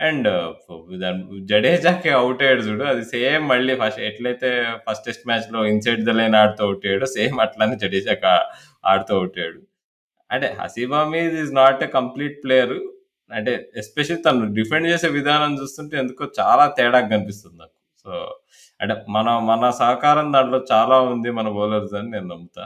అండ్ 0.00 0.28
దాన్ 1.02 1.20
జడేజాకి 1.50 2.10
ఔట్ 2.24 2.42
అయ్యాడు 2.44 2.62
చూడు. 2.68 2.84
అది 2.92 3.04
సేమ్ 3.14 3.44
మళ్ళీ 3.52 3.74
ఫస్ట్ 3.82 4.00
ఎట్లయితే 4.08 4.50
ఫస్ట్ 4.86 5.06
టెస్ట్ 5.08 5.24
మ్యాచ్‌లో 5.30 5.60
ఇన్‌సైడ్ 5.72 6.02
ద 6.08 6.14
లైన్ 6.20 6.36
ఆడుతూ 6.42 6.62
అవుట్ 6.68 6.84
అయ్యాడో 6.88 7.08
సేమ్ 7.18 7.38
అట్లానే 7.46 7.76
జడేజాకి 7.84 8.28
ఆడుతూ 8.84 9.14
అవుట్ 9.20 9.38
అయ్యాడు. 9.40 9.60
అంటే 10.30 10.48
Haseeb 10.60 11.00
Hameed 11.04 11.36
is 11.44 11.52
not 11.62 11.82
a 11.86 11.90
complete 11.98 12.36
player. 12.44 12.76
అంటే 13.30 13.52
ఎస్పెషల్లీ 13.82 14.22
తను 14.26 14.46
డిఫెండ్ 14.58 14.88
చేసే 14.92 15.08
విధానం 15.18 15.54
చూస్తుంటే 15.62 15.96
ఎందుకో 16.04 16.24
చాలా 16.40 16.66
తేడాగా 16.78 17.08
కనిపిస్తుంది 17.14 17.56
నాకు. 17.62 17.75
సో, 18.06 18.14
అంటే 18.80 18.94
మన 19.10 19.28
మన 19.48 19.70
సహకారం 19.80 20.26
దాంట్లో 20.34 20.58
చాలా 20.72 20.96
ఉంది 21.10 21.30
మన 21.38 21.48
బౌలర్స్ 21.56 21.94
అని 22.00 22.10
నేను 22.14 22.28
నమ్ముతా. 22.32 22.64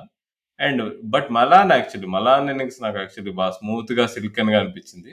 And 0.60 0.82
but 1.14 1.28
Malan 1.36 1.72
actually 1.76 2.08
Malan 2.16 2.48
innings 2.52 2.80
నాకు 2.84 2.98
యాక్చువల్లీ 3.02 3.32
బాగా 3.40 3.52
స్మూత్‌గా 3.58 4.06
సిల్కెన్‌గా 4.14 4.58
అనిపించింది. 4.62 5.12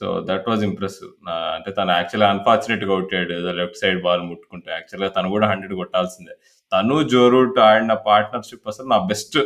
So, 0.00 0.06
that 0.28 0.46
was 0.50 0.64
impressive. 0.68 1.12
నా 1.28 1.36
అంటే 1.56 1.70
తను 1.78 1.92
యాక్చువల్‌గా 1.98 2.28
అన్‌ఫార్చునేట్‌గా 2.34 2.92
కొట్టాడు 2.94 3.32
ఏదో 3.38 3.52
లెఫ్ట్ 3.60 3.80
సైడ్ 3.82 4.00
బాల్ 4.06 4.24
ముట్టుకుంటే. 4.30 4.70
యాక్చువల్‌గా 4.76 5.10
తను 5.18 5.30
కూడా 5.36 5.48
100 5.52 5.76
కొట్టాల్సిందే. 5.82 6.34
తను, 6.72 6.96
జోరూట్ 7.12 7.58
ఆడిన 7.68 7.94
పార్ట్నర్‌షిప్ 8.08 8.68
అసలు 8.72 8.88
నా 8.94 9.00
best 9.10 9.38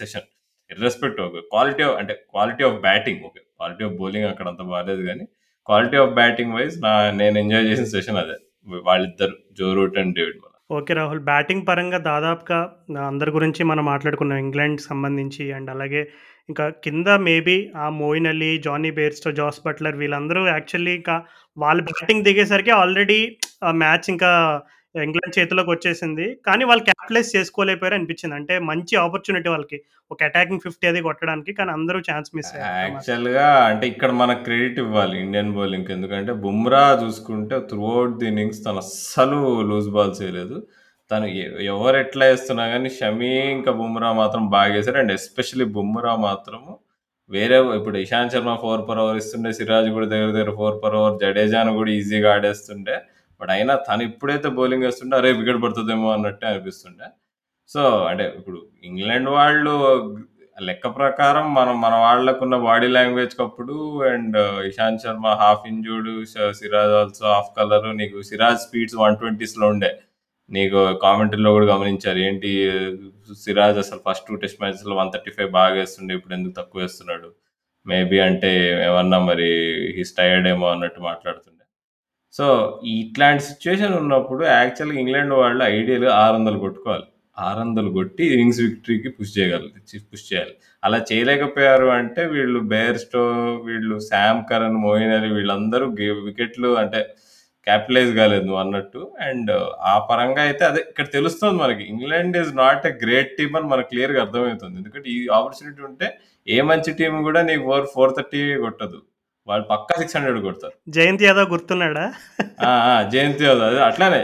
session. 0.00 0.28
Irrespective 0.70 1.20
okay 1.24 1.40
quality 1.52 1.82
of 1.86 1.96
అంటే 2.00 2.14
quality 2.32 2.64
of 2.68 2.78
batting 2.84 3.22
okay. 3.28 3.42
Quality 3.58 3.84
of 3.88 3.96
bowling 4.00 4.28
అక్కడ 4.32 4.46
అంత 4.52 4.62
బాగాలేదు 4.70 5.02
కానీ 5.10 5.24
క్వాలిటీ 5.66 5.98
ఆఫ్ 6.02 6.12
బ్యాటింగ్ 6.18 6.54
వైస్ 6.58 6.76
నా 6.84 6.92
నేను 7.20 7.36
ఎంజాయ్ 7.42 7.66
చేసిన 7.70 7.88
సెషన్ 7.96 8.18
అదే. 8.22 8.36
వాళ్ళిద్దరు 8.86 9.36
Joe 9.58 9.68
Root 9.78 9.98
and 9.98 10.14
David 10.16 10.38
okay 10.70 10.92
Rahul. 10.94 11.20
Batting 11.28 11.64
పరంగా 11.68 11.98
దాదాపుగా 12.06 12.58
అందరి 13.04 13.30
గురించి 13.30 13.62
మనం 13.70 13.84
మాట్లాడుకున్నాం 13.86 14.38
ఇంగ్లాండ్‌కి 14.44 14.84
సంబంధించి. 14.84 15.44
అండ్ 15.56 15.70
అలాగే 15.70 16.02
ఇంకా 16.48 16.64
కింద 16.84 17.08
మేబీ 17.26 17.56
ఆ 17.76 17.86
Moeen 17.98 18.28
Ali, 18.28 18.50
Jonny 18.66 18.90
Bairstow 18.98 19.30
Jos 19.40 19.60
Buttler 19.66 19.96
వీళ్ళందరూ 19.96 20.42
యాక్చువల్లీ 20.48 20.92
ఇంకా 21.00 21.16
వాళ్ళు 21.56 21.82
బ్యాటింగ్ 21.90 22.24
దిగేసరికి 22.28 22.72
ఆల్రెడీ 22.80 23.20
మ్యాచ్ 23.82 24.06
ఇంకా 24.10 24.30
ఇంగ్లాండ్ 24.94 25.34
చేతిలోకి 25.36 25.70
వచ్చేసింది. 25.72 26.26
కానీ 26.46 26.64
వాళ్ళు 26.68 26.82
క్యాపిటలైజ్ 26.86 27.30
చేసుకోలేకపోయారు 27.36 27.96
అనిపించింది. 27.98 28.34
అంటే 28.38 28.54
మంచి 28.70 28.94
ఆపర్చునిటీ 29.02 29.48
వాళ్ళకి. 29.52 29.78
ఒక 30.10 30.20
అటాకింగ్ 30.28 30.62
50 30.64 30.88
అది 30.90 31.00
కొట్టడానికి. 31.06 31.52
కానీ 31.58 31.70
అందరూ 31.76 31.98
ఛాన్స్ 32.08 32.30
మిస్ 32.36 32.50
యాక్చువల్గా 32.52 32.80
యాక్చువల్‌గా 32.84 33.46
అంటే 33.70 33.84
ఇక్కడ 33.92 34.10
మనకు 34.20 34.42
క్రెడిట్ 34.48 34.78
ఇవ్వాలి 34.84 35.16
ఇండియన్ 35.24 35.52
బౌలింగ్ 35.58 35.90
ఎందుకంటే 35.96 36.34
బుమ్రా 36.44 36.84
చూసుకుంటే 37.02 37.58
త్రూ 37.70 37.90
ది 38.20 38.28
ఇన్నింగ్స్ 38.30 38.62
తను 38.66 38.80
అస్సలు 38.84 39.40
లూజ్ 39.70 39.90
బాల్స్ 39.96 40.22
ఎయలేదు. 40.26 40.58
తను 41.10 41.26
ఎవరు 41.72 41.96
ఎట్లా 42.04 42.24
వేస్తున్నా 42.30 42.64
కానీ 42.72 42.90
షమీ 42.98 43.32
ఇంకా 43.56 43.70
బుమ్రా 43.80 44.10
మాత్రం 44.20 44.42
బాగేశారు. 44.56 44.98
అండ్ 45.02 45.14
ఎస్పెషల్లీ 45.18 45.66
బుమ్రా 45.76 46.14
మాత్రము 46.28 46.72
వేరే 47.30 47.56
ఇప్పుడు 47.78 47.96
Ishant 48.04 48.32
Sharma 48.34 48.52
four 48.62 48.82
per 48.88 49.00
over 49.02 49.18
ఇస్తుండే. 49.22 49.50
సిరాజ్ 49.58 49.88
కూడా 49.96 50.06
దగ్గర 50.12 50.30
దగ్గర 50.36 50.52
ఫోర్ 50.60 50.76
పర్ 50.82 50.96
ఓవర్. 51.00 51.16
జడేజాను 51.22 51.72
కూడా 51.78 51.90
ఈజీగా 51.98 52.30
ఆడేస్తుండే. 52.36 52.96
బట్ 53.40 53.52
అయినా 53.56 53.74
తను 53.86 54.02
ఎప్పుడైతే 54.10 54.48
బౌలింగ్ 54.58 54.86
వేస్తుంటే 54.86 55.14
అరే! 55.16 55.30
వికెట్ 55.38 55.60
పడుతుందేమో 55.64 56.08
అన్నట్టే 56.14 56.46
అనిపిస్తుండే. 56.50 57.06
సో, 57.70 57.82
అంటే 58.10 58.26
ఇప్పుడు 58.38 58.58
ఇంగ్లాండ్ 58.84 59.30
వాళ్ళు 59.38 59.74
లెక్క 60.58 60.86
ప్రకారం 60.96 61.46
మనం 61.54 61.76
మన 61.82 61.94
వాళ్ళకున్న 62.04 62.56
బాడీ 62.64 62.88
లాంగ్వేజ్ 62.96 63.34
కప్పుడు 63.38 63.76
and 64.10 64.36
Ishant 64.68 65.02
Sharma 65.04 65.28
half 65.42 65.64
injured 65.70 66.10
Siraj 66.58 66.94
also 67.00 67.24
half 67.30 67.50
colour. 67.58 67.88
నీకు 68.00 68.18
సిరాజ్ 68.30 68.60
స్పీడ్స్ 68.66 68.96
120స్‌లో 68.98 69.68
ఉండే. 69.74 69.90
నీకు 70.50 70.80
కామెంటరీలో 71.04 71.52
కూడా 71.56 71.68
గమనించారు. 71.74 72.20
ఏంటి 72.28 72.50
సిరాజ్ 73.42 73.78
అసలు 73.84 74.00
first 74.06 74.26
two 74.28 74.36
test 74.42 74.60
main 74.62 74.78
one 75.00 75.12
thirty 75.14 75.32
five 75.36 75.50
బాగా 75.58 75.74
వేస్తుండే 75.78 76.14
ఇప్పుడు 76.18 76.36
ఎందుకు 76.38 76.56
తక్కువ 76.60 76.82
వేస్తున్నాడు 76.82 77.30
మేబీ 77.86 78.18
అంటే 78.28 78.50
ఏమన్నా 78.88 79.18
మరి 79.28 79.48
హీస్ 79.96 80.14
టైర్డ్ 80.18 80.48
ఏమో 80.48 80.66
అన్నట్టు 80.74 81.00
మాట్లాడుతుండే. 81.10 81.59
సో, 82.34 82.44
ఇట్లాంటి 82.96 83.42
సిట్యుయేషన్ 83.46 83.94
ఉన్నప్పుడు 84.00 84.42
యాక్చువల్‌గా 84.52 84.98
ఇంగ్లాండ్ 85.02 85.34
వాళ్ళు 85.40 85.62
ఐడియల్‌గా 85.76 86.10
600 86.18 86.58
కొట్టుకోవాలి. 86.64 87.06
600 87.36 87.90
కొట్టి 87.96 88.22
ఇన్నింగ్స్ 88.32 88.60
విక్టరీకి 88.64 89.08
పుష్ 89.16 89.32
చేయగలరు. 89.36 89.70
పుష్ 90.12 90.26
చేయాలి. 90.30 90.52
అలా 90.82 90.98
చేయలేకపోయారు 91.08 91.88
అంటే 91.96 92.22
వీళ్ళు 92.34 92.60
బెయిర్‌స్టో, 92.72 93.22
వీళ్ళు 93.66 93.96
సామ్ 94.08 94.42
కరన్, 94.50 94.78
మోయిన్ 94.84 95.14
అలీ 95.18 95.30
వీళ్ళందరూ 95.38 95.86
గే 95.98 96.08
వికెట్లు 96.28 96.70
అంటే 96.82 97.00
క్యాపిటలైజ్ 97.66 98.12
కాలేదు 98.18 98.52
అన్నట్టు 98.60 99.00
అండ్ 99.26 99.50
ఆ 99.90 99.94
పరంగా 100.08 100.42
అయితే 100.46 100.62
అదే 100.68 100.80
ఇక్కడ 100.90 101.06
తెలుస్తుంది 101.16 101.56
మనకి 101.62 101.82
England 101.92 102.36
is 102.40 102.52
not 102.60 102.86
a 102.90 102.94
great 103.02 103.32
team 103.38 103.56
అని 103.58 103.68
మనకు 103.72 103.88
క్లియర్గా 103.92 104.20
అర్థమవుతుంది 104.24 104.78
ఎందుకంటే 104.80 105.08
ఈ 105.14 105.20
ఆపర్చునిటీ 105.38 105.82
ఉంటే 105.90 106.08
ఏ 106.46 106.58
మంచి 106.70 106.92
టీం 107.00 107.16
కూడా 107.28 107.40
నీకు 107.50 107.64
ఫోర్ 107.68 107.86
ఫోర్ 107.94 108.14
థర్టీ 108.18 108.40
కొట్టదు 108.64 108.98
వాళ్ళు 109.50 109.64
పక్కా 109.70 109.94
సిక్స్ 110.00 110.16
హండ్రెడ్ 110.16 110.38
కొడతారు. 110.46 110.74
జయంత్ 110.96 111.24
యాదవ్ 111.26 111.48
గుర్తున్నాడా? 111.54 112.04
జయంతి 113.12 113.44
యాదవ్ 113.44 113.66
అదే 113.70 113.80
అట్లానే 113.88 114.20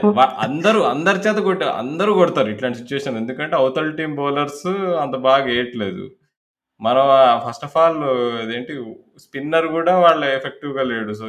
అందరూ 0.47 0.81
అందరి 0.93 1.19
చేత 1.25 1.39
కొట్ట 1.49 1.63
అందరూ 1.83 2.13
కొడతారు 2.21 2.51
ఇట్లాంటి 2.55 2.81
సిచ్యువేషన్ 2.83 3.19
ఎందుకంటే 3.23 3.57
అవతల 3.61 3.91
టీం 4.01 4.13
బౌలర్స్ 4.21 4.67
అంత 5.05 5.17
బాగా 5.29 5.45
వేయట్లేదు. 5.51 6.05
మనం 6.81 7.05
ఫస్ట్ 7.45 7.67
ఆఫ్ 7.69 7.77
ఆల్ 7.83 8.01
అదేంటి 8.43 8.75
స్పిన్నర్ 9.25 9.67
కూడా 9.77 9.93
వాళ్ళ 10.07 10.23
ఎఫెక్టివ్గా 10.39 10.83
లేడు. 10.93 11.13
సో 11.21 11.27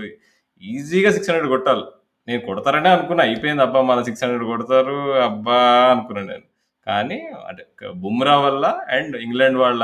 ఈజీగా 0.62 1.10
సిక్స్ 1.16 1.30
హండ్రెడ్ 1.32 1.52
కొట్టాలి. 1.56 1.86
నేను 2.28 2.42
కొడతారనే 2.48 2.90
అనుకున్నా 2.96 3.24
అయిపోయింది. 3.24 3.62
అబ్బా 3.66 3.82
మన 3.90 4.00
సిక్స్ 4.08 4.24
హండ్రెడ్ 4.24 4.46
కొడతారు. 4.52 4.98
అబ్బా 5.28 5.60
అనుకున్నాను 5.94 6.30
నేను. 6.34 6.46
కానీ 6.88 7.20
అంటే 7.50 7.64
బుమ్రా 8.04 8.36
వల్ల 8.46 8.66
అండ్ 8.96 9.16
ఇంగ్లాండ్ 9.26 9.58
వాళ్ళ 9.64 9.84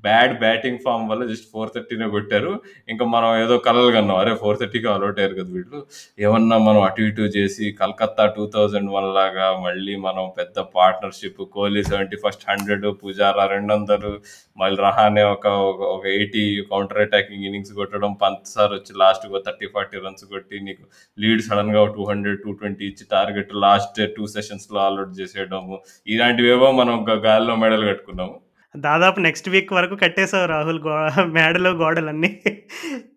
బ్యాడ్ 0.00 0.38
బ్యాటింగ్ 0.38 0.78
ఫామ్ 0.84 1.10
వల్ల 1.10 1.26
జస్ట్ 1.26 1.46
ఫోర్ 1.52 1.70
థర్టీనే 1.76 2.08
కొట్టారు. 2.08 2.60
ఇంకా 2.88 3.04
మనం 3.04 3.42
ఏదో 3.42 3.58
కలలు 3.58 3.92
కన్నాం. 3.92 4.16
అరే 4.16 4.34
ఫోర్ 4.34 4.58
థర్టీకి 4.58 4.88
అలౌట్ 4.88 5.20
అయ్యారు 5.20 5.34
కదా 5.34 5.52
వీళ్ళు. 5.52 5.86
ఏమన్నా 6.18 6.58
మనం 6.58 6.80
అటు 6.80 7.02
ఇటు 7.02 7.20
చేసి 7.20 7.72
కలకత్తా 7.72 8.26
టూ 8.26 8.50
థౌజండ్ 8.54 8.90
వన్ 8.90 9.14
లాగా 9.14 9.60
మళ్ళీ 9.60 9.96
మనం 9.96 10.30
పెద్ద 10.38 10.60
partnership 10.60 11.42
Kohli 11.52 11.84
seventy 11.84 12.16
first 12.16 12.50
hundred 12.50 12.86
Pujara 13.04 13.46
రెండు 13.46 13.74
వందలు 13.74 14.20
మళ్ళీ 14.56 14.82
రహానే 14.82 15.22
ఒక 15.22 15.46
ఒక- 15.46 15.84
ఒక 15.84 16.06
ఎయిటీ 16.06 16.62
కౌంటర్ 16.70 16.98
అటాకింగ్ 16.98 17.42
ఇన్నింగ్స్ 17.42 17.72
కొట్టడం 17.72 18.12
పంత్ 18.12 18.48
సార్ 18.48 18.72
వచ్చి 18.72 18.94
లాస్ట్ 18.96 19.44
థర్టీ 19.46 19.66
ఫార్టీ 19.66 19.98
రన్స్ 19.98 20.24
కొట్టి 20.24 20.60
నీకు 20.60 20.82
లీడ్ 21.20 21.42
సడన్గా 21.42 21.86
టూ 21.86 22.04
హండ్రెడ్ 22.04 22.42
టూ 22.42 22.52
ట్వంటీ 22.52 22.84
ఇచ్చి 22.84 23.06
టార్గెట్ 23.12 23.54
లాస్ట్ 23.54 24.14
టూ 24.14 24.26
సెషన్స్లో 24.26 24.80
ఆల్అౌట్ 24.80 25.20
చేసేయడము. 25.20 25.80
ఇలాంటివేవో 26.06 26.72
మనం 26.72 27.06
గ- 27.08 27.24
గాల్లో 27.24 27.56
మెడల్ 27.56 27.88
కట్టుకున్నాము. 27.88 28.47
దాదాపు 28.76 29.20
నెక్స్ట్ 29.20 29.48
వీక్ 29.48 29.72
వరకు 29.72 29.96
కట్టేశావు 29.96 30.46
రాహుల్ 30.46 30.80
గో 30.80 31.24
మేడలో 31.24 31.70
గోడలన్నీ. 31.70 32.42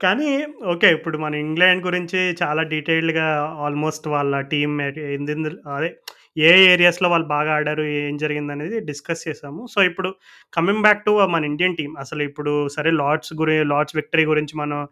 కానీ 0.01 0.45
ఓకే 0.65 0.91
ఇప్పుడు 0.91 1.17
మన 1.17 1.35
ఇంగ్లాండ్ 1.35 1.85
గురించి 1.85 2.35
చాలా 2.43 2.63
డీటెయిల్డ్గా 2.63 3.55
ఆల్మోస్ట్ 3.59 4.07
వాళ్ళ 4.07 4.39
టీం 4.41 4.81
అదే 5.65 5.95
ఏ 6.37 6.73
ఏరియాస్లో 6.73 7.09
వాళ్ళు 7.09 7.27
బాగా 7.27 7.53
ఆడారు 7.53 7.81
ఏం 7.81 8.17
జరిగింది 8.17 8.51
అనేది 8.51 8.79
డిస్కస్ 8.79 9.27
చేసాము 9.27 9.67
సో 9.73 9.83
ఇప్పుడు 9.83 10.15
కమింగ్ 10.53 10.81
బ్యాక్ 10.81 11.05
టు 11.05 11.11
మన 11.25 11.45
ఇండియన్ 11.45 11.75
టీం 11.75 11.97
అసలు 11.99 12.23
ఇప్పుడు 12.23 12.67
సరే 12.67 12.91
లార్డ్స్ 12.91 13.33
గురి 13.33 13.63
లార్డ్స్ 13.63 13.95
విక్టరీ 13.95 14.25
గురించి 14.25 14.57
మనం 14.59 14.87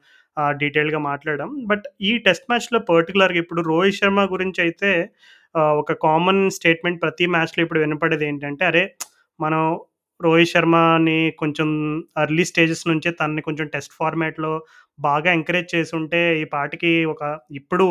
డీటెయిల్గా 0.51 0.97
మాట్లాడడం 0.97 1.65
బట్ 1.67 1.83
ఈ 2.01 2.17
టెస్ట్ 2.17 2.43
మ్యాచ్లో 2.49 2.79
పర్టికులర్గా 2.79 3.37
ఇప్పుడు 3.37 3.61
రోహిత్ 3.61 3.95
శర్మ 3.95 4.25
గురించి 4.25 4.61
అయితే 4.61 5.09
ఒక 5.55 5.91
కామన్ 5.91 6.49
స్టేట్మెంట్ 6.49 7.01
ప్రతి 7.01 7.25
మ్యాచ్లో 7.25 7.63
ఇప్పుడు 7.63 7.79
వినపడేది 7.79 8.27
ఏంటంటే 8.27 8.65
అరే 8.65 8.95
మనం 9.39 9.79
రోహిత్ 10.19 10.51
శర్మని 10.51 11.19
కొంచెం 11.37 11.69
అర్లీ 12.17 12.43
స్టేజెస్ 12.43 12.83
నుంచే 12.87 13.09
తనని 13.11 13.41
కొంచెం 13.41 13.67
టెస్ట్ 13.67 13.93
ఫార్మాట్లో 13.93 14.51
బాగా 14.99 15.29
ఎంకరేజ్ 15.31 15.69
చేసి 15.75 15.93
ఉంటే 15.95 16.21
ఈ 16.41 16.45
పాటికి 16.45 16.91
ఒక 17.05 17.23
ఇప్పుడు 17.51 17.85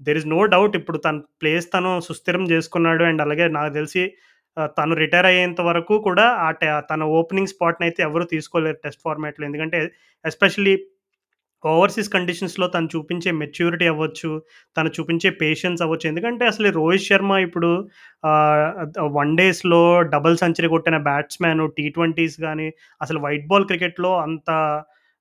దెర్ 0.00 0.18
ఇస్ 0.18 0.26
నో 0.26 0.40
డౌట్ 0.46 0.74
ఇప్పుడు 0.76 0.98
తన 0.98 1.18
ప్లేస్ 1.42 1.66
తను 1.66 1.92
సుస్థిరం 2.00 2.44
చేసుకున్నాడు 2.50 3.04
అండ్ 3.04 3.22
అలాగే 3.22 3.46
నాకు 3.48 3.72
తెలిసి 3.74 4.02
తను 4.76 4.94
రిటైర్ 4.94 5.26
అయ్యేంత 5.26 5.60
వరకు 5.60 5.94
కూడా 5.98 6.26
ఆ 6.40 6.48
తన 6.90 7.02
ఓపెనింగ్ 7.18 7.50
స్పాట్ని 7.50 7.84
అయితే 7.86 8.00
ఎవరు 8.02 8.24
తీసుకోలేరు 8.24 8.78
టెస్ట్ 8.84 9.04
ఫార్మాట్లో 9.04 9.44
ఎందుకంటే 9.46 9.80
ఎస్పెషల్లీ 10.24 10.74
ఓవర్సీస్ 11.64 12.08
కండిషన్స్లో 12.08 12.66
తను 12.66 12.86
చూపించే 12.86 13.30
మెచ్యూరిటీ 13.30 13.86
అవ్వచ్చు 13.88 14.30
తను 14.76 14.88
చూపించే 14.88 15.30
పేషెన్స్ 15.30 15.82
అవ్వచ్చు. 15.82 16.06
ఎందుకంటే 16.08 16.44
అసలు 16.46 16.68
రోహిత్ 16.70 17.06
శర్మ 17.06 17.32
ఇప్పుడు 17.38 17.70
వన్ 19.18 19.36
డేస్లో 19.36 20.02
డబుల్ 20.02 20.36
సెంచరీ 20.38 20.68
కొట్టిన 20.68 20.96
బ్యాట్స్మెన్ 20.96 21.68
టీ 21.76 21.88
ట్వంటీస్ 21.88 22.40
కానీ 22.40 22.68
అసలు 23.00 23.20
వైట్ 23.20 23.46
బాల్ 23.46 23.66
క్రికెట్లో 23.66 24.12
అంత 24.18 24.50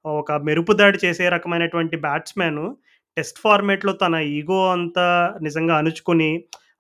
ఒక 0.05 0.31
మెరుపు 0.31 0.73
దాడి 0.73 0.97
చేసే 1.05 1.29
రకమైనటువంటి 1.29 1.97
బ్యాట్స్మెన్ 1.97 2.61
టెస్ట్ 3.17 3.39
ఫార్మేట్లో 3.39 3.91
తన 3.93 4.15
ఈగో 4.15 4.71
అంతా 4.71 5.05
నిజంగా 5.41 5.75
అణుచుకొని 5.77 6.29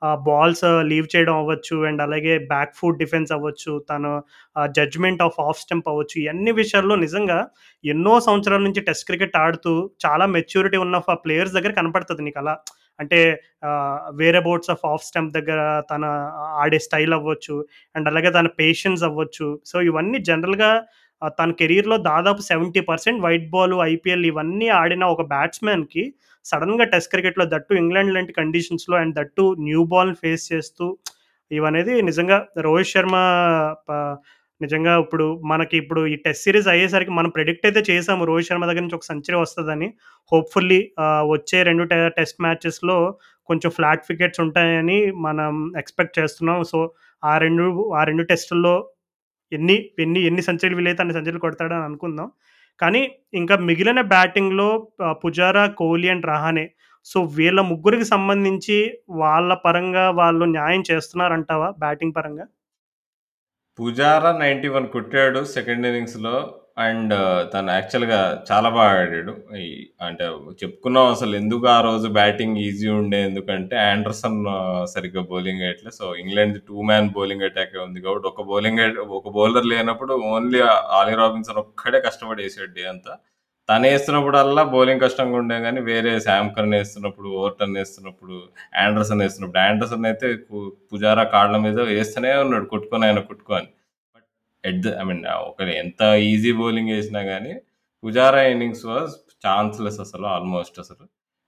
బాల్స్ 0.01 0.63
లీవ్ 0.89 1.07
చేయడం 1.15 1.35
అవ్వచ్చు 1.35 1.85
అండ్ 1.85 2.01
అలాగే 2.01 2.37
బ్యాక్ 2.47 2.75
ఫుట్ 2.75 2.97
డిఫెన్స్ 2.97 3.31
అవ్వచ్చు 3.31 3.73
తను 3.89 4.11
జడ్జ్మెంట్ 4.77 5.21
ఆఫ్ 5.21 5.39
ఆఫ్ 5.39 5.59
స్టెంప్ 5.59 5.89
అవ్వచ్చు 5.89 6.17
ఇవన్నీ 6.21 6.51
విషయాల్లో 6.51 6.95
నిజంగా 6.95 7.39
ఎన్నో 7.83 8.19
సంవత్సరాల 8.19 8.61
నుంచి 8.61 8.81
టెస్ట్ 8.81 9.05
క్రికెట్ 9.05 9.37
ఆడుతూ 9.37 9.73
చాలా 10.05 10.27
మెచ్యూరిటీ 10.35 10.77
ఉన్న 10.77 10.97
ప్లేయర్స్ 11.25 11.53
దగ్గర 11.53 11.71
కనపడుతుంది 11.71 12.21
నీకు 12.21 12.39
అలా. 12.39 12.55
అంటే 12.99 13.19
వేరే 14.11 14.39
బోర్డ్స్ 14.39 14.71
ఆఫ్ 14.73 14.85
ఆఫ్ 14.85 15.03
స్టెంప్ 15.03 15.33
దగ్గర 15.33 15.59
తన 15.91 16.05
ఆడే 16.61 16.79
స్టైల్ 16.79 17.13
అవ్వచ్చు 17.13 17.55
అండ్ 17.95 18.07
అలాగే 18.09 18.29
తన 18.31 18.47
పేషెన్స్ 18.61 19.03
అవ్వచ్చు. 19.03 19.47
సో 19.65 19.81
ఇవన్నీ 19.81 20.19
జనరల్గా 20.19 20.71
తన 21.39 21.51
కెరీర్లో 21.51 21.97
దాదాపు 21.97 22.41
seventy 22.41 22.81
percent 22.89 23.21
white 23.21 23.47
ball 23.49 23.73
IPL 23.93 24.25
ఇవన్నీ 24.25 24.67
ఆడిన 24.81 25.03
ఒక 25.05 25.21
బ్యాట్స్మెన్కి 25.33 26.03
సడన్గా 26.49 26.85
టెస్ట్ 26.93 27.11
క్రికెట్లో 27.13 27.45
దట్టు 27.53 27.73
ఇంగ్లాండ్ 27.83 28.13
లాంటి 28.15 28.33
కండిషన్స్లో 28.39 28.95
and 29.01 29.15
that 29.19 29.45
new 29.67 29.83
ball 29.93 30.13
face 30.21 30.45
చేస్తూ 30.51 30.87
ఇవనేది 31.51 31.93
నిజంగా 32.09 32.37
రోహిత్ 32.65 32.91
శర్మ 32.93 33.15
నిజంగా 34.61 34.93
ఇప్పుడు 35.03 35.25
మనకి 35.51 35.75
ఇప్పుడు 35.81 36.01
ఈ 36.11 36.15
టెస్ట్ 36.25 36.45
సిరీస్ 36.45 36.69
అయ్యేసరికి 36.73 37.11
మనం 37.17 37.29
ప్రెడిక్ట్ 37.35 37.65
అయితే 37.67 37.81
చేసాము 37.89 38.23
రోహిత్ 38.29 38.47
శర్మ 38.49 38.65
దగ్గర 38.69 38.83
నుంచి 38.85 38.97
ఒక 38.99 39.05
సెంచరీ 39.11 39.37
వస్తుందని. 39.41 39.87
హోప్ఫుల్లీ 40.31 40.79
వచ్చే 41.33 41.59
రెండు 41.69 41.83
టెస్ట్ 42.17 42.39
మ్యాచెస్లో 42.45 42.97
కొంచెం 43.49 43.71
ఫ్లాట్ 43.77 44.07
వికెట్స్ 44.11 44.41
ఉంటాయని 44.45 44.99
మనం 45.27 45.53
ఎక్స్పెక్ట్ 45.81 46.17
చేస్తున్నాం. 46.19 46.59
సో 46.71 46.79
ఆ 47.23 47.33
రెండు 47.45 47.65
ఆ 47.99 48.03
రెండు 48.09 48.23
టెస్టుల్లో 48.31 48.73
ఎన్ని 49.51 49.77
ఎన్ని 50.05 50.21
ఎన్ని 50.29 50.43
సెంచరీలు 50.49 50.77
వీలైతే 50.79 51.01
అన్ని 51.03 51.15
సెంచరీలు 51.17 51.43
కొడతాడని 51.45 51.85
అనుకుందాం. 51.89 52.27
కానీ 52.79 53.01
ఇంకా 53.33 53.55
మిగిలిన 53.57 54.01
బ్యాటింగ్లో 54.01 54.67
పుజారా 55.11 55.67
కోహ్లీ 55.67 56.09
అండ్ 56.09 56.25
రహానే. 56.25 56.65
సో 57.05 57.23
వీళ్ళ 57.37 57.61
ముగ్గురికి 57.61 58.05
సంబంధించి 58.05 58.77
వాళ్ళ 59.09 59.53
పరంగా 59.53 60.09
వాళ్ళు 60.09 60.45
న్యాయం 60.45 60.83
చేస్తున్నారంటావా 60.91 61.69
బ్యాటింగ్ 61.79 62.15
పరంగా? 62.17 62.45
పుజారా 63.79 64.31
నైంటీ 64.39 64.67
వన్ 64.67 64.87
కొట్టాడు 64.87 65.43
సెకండ్ 65.55 65.87
ఇన్నింగ్స్లో. 65.87 66.35
అండ్ 66.77 67.13
తను 67.53 67.71
యాక్చువల్గా 67.71 68.43
చాలా 68.51 68.69
బాగా 68.69 69.01
ఆడాడు. 69.01 69.55
ఈ 69.55 69.87
అంటే 70.01 70.23
చెప్పుకున్నాం 70.63 71.07
అసలు 71.07 71.35
ఎందుకు 71.35 71.67
ఆ 71.67 71.81
రోజు 71.81 72.07
బ్యాటింగ్ 72.07 72.57
ఈజీ 72.57 72.87
ఉండే 72.89 73.21
ఎందుకంటే 73.21 73.75
ఆండర్సన్ 73.77 74.45
సరిగ్గా 74.85 75.21
bowling 75.21 75.61
వేయట్లే. 75.61 75.91
So 75.91 76.15
England 76.15 76.61
two 76.61 76.81
man 76.81 77.09
bowling 77.09 77.41
అటాకే 77.41 77.79
ఉంది 77.79 78.01
కాబట్టి 78.01 78.27
ఒక 78.27 78.41
బౌలింగ్ 78.41 78.97
ఒక 78.97 79.29
బౌలర్ 79.29 79.65
లేనప్పుడు 79.65 80.13
ఓన్లీ 80.13 80.59
ఆలీ 80.91 81.15
రాబిన్సన్ 81.15 81.55
ఒక్కడే 81.55 81.99
కష్టపడి 81.99 82.43
వేసాడు 82.43 82.71
డే 82.71 82.87
అంతా. 82.87 83.17
తను 83.69 83.87
వేస్తున్నప్పుడల్లా 83.87 84.63
బౌలింగ్ 84.63 85.01
కష్టంగా 85.01 85.37
ఉండే 85.37 85.59
కానీ 85.59 85.81
వేరే 85.81 86.19
శామ్ 86.19 86.55
కర్న్ 86.55 86.73
వేస్తున్నప్పుడు 86.73 87.29
ఓవర్టన్ 87.29 87.75
వేస్తున్నప్పుడు 87.75 88.41
ఆండర్సన్ 88.77 89.21
వేస్తున్నప్పుడు. 89.21 89.61
ఆండర్సన్ 89.61 90.05
అయితే 90.05 90.35
పు- 90.35 90.69
పుజారా 90.93 91.23
కాళ్ళ 91.23 91.57
మీద 91.57 91.79
వేస్తూనే 91.79 92.33
ఉన్నాడు 92.33 92.65
కొట్టుకొని 92.65 93.05
ఆయన 93.05 93.19
కొట్టుకొని. 93.19 93.67
ఎట్ 94.67 94.81
ద 94.81 94.87
ఐ 95.01 95.03
మీన్ 95.03 95.25
ఒక 95.25 95.61
ఎంత 95.61 96.01
ఈజీ 96.31 96.51
బౌలింగ్ 96.51 96.89
వేసినా 96.89 97.23
కానీ 97.23 97.53
పుజారా 98.05 98.41
ఇన్నింగ్స్ 98.41 98.85
వాజ్ 98.85 99.13
ఛాన్స్లెస్ 99.47 99.99
అసలు 99.99 100.25
ఆల్మోస్ట్ 100.25 100.79
అసలు. 100.79 101.05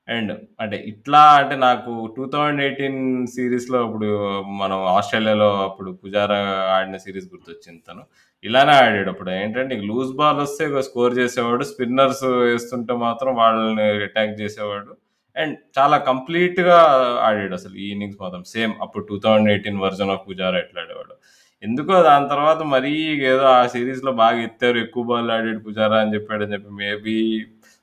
అండ్ 0.10 0.32
అంటే 0.60 0.78
ఇట్లా 0.78 1.22
అంటే 1.36 1.56
నాకు 1.56 2.14
టూ 2.18 2.24
థౌజండ్ 2.30 2.62
ఎయిటీన్ 2.62 3.28
సిరీస్లో 3.28 3.86
అప్పుడు 3.86 4.42
మనం 4.42 4.78
ఆస్ట్రేలియాలో 4.86 5.64
అప్పుడు 5.64 5.92
పుజారా 5.92 6.38
ఆడిన 6.78 6.98
సిరీస్ 6.98 7.26
గుర్తొచ్చింది 7.26 7.84
తను. 7.90 8.04
ఇలానే 8.44 8.72
ఆడాడు 8.72 9.10
అప్పుడు. 9.10 9.32
ఏంటంటే 9.32 9.76
లూజ్ 9.76 10.12
బాల్ 10.16 10.38
వస్తే 10.38 10.82
స్కోర్ 10.82 11.18
చేసేవాడు 11.18 11.64
స్పిన్నర్స్ 11.64 12.24
వేస్తుంటే 12.24 12.94
మాత్రం 12.94 13.36
వాళ్ళని 13.36 13.84
అటాక్ 13.84 14.42
చేసేవాడు. 14.42 14.98
అండ్ 15.38 15.58
చాలా 15.80 15.98
కంప్లీట్గా 15.98 16.80
ఆడాడు 17.22 17.54
అసలు 17.54 17.76
ఈ 17.76 17.92
ఇన్నింగ్స్ 17.92 18.18
మాత్రం. 18.22 18.44
సేమ్ 18.44 18.74
అప్పుడు 18.82 19.04
two 19.06 19.20
thousand 19.20 19.50
eighteen 19.50 19.80
version 19.80 20.10
of 20.10 20.30
Pujara 20.30 20.58
ఎట్లా 20.60 20.82
ఆడేవాడు. 20.82 21.16
ఎందుకో 21.64 21.96
దాని 22.04 22.28
తర్వాత 22.32 22.62
మరీ 22.74 22.92
ఏదో 23.30 23.44
ఆ 23.52 23.62
సిరీస్లో 23.74 24.12
బాగా 24.20 24.40
ఎత్తారు 24.46 24.78
ఎక్కువ 24.84 25.04
బాల్ 25.10 25.32
ఆడాడు 25.34 25.62
పుజారా 25.66 25.98
అని 26.04 26.14
చెప్పాడు 26.16 26.44
అని 26.46 26.54
చెప్పి 26.56 26.72
మేబీ 26.82 27.16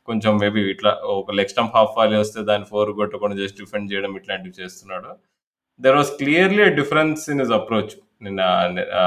కొంచెం 0.08 0.32
మేబీ 0.42 0.60
ఇట్లా 0.72 0.90
ఒక 1.14 1.34
లెగ్ 1.36 1.52
స్టంప్ 1.52 1.76
హాఫ్ 1.76 1.96
వాలీ 1.98 2.16
వస్తే 2.20 2.40
దాన్ని 2.48 2.66
ఫోర్ 2.70 2.90
కొట్టకుండా 2.98 3.36
జస్ట్ 3.40 3.58
డిఫెండ్ 3.62 3.90
చేయడం 3.92 4.12
ఇట్లాంటివి 4.20 4.60
చేస్తున్నాడు 4.60 5.10
there 5.80 5.96
was 5.96 6.12
clearly 6.20 6.66
difference 6.78 7.24
in 7.32 7.42
his 7.44 7.54
approach 7.56 7.94
నిన్న 8.22 8.42
ఆ, 8.96 9.02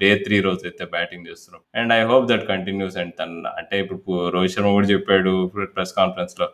డే 0.00 0.10
త్రీ 0.22 0.36
రోజు 0.46 0.62
అయితే 0.68 0.84
బ్యాటింగ్ 0.94 1.26
చేస్తున్నాం 1.30 1.62
and 1.80 1.92
I 1.92 2.08
hope 2.10 2.26
that 2.30 2.44
continues 2.50 2.96
and 3.02 3.12
తన 3.18 3.30
అంటే 3.58 3.76
ఇప్పుడు 3.82 4.00
రోహిత్ 4.34 4.54
శర్మ 4.54 4.70
కూడా 4.76 4.88
చెప్పాడు 4.92 5.32
ప్రెస్ 5.74 5.92
కాన్ఫరెన్స్లో 5.98 6.46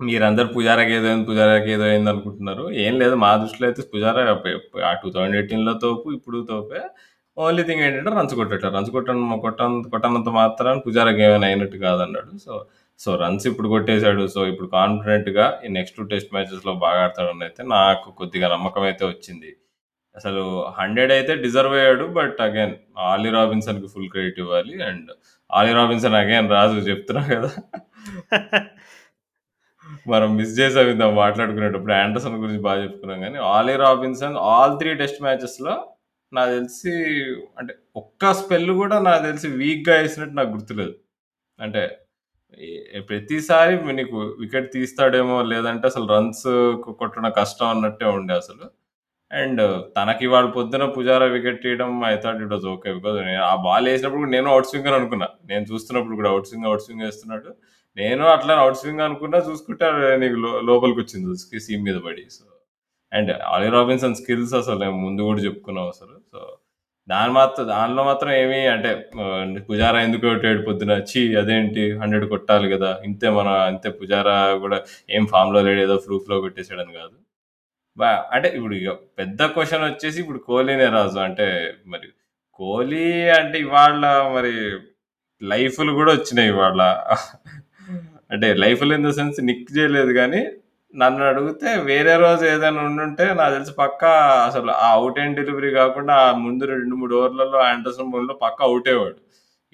మీరందరూ 0.00 0.48
పుజారాకి 0.54 0.92
ఏదో 0.98 1.08
అయింది 1.08 1.26
పుజారాకి 1.28 1.70
ఏదో 1.74 1.84
అయింది 1.88 2.10
అనుకుంటున్నారు 2.12 2.64
ఏం 2.84 2.94
లేదు 3.00 3.14
మా 3.22 3.30
దృష్టిలో 3.40 3.66
అయితే 3.68 3.82
పుజారా 3.90 4.22
ఆ 4.84 4.92
టూ 5.00 5.08
థౌజండ్ 5.10 5.36
ఎయిటీన్లో 5.38 5.74
తోపు 5.82 6.06
ఇప్పుడు 6.16 6.38
తోపే 6.48 6.80
ఓన్లీ 7.36 7.62
థింగ్ 7.66 7.82
ఏంటంటే 7.86 8.10
రన్స్ 8.16 8.34
కొట్టేట 8.38 8.66
రన్స్ 8.74 8.90
కొట్టడం 8.94 9.18
కొట్టం 9.44 9.72
కొట్టనంత 9.92 10.30
మాత్రాన్ని 10.38 10.82
పుజారాకి 10.86 11.20
ఏమైనా 11.26 11.46
అయినట్టు 11.50 11.76
కాదన్నాడు 11.84 12.32
సో 12.44 12.52
సో, 13.00 13.10
రన్స్ 13.20 13.44
ఇప్పుడు 13.50 13.68
కొట్టేశాడు 13.72 14.22
సో, 14.32 14.40
ఇప్పుడు 14.50 14.68
కాన్ఫిడెంట్‌గా 14.74 15.44
ఈ 15.64 15.68
నెక్స్ట్ 15.76 16.00
టెస్ట్ 16.10 16.32
మ్యాచెస్‌లో 16.34 16.72
బాగా 16.82 16.98
ఆడతాడని 17.04 17.44
అయితే 17.46 17.62
నాకు 17.72 18.08
కొద్దిగా 18.18 18.46
నమ్మకం 18.54 18.82
అయితే 18.88 19.04
వచ్చింది. 19.06 19.50
అసలు 20.16 20.42
100 20.78 21.12
అయితే 21.16 21.34
డిజర్వ్ 21.44 21.74
అయ్యాడు. 21.78 22.06
బట్ 22.18 22.38
అగైన్ 22.46 22.74
ఆలీ 23.10 23.30
రాబిన్సన్‌కి 23.36 23.88
ఫుల్ 23.94 24.10
క్రెడిట్ 24.14 24.40
ఇవ్వాలి. 24.44 24.74
And 24.88 25.10
Ollie 25.50 25.72
Robinson 25.80 26.16
again 26.22 26.48
Raju 26.56 26.82
చెప్తున్నా 26.90 27.22
కదా! 27.34 27.50
మనం 30.06 30.28
మిస్ 30.38 30.54
చేసాం 30.60 30.88
ఇందాక 30.92 31.14
మాట్లాడుకునేటప్పుడు. 31.20 31.94
ఆండర్సన్ 32.00 32.38
గురించి 32.44 32.62
బాగా 32.66 32.80
చెప్పుకున్నాం 32.84 33.20
కానీ 33.26 33.40
Ollie 33.54 33.76
Robinson 33.84 34.36
all 34.50 34.76
three 34.80 34.92
test 35.00 35.22
మ్యాచెస్‌లో 35.26 35.76
నాకు 36.32 36.50
తెలిసి 36.56 36.92
అంటే 37.58 37.72
ఒక్క 37.96 38.32
స్పెల్ 38.40 38.70
కూడా 38.80 38.96
నాకు 39.06 39.22
తెలిసి 39.26 39.48
వీక్‌గా 39.60 39.94
వేసినట్టు 40.00 40.34
నాకు 40.38 40.52
గుర్తులేదు. 40.56 40.94
అంటే 41.58 41.82
ప్రతిసారి 43.08 43.74
నీకు 43.98 44.18
వికెట్ 44.42 44.68
తీస్తాడేమో 44.74 45.36
లేదంటే 45.52 45.86
అసలు 45.92 46.06
రన్స్ 46.14 46.46
కొట్టడం 47.00 47.30
కష్టం 47.40 47.68
అన్నట్టే 47.74 48.06
ఉండే 48.18 48.34
అసలు. 48.42 48.66
అండ్ 49.30 49.62
తనకి 49.96 50.22
ఇవాళ 50.28 50.46
పొద్దున 50.56 50.84
పుజారా 50.96 51.26
వికెట్ 51.36 51.62
తీయడం 51.64 51.90
I 52.06 52.14
thought 52.24 52.42
it 52.44 52.52
was 52.54 52.66
okay. 52.74 52.90
Because 52.98 53.18
ఆ 53.46 53.54
బాల్ 53.66 53.88
వేసినప్పుడు 53.92 54.30
నేను 54.36 54.48
ఔట్ 54.56 54.68
స్వింగ్ 54.70 54.88
అని 54.90 54.98
అనుకున్నా. 55.00 55.28
నేను 55.50 55.64
చూస్తున్నప్పుడు 55.72 56.18
కూడా 56.20 56.30
అవుట్ 56.34 56.48
స్వింగ్, 56.50 56.68
అవుట్ 56.70 56.84
స్వింగ్ 56.86 57.04
వేస్తున్నాడు 57.06 57.50
నేను 57.96 58.24
అట్లనే 58.34 58.60
అవుట్ 58.64 58.80
స్వింగ్ 58.82 59.04
అనుకున్నా 59.08 59.38
చూసుకుంటే 59.48 59.86
నీకు 60.22 60.38
లో 60.44 60.52
లోపలికొచ్చింది 60.70 61.36
సీమ్ 61.66 61.84
మీద 61.88 61.98
పడి. 62.06 62.24
So, 62.30 62.44
and 63.12 63.32
Ollie 63.54 63.68
Robinson 63.76 64.18
skills 64.20 64.54
అసలు 64.62 64.90
ముందు 65.04 65.22
కూడా 65.30 65.42
చెప్పుకున్నాం 65.48 65.88
అసలు. 65.94 66.16
సో, 66.34 66.40
దాని 67.08 67.32
మాత్రం 67.36 67.64
దానిలో 67.70 68.02
మాత్రం 68.08 68.30
ఏమి 68.40 68.58
అంటే 68.72 68.90
పుజారా 69.68 69.98
ఎందుకు 70.06 70.24
కొట్టాడు 70.26 70.60
పొద్దున 70.68 70.92
ఛీ! 71.10 71.22
అదేంటి 71.40 71.84
100 72.02 72.26
కొట్టాలి 72.32 72.66
కదా! 72.74 72.90
ఇంతే 73.06 73.28
మన 73.38 73.48
అంతే 73.70 73.88
పుజారా 73.98 74.34
కూడా 74.64 74.78
ఏం 75.10 75.24
ఫామ్‌లో 75.32 75.60
లేడు 75.68 75.80
ఏదో 75.86 75.96
ఫ్లూక్‌లో 76.04 76.36
కొట్టేసాడని 76.44 76.92
కాదు. 77.00 77.16
బ 77.96 78.02
అంటే 78.34 78.48
ఇప్పుడు 78.56 78.76
పెద్ద 79.20 79.40
క్వెషన్ 79.54 79.84
వచ్చేసి 79.88 80.18
ఇప్పుడు 80.24 80.40
కోహ్లీనే 80.48 80.88
రాజు. 80.96 81.18
అంటే 81.28 81.48
మరి 81.92 82.08
కోహ్లీ 82.60 83.04
అంటే 83.40 83.58
ఇవాళ 83.66 84.04
మరి 84.36 84.54
లైఫ్‌లు 85.42 85.92
కూడా 86.00 86.12
వచ్చినాయి 86.18 86.50
ఇవాళ. 86.54 86.80
అంటే 88.30 88.48
లైఫ్‌లు 88.64 88.92
ఇన్ 88.98 89.06
ద 89.08 89.12
సెన్స్ 89.18 89.38
నిక్ 89.50 89.66
చేయలేదు 89.76 90.12
గానీ, 90.20 90.42
నన్ను 90.94 91.22
అడిగితే 91.26 91.70
వేరే 91.88 92.14
రోజు 92.22 92.44
ఏదైనా 92.46 92.80
ఉండుంటే 92.86 93.24
నాకు 93.34 93.52
తెలిసి 93.56 93.72
పక్కా 93.76 94.10
అసలు 94.46 94.70
ఆ 94.78 94.88
అవుట్ 94.94 95.18
అండ్ 95.22 95.36
డెలివరీ 95.40 95.70
కాకుండా 95.76 96.14
ఆ 96.22 96.30
ముందు 96.40 96.64
2, 96.72 96.94
3 97.02 97.14
ఓవర్లలో 97.18 97.58
ఆండర్సన్ 97.68 98.10
బౌలింగ్‌లో 98.12 98.36
పక్కా 98.42 98.62
అవుట్ 98.68 98.88
అయ్యేవాడు. 98.90 99.20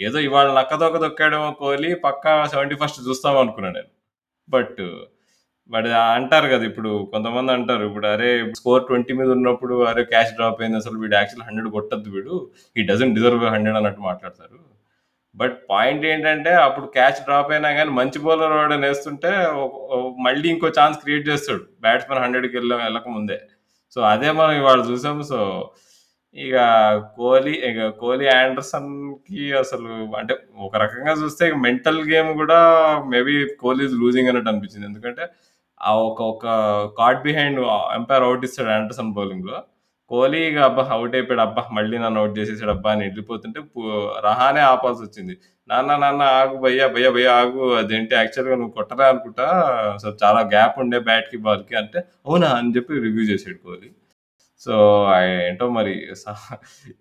ఏదో 0.01 0.19
ఇవాళ 0.27 0.49
నక్కతోక 0.59 0.99
దొక్కాడేమో 1.05 1.49
కోహ్లీ 1.61 1.91
పక్కా 2.07 2.33
71 2.47 2.77
చూస్తాం 3.09 3.37
అనుకున్నా 3.43 3.71
నేను. 3.71 3.91
బట్ 4.49 4.81
బట్ 5.71 5.87
అంటారు 6.13 6.49
కదా! 6.53 6.65
ఇప్పుడు 6.71 6.91
కొంతమంది 7.13 7.53
అంటారు. 7.57 7.85
ఇప్పుడు 7.91 8.09
అరే 8.15 8.31
స్కోర్ 8.61 8.85
20 8.87 9.15
మీద 9.21 9.31
ఉన్నప్పుడు 9.39 9.77
అరే 9.91 10.03
క్యాష్ 10.13 10.35
డ్రాప్ 10.39 10.61
అయింది 10.63 10.81
అసలు 10.83 10.97
వీడు 11.03 11.17
యాక్చువల్ 11.19 11.47
హండ్రెడ్ 11.49 11.71
కొట్టద్దు 11.77 12.11
వీడు. 12.17 12.37
ఈ 12.77 12.89
డజన్ 12.91 13.17
డిజర్వ్ 13.19 13.45
100 13.49 13.79
అన్నట్టు 13.81 14.03
మాట్లాడతారు. 14.11 14.59
బట్ 15.37 15.57
పాయింట్ 15.71 16.05
ఏంటంటే 16.11 16.53
అప్పుడు 16.65 16.87
క్యాచ్ 16.95 17.21
డ్రాప్ 17.27 17.51
అయినా 17.55 17.71
కానీ 17.79 17.91
మంచి 17.99 18.19
బౌలర్ 18.25 18.55
ఎవడైనా 18.57 18.87
వేస్తుంటే 18.87 19.31
మళ్ళీ 20.27 20.47
ఇంకో 20.53 20.69
ఛాన్స్ 20.79 21.01
క్రియేట్ 21.03 21.27
చేస్తాడు. 21.31 21.63
బ్యాట్స్‌మన్ 21.85 22.21
100కి 22.21 22.57
ఎళ్ళ 22.61 22.73
వెళ్ళక 22.83 23.09
ముందే. 23.17 23.39
సో, 23.97 24.01
అదే 24.13 24.31
మనం 24.39 24.55
ఇవాళ 24.61 24.81
చూసాము 24.91 25.23
సో, 25.31 25.41
ఇక 26.37 26.57
కోహ్లీ 27.19 27.55
ఇక 27.69 27.89
కోహ్లీ 28.01 28.27
ఆండర్సన్‌కి 28.37 29.45
అసలు 29.63 29.91
అంటే 30.21 30.35
ఒక 30.67 30.75
రకంగా 30.85 31.15
చూస్తే 31.23 31.45
మెంటల్ 31.67 32.01
గేమ్ 32.11 32.31
కూడా 32.43 32.59
మేబీ 33.13 33.35
కోహ్లీ 33.63 33.87
లూజింగ్ 34.03 34.31
అన్నట్టు 34.33 34.51
అనిపించింది. 34.53 34.87
ఎందుకంటే 34.91 35.25
ఆ 35.81 35.93
ఒక 36.09 36.21
ఒక 36.33 36.47
కార్డ్ 36.99 37.23
బిహైండ్ 37.27 37.61
అంపైర్ 37.97 38.27
అవుట్ 38.29 38.45
ఇస్తాడు 38.49 38.71
ఆండర్సన్ 38.77 39.15
బౌలింగ్‌లో. 39.19 39.59
కోహ్లీ 40.11 40.41
ఇక 40.49 40.59
అబ్బా! 40.67 40.83
అవుట్ 40.95 41.15
అయిపోయాడు. 41.17 41.43
అబ్బా! 41.47 41.63
మళ్ళీ 41.77 41.97
నన్ను 41.99 42.19
అవుట్ 42.21 42.35
చేసేసాడు 42.39 42.73
అబ్బా! 42.75 42.91
అని 42.95 43.03
వెళ్ళిపోతుంటే 43.07 43.59
రహానే 43.61 43.95
రహానే 44.27 44.63
ఆపాల్సొచ్చింది. 44.73 45.35
నాన్న 45.69 45.93
నాన్న 46.03 46.23
ఆగు 46.39 46.57
భయ్యా 46.65 46.87
భయ్యా 46.95 47.11
భయ్యా 47.17 47.33
ఆగు 47.41 47.63
అదేంటి 47.81 48.15
యాక్చువల్‌గా 48.19 48.57
నువ్వు 48.61 48.75
కొట్టరా 48.77 49.07
అనుకుంటా. 49.13 49.47
సో, 50.03 50.09
చాలా 50.23 50.41
గ్యాప్ 50.53 50.77
ఉండే 50.83 50.99
బ్యాట్‌కి, 51.09 51.39
బాల్‌కి 51.47 51.75
అంటే 51.83 51.99
అవునా! 52.27 52.51
అని 52.59 52.71
చెప్పి 52.77 53.01
రివ్యూ 53.07 53.25
చేసాడు 53.33 53.59
కోహ్లీ. 53.65 53.91
సో, 54.63 54.75
ఏంటో 55.43 55.67
మరి 55.77 55.95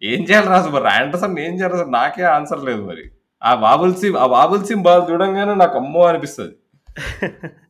ఏం 0.07 0.21
చేయాలి 0.27 0.49
రాజు 0.53 0.69
మరి 0.75 0.89
ఆండర్సన్ 0.95 1.37
ఏం 1.45 1.53
చేయాలి 1.57 1.77
అసలు 1.79 1.91
నాకే 1.97 2.25
ఆన్సర్ 2.35 2.63
లేదు 2.69 2.83
మరి. 2.89 3.05
ఆ 3.41 3.53
బాబుల్ 3.65 3.93
సీమ్ 3.99 4.17
ఆ 4.19 4.27
బాబుల్ 4.35 4.61
సీమ్ 4.67 4.83
బాల్ 4.87 5.03
చూడంగానే 5.09 5.55
నాకు 5.63 5.77
అమ్మో! 5.81 6.03
అనిపిస్తుంది 6.11 6.55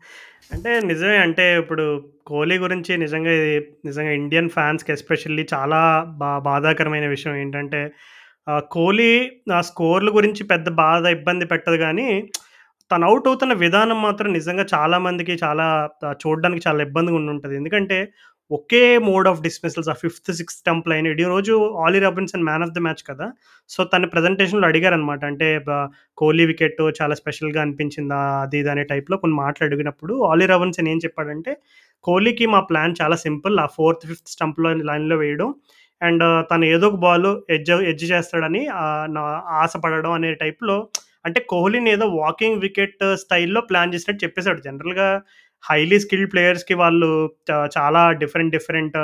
అంటే 0.51 0.71
నిజమే. 0.89 1.17
అంటే 1.25 1.45
ఇప్పుడు 1.61 1.85
కోహ్లీ 2.27 2.55
గురించి 2.57 2.91
నిజంగా 2.97 3.31
ఇది 3.39 3.51
నిజంగా 3.85 4.11
ఇండియన్ 4.19 4.49
ఫ్యాన్స్‌కి 4.49 4.91
ఎస్పెషల్లీ 4.91 5.43
చాలా 5.53 5.79
బా 6.21 6.31
బాధాకరమైన 6.39 7.07
విషయం 7.07 7.35
ఏంటంటే 7.35 7.81
కోహ్లీ 8.71 9.11
ఆ 9.53 9.59
స్కోర్‌ల 9.61 10.09
గురించి 10.09 10.43
పెద్ద 10.43 10.67
బాధ 10.81 11.05
ఇబ్బంది 11.17 11.45
పెట్టదు 11.45 11.77
కానీ 11.77 12.07
తను 12.91 13.05
అవుట్ 13.07 13.27
అవుతున్న 13.27 13.53
విధానం 13.61 13.99
మాత్రం 14.01 14.29
నిజంగా 14.33 14.65
చాలామందికి 14.73 15.33
చాలా 15.43 15.65
చూడడానికి 16.23 16.63
చాలా 16.67 16.81
ఇబ్బందిగా 16.83 17.17
ఉంటుంది 17.33 17.55
ఎందుకంటే 17.55 17.97
ఒకే 18.51 18.81
మోడ్ 19.07 19.27
ఆఫ్ 19.27 19.39
డిస్మిసల్స్ 19.41 19.89
ఆ 19.89 19.95
ఫిఫ్త్, 20.01 20.29
సిక్స్త్ 20.31 20.59
స్టంప్ 20.59 20.87
ఈ 21.21 21.27
రోజు 21.31 21.53
Ollie 21.85 21.99
Robinson 21.99 22.43
man 22.43 22.63
of 22.63 22.73
the 22.73 22.81
match 22.87 23.03
కదా! 23.07 23.27
సో, 23.69 23.79
తన 23.85 24.05
ప్రెజెంటేషన్‌లో 24.05 24.67
అడిగారనమాట. 24.67 25.21
అంటే 25.25 25.47
కోహ్లీ 26.17 26.45
వికెట్ 26.51 26.81
చాలా 26.99 27.15
స్పెషల్‌గా 27.21 27.61
అనిపించిందా? 27.65 28.19
అది 28.43 28.59
ఇది 28.59 28.69
అనే 28.69 28.83
టైప్‌లో 28.91 29.17
కొన్ని 29.23 29.37
మాటలు 29.37 29.65
అడిగినప్పుడు 29.69 30.15
ఆలీ 30.29 30.47
రాబిన్సన్ 30.53 30.89
ఏం 30.93 30.99
చెప్పాడంటే, 31.05 31.53
కోహ్లీకి 32.03 32.45
మా 32.47 32.59
ప్లాన్ 32.61 32.93
చాలా 33.01 33.15
సింపుల్. 33.23 33.55
ఆ 33.59 33.67
ఫోర్త్, 33.75 34.03
ఫిఫ్త్ 34.07 34.31
స్టంప్‌లో 34.31 34.71
లైన్‌లో 34.89 35.17
వేయడం. 35.17 35.49
అండ్ 36.01 36.23
తను 36.51 36.65
ఏదో 36.67 36.85
ఒక 36.87 36.97
బాల్ 37.03 37.27
ఎడ్జ్ 37.49 37.71
ఎడ్జ్ 37.91 38.05
చేస్తాడని 38.11 38.61
నా 39.15 39.21
ఆశపడడం 39.61 40.11
అనే 40.11 40.31
టైప్‌లో 40.35 40.77
అంటే 41.25 41.39
కోహ్లీని 41.49 41.89
ఏదో 41.91 42.05
వాకింగ్ 42.17 42.59
వికెట్ 42.61 43.03
స్టైల్‌లో 43.21 43.61
ప్లాన్ 43.69 43.93
చేసినట్టు 43.93 44.23
చెప్పేసాడు. 44.25 44.59
జనరల్‌గా 44.61 45.07
హైలీ 45.63 45.97
స్కిల్డ్ 45.99 46.31
ప్లేయర్స్‌కి 46.31 46.75
వాళ్ళు 46.75 47.09
చాలా 47.75 48.01
డిఫరెంట్ 48.21 48.53
డిఫరెంట్ 48.53 48.97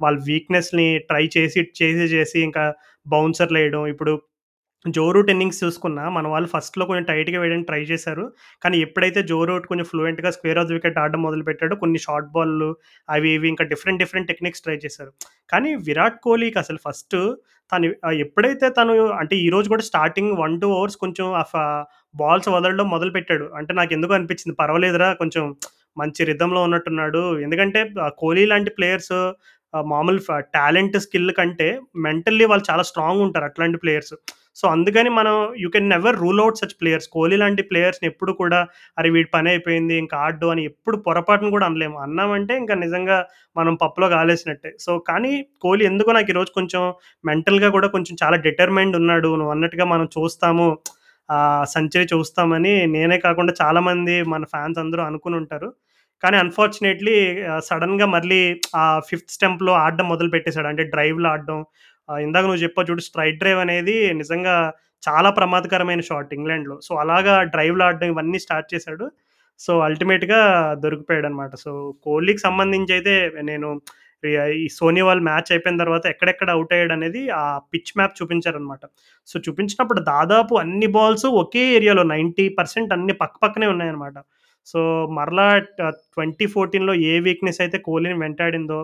వాళ్ళ 0.00 0.16
వీక్‌నెస్‌ని 0.26 0.98
ట్రై 1.08 1.24
చేసి, 1.36 1.60
చేసి, 1.80 2.06
చేసి 2.14 2.38
ఇంకా 2.40 2.64
బౌన్సర్‌లేయడం. 3.06 3.82
ఇప్పుడు 3.86 4.14
జో 4.84 5.02
రూట్ 5.14 5.30
ఇన్నింగ్స్ 5.32 5.58
చూసుకున్నా 5.62 6.04
మన 6.08 6.26
వాళ్ళు 6.32 6.48
ఫస్ట్‌లో 6.52 6.84
కొంచెం 6.88 7.04
టైట్‌గా 7.08 7.38
వేయడానికి 7.40 7.68
ట్రై 7.70 7.80
చేశారు. 7.90 8.24
కానీ 8.62 8.76
ఎప్పుడైతే 8.80 9.20
జో 9.30 9.38
రూట్ 9.44 9.66
కొంచెం 9.70 9.86
ఫ్లూయెంట్‌గా 9.90 10.30
స్క్వేర్ 10.36 10.58
ఆఫ్ 10.58 10.70
వికెట్ 10.72 10.98
ఆడడం 11.02 11.20
మొదలుపెట్టాడో 11.22 11.74
కొన్ని 11.82 11.98
షార్ట్ 12.06 12.28
బాల్‌లు 12.36 12.68
అవి 13.08 13.30
ఇవి 13.34 13.48
ఇంకా 13.52 13.64
డిఫరెంట్ 13.72 14.00
డిఫరెంట్ 14.02 14.28
టెక్నిక్స్ 14.30 14.62
ట్రై 14.64 14.76
చేశారు. 14.84 15.10
కానీ 15.52 15.70
విరాట్ 15.88 16.16
కోహ్లీకి 16.24 16.58
అసలు 16.62 16.80
ఫస్ట్ 16.86 17.16
తను 17.72 17.88
ఎప్పుడైతే 18.24 18.66
తను 18.78 18.92
అంటే 19.20 19.34
ఈరోజు 19.46 19.68
కూడా 19.68 19.84
స్టార్టింగ్ 19.90 20.32
వన్ 20.40 20.56
టూ 20.62 20.68
అవర్స్ 20.78 20.96
కొంచెం 21.04 21.26
ఆ 21.34 21.44
ఫ 21.50 21.56
బాల్స్ 22.14 22.48
వదలడం 22.54 22.86
మొదలు 22.94 23.12
పెట్టాడు 23.16 23.46
అంటే 23.58 23.72
నాకు 23.74 23.92
ఎందుకు 23.94 24.12
అనిపించింది 24.16 24.54
పర్వాలేదురా 24.60 25.08
కొంచెం 25.20 25.44
మంచి 25.96 26.22
రిధంలో 26.30 26.60
ఉన్నట్టున్నాడు. 26.66 27.22
ఎందుకంటే 27.44 27.80
కోహ్లీ 28.20 28.44
లాంటి 28.46 28.70
ప్లేయర్స్ 28.76 29.14
మామూలు 29.74 30.20
ఫ 30.20 30.36
టాలెంట్, 30.54 30.96
స్కిల్ 31.04 31.32
కంటే 31.36 31.66
మెంటల్లీ 32.04 32.44
వాళ్ళు 32.50 32.64
చాలా 32.70 32.84
స్ట్రాంగ్ 32.88 33.22
ఉంటారు 33.26 33.46
అట్లాంటి 33.50 33.78
ప్లేయర్స్. 33.82 34.14
సో, 34.56 34.64
అందుకని 34.74 35.10
మనం 35.12 35.34
you 35.62 35.68
can 35.70 35.88
never 35.92 36.16
rule 36.20 36.40
out 36.42 36.58
such 36.60 36.74
players. 36.80 37.06
Kohli 37.12 37.36
లాంటి 37.42 37.62
ప్లేయర్స్‌ని 37.68 38.06
ఎప్పుడు 38.10 38.32
కూడా 38.40 38.58
అరే! 38.98 39.08
వీడి 39.14 39.28
పని 39.34 39.48
అయిపోయింది 39.52 39.94
ఇంకా 40.02 40.16
ఆడడు 40.24 40.48
అని 40.52 40.62
ఎప్పుడు 40.70 40.96
పొరపాటున 41.06 41.50
కూడా 41.54 41.66
అనలేము. 41.70 41.96
అన్నామంటే 42.06 42.54
ఇంకా 42.62 42.74
నిజంగా 42.82 43.18
మనం 43.56 43.74
పప్పులో 43.82 44.08
కాలేసినట్టే. 44.14 44.72
సో, 44.84 44.92
కానీ 45.10 45.32
కోహ్లీ 45.64 45.84
ఎందుకో 45.90 46.12
నాకు 46.18 46.30
ఈరోజు 46.34 46.52
కొంచెం 46.58 46.82
మెంటల్‌గా 47.24 47.70
కూడా 47.76 47.90
కొంచెం 47.94 48.16
చాలా 48.22 48.38
డిటర్మైండ్ 48.46 48.96
ఉన్నాడు. 49.02 49.30
నువ్వు 49.38 49.54
అన్నట్టుగా 49.56 49.86
మనం 49.94 50.08
చూస్తాము. 50.16 50.68
సంచరి 51.72 52.06
చూస్తామని 52.12 52.72
నేనే 52.92 53.16
కాకుండా 53.24 53.52
చాలామంది 53.60 54.14
మన 54.32 54.44
ఫ్యాన్స్ 54.52 54.78
అందరూ 54.82 55.02
అనుకునుంటారు. 55.04 55.68
కానీ 56.22 56.36
అన్‌ఫార్చునేట్‌లీ 56.40 57.14
సడన్గా 57.68 58.06
మళ్ళీ 58.14 58.40
ఆ 58.76 59.00
ఫిఫ్త్ 59.06 59.34
స్టెంప్లో 59.34 59.72
ఆడడం 59.82 60.06
మొదలుపెట్టేసాడు. 60.10 60.68
అంటే 60.72 60.82
డ్రైవ్‌లో 60.92 61.28
ఆడడం. 61.32 61.60
ఇందాక 62.20 62.44
నువ్వు 62.44 62.62
చెప్పా 62.62 62.82
చూడు 62.82 63.02
స్ట్రైట్ 63.02 63.38
డ్రైవ్ 63.38 63.60
అనేది 63.60 63.96
నిజంగా 64.14 64.54
చాలా 65.02 65.30
ప్రమాదకరమైన 65.30 66.02
షాట్ 66.02 66.34
ఇంగ్లాండ్‌లో. 66.34 66.76
సో, 66.80 66.92
అలాగా 66.96 67.34
డ్రైవ్లు 67.52 67.82
ఆడడం 67.84 68.08
ఇవన్నీ 68.08 68.38
స్టార్ట్ 68.38 68.68
చేశాడు. 68.74 69.06
సో, 69.60 69.72
అల్టిమేట్‌గా 69.80 70.40
దొరికిపోయాడనమాట. 70.84 71.52
సో, 71.56 71.72
కోహ్లీకి 72.04 72.40
సంబంధించి 72.40 72.92
అయితే 72.92 73.14
నేను 73.42 73.68
ఈ 74.56 74.68
సోనీ 74.70 75.00
వాళ్ళ 75.00 75.20
మ్యాచ్ 75.22 75.50
అయిపోయిన 75.52 75.78
తర్వాత 75.78 76.04
ఎక్కడెక్కడ 76.06 76.50
ఔట్ 76.52 76.72
అయ్యాడనేది 76.72 77.22
ఆ 77.36 77.44
పిచ్ 77.72 77.92
మ్యాప్ 77.96 78.18
చూపించారనమాట. 78.18 78.82
సో, 79.28 79.36
చూపించినప్పుడు 79.46 80.00
దాదాపు 80.10 80.54
అన్ని 80.56 80.88
బాల్స్ 80.96 81.26
ఒకే 81.42 81.64
ఏరియాలో 81.76 82.04
90% 82.12 82.48
అన్ని 82.92 83.14
పక్క 83.14 83.36
పక్కనే 83.42 83.68
ఉన్నాయన్నమాట. 83.68 84.16
సో, 84.66 84.80
మరలా 85.18 85.46
ట్వంటీ 86.14 86.46
ఫోర్టీన్లో 86.54 86.94
ఏ 87.06 87.14
వీక్‌నెస్ 87.20 87.60
అయితే 87.60 87.78
కోహ్లీని 87.80 88.18
వెంటాడిందో 88.20 88.80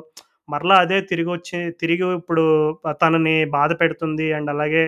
మరలా 0.49 0.77
అదే 0.79 0.99
తిరిగి 1.11 1.31
వచ్చి 1.31 1.59
తిరిగి 1.81 2.07
ఇప్పుడు 2.19 2.45
తనని 3.01 3.37
బాధ 3.55 3.71
పెడుతుంది. 3.81 4.27
అండ్ 4.33 4.51
అలాగే 4.55 4.85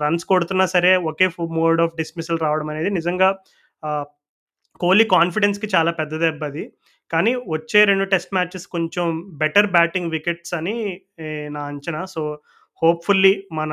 రన్స్ 0.00 0.24
కొడుతున్నా 0.32 0.64
సరే 0.74 0.92
ఒకే 1.10 1.26
మోడ్ 1.58 1.80
ఆఫ్ 1.84 1.96
డిస్మిసల్ 2.00 2.42
రావడం 2.44 2.68
అనేది 2.72 2.90
నిజంగా 2.98 3.28
కోహ్లీ 4.80 5.06
కాన్ఫిడెన్స్‌కి 5.12 5.68
చాలా 5.74 5.92
పెద్ద 5.98 6.14
దెబ్బ 6.22 6.42
అది. 6.50 6.64
కానీ 7.10 7.32
వచ్చే 7.48 7.80
రెండు 7.90 8.06
టెస్ట్ 8.12 8.32
మ్యాచెస్ 8.34 8.66
కొంచెం 8.74 9.06
బెటర్ 9.42 9.68
బ్యాటింగ్ 9.72 10.12
వికెట్స్ 10.14 10.54
అని 10.58 10.76
నా 11.50 11.62
అంచనా. 11.70 12.02
సో, 12.14 12.22
హోప్‌ఫుల్లీ 12.82 13.32
మన 13.52 13.72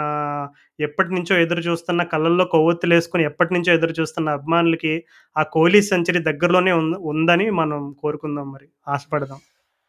ఎప్పటినుంచో 0.80 1.36
ఎదురు 1.40 1.64
చూస్తున్న 1.68 2.04
కళ్ళల్లో 2.14 2.46
కొవ్వొత్తులేసుకొని 2.54 3.26
ఎప్పటినుంచో 3.32 3.72
ఎదురు 3.74 3.96
చూస్తున్న 4.00 4.38
అభిమానులకి 4.40 4.94
ఆ 5.36 5.44
కోహ్లీ 5.56 5.82
సెంచరీ 5.90 6.22
దగ్గరలోనే 6.30 6.74
ఉం 6.82 6.90
ఉందని 7.14 7.48
మనం 7.62 7.82
కోరుకుందాం 8.04 8.50
మరి. 8.54 8.68
ఆశపడదాం. 8.90 9.42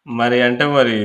మరి 0.07 0.39
అంటే 0.43 0.65
మరి 0.69 0.97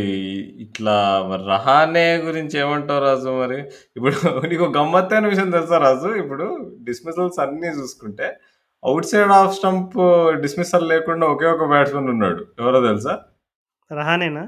ఇట్లా 0.62 0.94
మరి 1.28 1.44
రహానే 1.46 2.18
గురించి 2.18 2.56
ఏమంటావు 2.60 3.00
రాజు 3.00 3.30
మరి? 3.40 3.60
ఇప్పుడు 3.98 4.16
నీకో 4.48 4.66
గమ్మత్తైన 4.70 5.28
విషయం 5.28 5.52
తెలుసా 5.52 5.78
రాజు? 5.78 6.10
ఇప్పుడు 6.16 6.46
డిస్మిసల్స్ 6.84 7.40
అన్నీ 7.40 7.70
చూసుకుంటే 7.80 8.28
out 8.84 9.06
side 9.06 9.32
off 9.32 9.54
stump 9.54 9.96
dismissal 10.42 10.90
లేకుండా 10.90 11.28
ఒకే 11.28 11.48
ఒక 11.48 11.66
బ్యాట్స్‌మన్ 11.70 12.10
ఉన్నాడు. 12.10 12.42
ఎవరో 12.60 12.82
తెలుసా? 12.88 13.16
రహానేనా? 13.92 14.44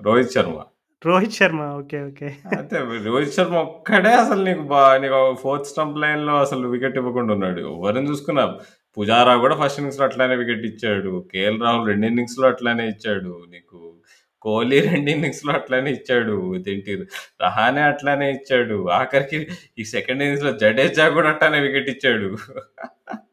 రోహిత్ 0.00 0.32
శర్మ. 0.32 0.58
రోహిత్ 1.02 1.32
శర్మ. 1.32 1.62
ఓకే. 1.80 1.98
ఓకే. 2.08 2.28
అంతే 2.52 2.76
రోహిత్ 3.06 3.34
శర్మ 3.34 3.56
ఒక్కడే 3.66 4.12
అసలు 4.16 4.42
నీకు 4.44 4.64
బా 4.68 4.82
నీకు 4.98 5.18
ఫోర్త్ 5.42 5.66
స్టంప్ 5.66 5.98
లైన్‌లో 5.98 6.36
అసలు 6.38 6.68
వికెట్ 6.68 6.96
ఇవ్వకుండా 6.96 7.34
ఉన్నాడు. 7.34 7.60
ఎవరిని 7.70 8.08
చూసుకున్నా 8.10 8.44
పుజారా 8.98 9.34
కూడా 9.36 9.54
ఫస్ట్ 9.56 9.78
ఇన్నింగ్స్‌లో 9.80 10.04
అట్లానే 10.06 10.34
వికెట్ 10.36 10.64
ఇచ్చాడు. 10.66 11.12
కేఎల్ 11.32 11.60
రాహుల్ 11.62 11.88
రెండు 11.88 12.06
ఇన్నింగ్స్లో 12.06 12.46
అట్లానే 12.48 12.84
ఇచ్చాడు. 12.88 13.32
నీకు 13.50 13.78
కోహ్లీ 14.44 14.78
రెండు 14.88 15.10
ఇన్నింగ్స్లో 15.10 15.52
అట్లానే 15.52 15.90
ఇచ్చాడు. 15.90 16.36
ఇదేంటి 16.56 16.92
రహానే 17.42 17.82
అట్లానే 17.82 18.28
ఇచ్చాడు. 18.32 18.78
ఆఖరికి 18.98 19.40
ఈ 19.78 19.84
సెకండ్ 19.94 20.22
ఇన్నింగ్స్‌లో 20.22 20.52
జడేజా 20.64 21.06
కూడా 21.10 21.30
అట్లానే 21.30 21.60
వికెట్ 21.66 21.90
ఇచ్చాడు. 21.96 22.30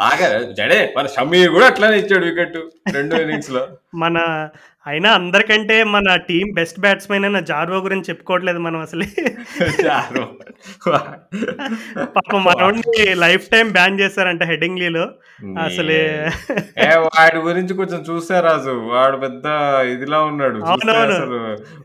ఆఖరి 0.00 0.38
జడే 0.54 0.80
మన 0.96 1.06
షమీ 1.14 1.40
కూడా 1.54 1.66
అట్లానే 1.66 1.96
ఇచ్చాడు 1.96 2.24
వికెట్ 2.26 2.56
2 2.96 3.20
ఇన్నింగ్స్‌లో. 3.22 3.62
మన 3.96 4.18
అయినా 4.86 5.10
అందరికంటే 5.12 5.76
మన 5.92 6.14
టీమ్ 6.26 6.48
బెస్ట్ 6.56 6.78
బ్యాట్స్‌మన్ 6.80 7.24
అయిన 7.24 7.38
జార్వో 7.50 7.78
గురించి 7.78 8.08
చెప్పుకోవట్లేదు 8.10 8.58
మనం 8.58 8.80
అసలే. 8.80 9.06
పాపం 12.16 12.40
మనోడిని 12.44 13.04
లైఫ్ 13.22 13.46
టైమ్ 13.54 13.70
బ్యాన్ 13.72 14.00
చేశారంట 14.00 14.42
హెడింగ్లీలో. 14.44 15.04
అసలే 15.58 16.00
వాడి 17.06 17.38
గురించి 17.46 17.72
కొంచెం 17.74 18.00
చూసా 18.10 18.38
రాజు. 18.40 18.74
వాడు 18.92 19.16
పెద్ద 19.16 19.46
ఇదిలా 19.94 20.20
ఉన్నాడు. 20.30 20.60
అసలు 20.74 21.40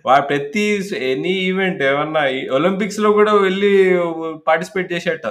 వాడు 0.08 0.26
ప్రతి 0.28 0.66
ఎనీ 1.12 1.36
ఈవెంట్ 1.48 1.84
ఏమన్నా 1.92 2.24
ఈ 2.36 2.42
ఒలింపిక్స్‌లో 2.60 3.12
కూడా 3.12 3.34
వెళ్ళి 3.46 3.74
పార్టిసిపేట్ 4.48 4.94
చేసేట. 4.94 5.26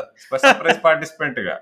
సర్ప్రైజ్ 0.45 0.85
పార్టిసిపెంట్‌గా. 0.89 1.57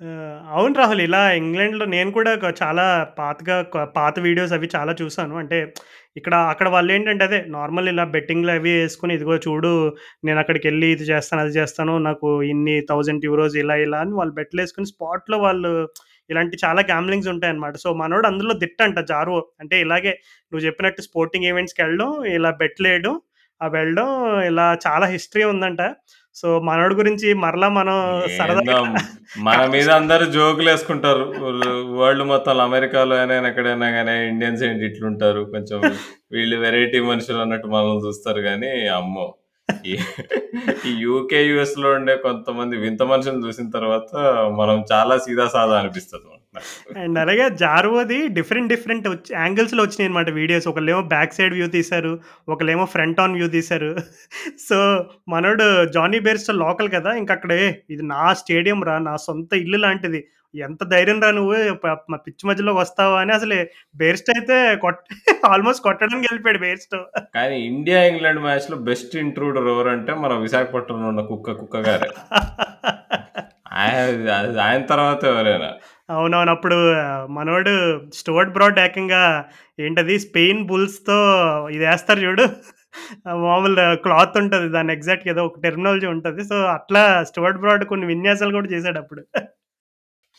ఆ! 0.00 0.08
అవును 0.52 0.74
రాహుల్. 0.80 1.00
ఇలా 1.06 1.20
ఇంగ్లాండ్‌లో 1.38 1.84
నేను 1.92 2.10
కూడా 2.16 2.32
చాలా 2.60 2.84
పాతగా 3.16 3.56
క 3.72 3.86
పాత 3.96 4.14
వీడియోస్ 4.26 4.52
అవి 4.56 4.68
చాలా 4.74 4.92
చూసాను. 5.00 5.34
అంటే 5.40 5.58
ఇక్కడ 6.16 6.34
అక్కడ 6.52 6.68
వాళ్ళేంటంటే 6.74 7.24
అదే 7.28 7.38
నార్మల్ 7.56 7.88
ఇలా 7.92 8.04
బెట్టింగ్‌లు 8.14 8.52
అవి 8.54 8.72
యేసుకొని 8.74 9.12
ఇదిగో 9.18 9.34
చూడు 9.46 9.72
నేనక్కడికెళ్ళి 10.26 10.88
ఇది 10.94 11.04
చేస్తాను, 11.10 11.40
అది 11.44 11.52
చేస్తాను. 11.58 11.94
నాకు 12.06 12.28
ఇన్ని 12.50 12.76
థౌజండ్ 12.90 13.26
యూరోస్ 13.28 13.56
ఇలా 13.62 13.76
ఇలా 13.84 14.00
అని 14.04 14.14
వాళ్ళు 14.18 14.34
బెట్లేసుకొని 14.40 14.88
స్పాట్‌లో 14.92 15.38
వాళ్ళు 15.46 15.72
ఇలాంటి 16.30 16.56
చాలా 16.64 16.80
గ్యాంబ్లింగ్స్ 16.88 17.28
ఉంటాయన్నమాట. 17.32 17.74
సో, 17.84 17.88
మనోడు 18.00 18.26
అందులో 18.30 18.54
దిట్టంట 18.62 18.98
జార్వో. 19.10 19.40
అంటే 19.60 19.76
ఇలాగే 19.84 20.12
నువ్వు 20.52 20.64
చెప్పినట్టు 20.66 21.02
స్పోర్టింగ్ 21.08 21.46
ఈవెంట్స్‌కెళ్ళడం, 21.50 22.08
ఇలా 22.36 22.50
బెట్లేయడం, 22.60 23.14
అవి 23.60 23.72
వెళ్ళడం 23.76 24.08
ఇలా 24.48 24.66
చాలా 24.84 25.06
హిస్టరీ 25.14 25.44
ఉందంట. 25.52 25.80
సో, 26.38 26.48
మనోడి 26.66 26.94
గురించి 26.98 27.28
మరలా 27.42 27.68
మనం 27.76 27.96
ఏందో 28.48 28.76
మన 29.46 29.60
మీద 29.72 29.88
అందరూ 29.98 30.24
జోకులేసుకుంటారు. 30.34 31.24
వరల్డ్ 31.98 32.24
మొత్తం 32.32 32.60
అమెరికాలో 32.66 33.14
అయినా 33.18 33.34
ఎక్కడైనా 33.50 33.88
కానీ 33.96 34.14
ఇండియన్స్ 34.30 34.62
ఏంటి 34.62 34.86
ఇట్లుంటారు. 34.90 35.42
కొంచెం 35.54 35.80
వీళ్ళు 36.34 36.56
వెరైటీ 36.64 37.00
మనుషులు 37.08 37.40
అన్నట్టు 37.44 37.70
మనల్ని 37.74 38.02
చూస్తారు 38.06 38.42
కానీ 38.48 38.70
అమ్మో! 38.98 39.26
ఈ 40.84 40.92
యూకే 41.02 41.40
యుఎస్లో 41.46 41.88
ఉండే 41.96 42.14
కొంతమంది 42.22 42.76
వింత 42.84 43.02
మనుషులు 43.10 43.40
చూసిన 43.46 43.66
తర్వాత 43.70 44.12
మనం 44.60 44.78
చాలా 44.92 45.16
సీదా 45.24 45.46
సాదా 45.54 45.74
అనిపిస్తుంది 45.80 46.26
అండ్ 46.98 47.18
అలాగే 47.22 47.46
జార్వోది 47.62 48.18
డిఫరెంట్ 48.36 48.70
డిఫరెంట్ 48.72 49.06
వచ్చి 49.08 49.30
యాంగిల్స్‌లో 49.36 49.82
వచ్చినాయన్నమాట 49.84 50.30
వీడియోస్. 50.38 50.66
ఒకళ్ళేమో 50.70 51.02
బ్యాక్ 51.12 51.36
సైడ్ 51.36 51.54
వ్యూ 51.54 51.66
తీశారు. 51.74 52.12
ఒకళ్ళేమో 52.48 52.84
ఫ్రంట్ 52.94 53.20
ఆన్ 53.20 53.36
వ్యూ 53.38 53.48
తీశారు. 53.56 53.90
సో, 54.68 54.78
మనోడు 55.28 55.66
జానీ 55.96 56.20
బేర్‌స్టో 56.26 56.54
లోకల్ 56.62 56.90
కదా! 56.96 57.12
ఇంక 57.20 57.30
అక్కడ 57.36 57.52
"ఏయ్! 57.60 57.74
ఇది 57.90 58.04
నా 58.12 58.24
స్టేడియం 58.40 58.80
రా! 58.88 58.96
నా 59.08 59.14
సొంత 59.26 59.52
ఇల్లు 59.64 59.80
లాంటిది. 59.84 60.20
ఎంత 60.54 60.82
ధైర్యం 60.92 61.18
రా 61.22 61.30
నువ్వు 61.32 61.56
మా 62.08 62.18
పిచ్ 62.26 62.44
మధ్యలోకి 62.48 62.80
వస్తావా?" 62.80 63.16
అని 63.22 63.32
అసలు 63.34 63.56
బేర్‌స్టో 63.94 64.32
అయితే 64.36 64.56
కొట్ 64.84 65.00
ఆల్‌మోస్ట్ 65.52 65.84
కొట్టడానికి 65.86 66.28
ఎళ్ళిపోయాడు 66.30 66.60
బేర్‌స్టో. 66.64 67.00
కానీ 67.34 67.56
ఇండియా, 67.70 68.00
ఇంగ్లాండ్ 68.10 68.42
మ్యాచ్‌లో 68.42 68.78
బెస్ట్ 68.88 69.14
ఇంట్రూడర్ 69.24 69.68
ఎవరంటే 69.68 70.14
మన 70.22 70.32
విశాఖపట్నంలో 70.44 71.08
ఉన్న 71.14 71.24
కుక్క 71.30 71.56
కుక్క 71.60 71.76
గారే. 71.88 72.10
ఆయన 74.62 74.82
తర్వాత 74.90 75.22
ఎవరైనా. 75.30 75.68
అవునవును. 76.08 76.50
అప్పుడు 76.50 76.76
మనోడు 77.30 77.72
స్టువర్ట్ 78.14 78.52
బ్రాడ్ 78.52 78.78
ఏకంగా 78.80 79.22
ఏంటది 79.78 80.14
స్పెయిన్ 80.18 80.62
బుల్స్‌తో 80.66 81.18
ఇదేస్తారు 81.70 82.20
చూడు. 82.20 82.44
మామూలు 83.42 83.74
క్లాత్ 84.04 84.36
ఉంటది. 84.40 84.68
దాన్ని 84.68 84.92
ఎగ్జాక్ట్‌గా 84.92 85.30
ఏదో 85.30 85.42
ఒక 85.44 85.60
టెర్మినాలజీ 85.60 86.06
ఉంటది. 86.06 86.42
సో, 86.44 86.56
అట్లా 86.74 87.02
స్టువర్ట్ 87.24 87.60
బ్రాడ్ 87.60 87.84
కొన్ని 87.84 88.06
విన్యాసాలు 88.06 88.52
కూడా 88.52 88.68
చేసాడప్పుడు. 88.68 89.22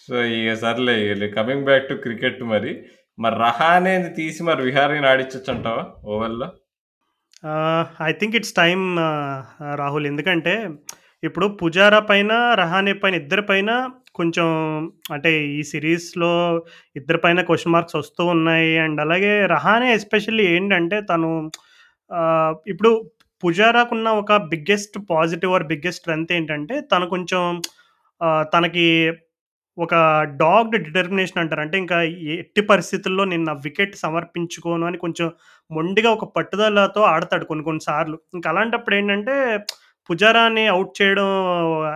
సో, 0.08 0.16
ఇగ 0.36 0.50
సర్లే 0.62 0.96
ఇగ 1.04 1.28
కమింగ్ 1.36 1.66
బ్యాక్ 1.66 1.90
టు 1.90 1.96
క్రికెట్ 2.04 2.42
మరి. 2.52 2.72
మరి 3.18 3.36
రహానేని 3.40 4.10
తీసి 4.14 4.42
మరి 4.44 4.62
విహారీని 4.64 5.08
ఆడించొచ్చంటావా 5.08 5.84
ఓవెల్‌లో? 6.08 6.48
ఆహ్, 7.44 7.88
ఐ 8.04 8.12
థింక్ 8.14 8.36
ఇట్స్ 8.36 8.56
టైమ్ 8.56 8.84
ఆహ్, 9.02 9.44
రాహుల్. 9.76 10.08
ఎందుకంటే 10.08 10.54
ఇప్పుడు 11.24 11.46
పుజారా 11.62 12.00
పైన, 12.10 12.32
రహానే 12.56 12.94
పైన 12.94 13.16
ఇద్దరి 13.16 13.44
పైన 13.44 13.70
కొంచెం 14.22 14.48
అంటే 15.12 15.32
ఈ 15.58 15.62
సిరీస్లో 15.72 16.32
ఇద్దరి 16.96 17.20
పైన 17.26 17.42
క్వశ్చన్ 17.42 17.74
మార్క్స్ 17.76 17.98
వస్తూ 18.02 18.24
ఉన్నాయి. 18.36 18.72
అండ్ 18.86 19.00
అలాగే 19.06 19.34
రహానే 19.56 19.90
ఎస్పెషల్లీ 19.94 20.46
ఏంటంటే 20.56 21.00
తను 21.12 21.30
ఇప్పుడు 22.68 22.92
పుజారాకున్న 23.44 24.08
ఒక 24.22 24.32
biggest 24.54 24.96
positive 25.12 25.52
or 25.54 25.66
biggest 25.72 26.02
strength 26.02 26.32
ఏంటంటే 26.38 26.76
తను 26.92 27.06
కొంచెం 27.08 27.42
తనకి 28.54 28.88
ఒక 29.78 29.96
డాగ్డ్ 30.42 30.78
డిటర్మినేషన్ 30.86 31.40
అంటారు. 31.42 31.62
అంటే 31.66 31.78
ఇంకా 31.84 31.98
ఎట్టి 32.38 32.62
పరిస్థితుల్లో 32.72 33.24
నేను 33.32 33.44
నా 33.44 33.54
వికెట్ 33.66 33.96
సమర్పించుకోను 33.96 34.86
అని 34.90 34.98
కొంచెం 34.98 35.28
మొండిగా 35.72 36.10
ఒక 36.18 36.26
పట్టుదలతో 36.38 37.02
ఆడతాడు 37.14 37.46
కొన్ని 37.46 37.64
కొన్ని 37.68 37.84
సార్లు. 37.90 38.18
అలాంటప్పుడు 38.52 38.96
ఏంటంటే 38.96 39.36
పుజారాని 40.10 40.64
అవుట్ 40.74 40.92
చేయడం 41.00 41.28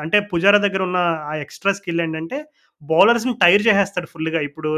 అంటే 0.03 0.17
పుజారా 0.31 0.59
దగ్గర 0.65 0.81
ఉన్న 0.83 0.99
ఆ 1.29 1.33
ఎక్స్‌ట్రా 1.43 1.73
స్కిల్ 1.77 2.01
ఏంటంటే 2.01 2.37
బౌలర్స్‌ని 2.81 3.33
టైర్ 3.41 3.63
చేసేస్తాడు 3.67 4.07
ఫుల్‌గా. 4.13 4.39
ఇప్పుడు 4.41 4.69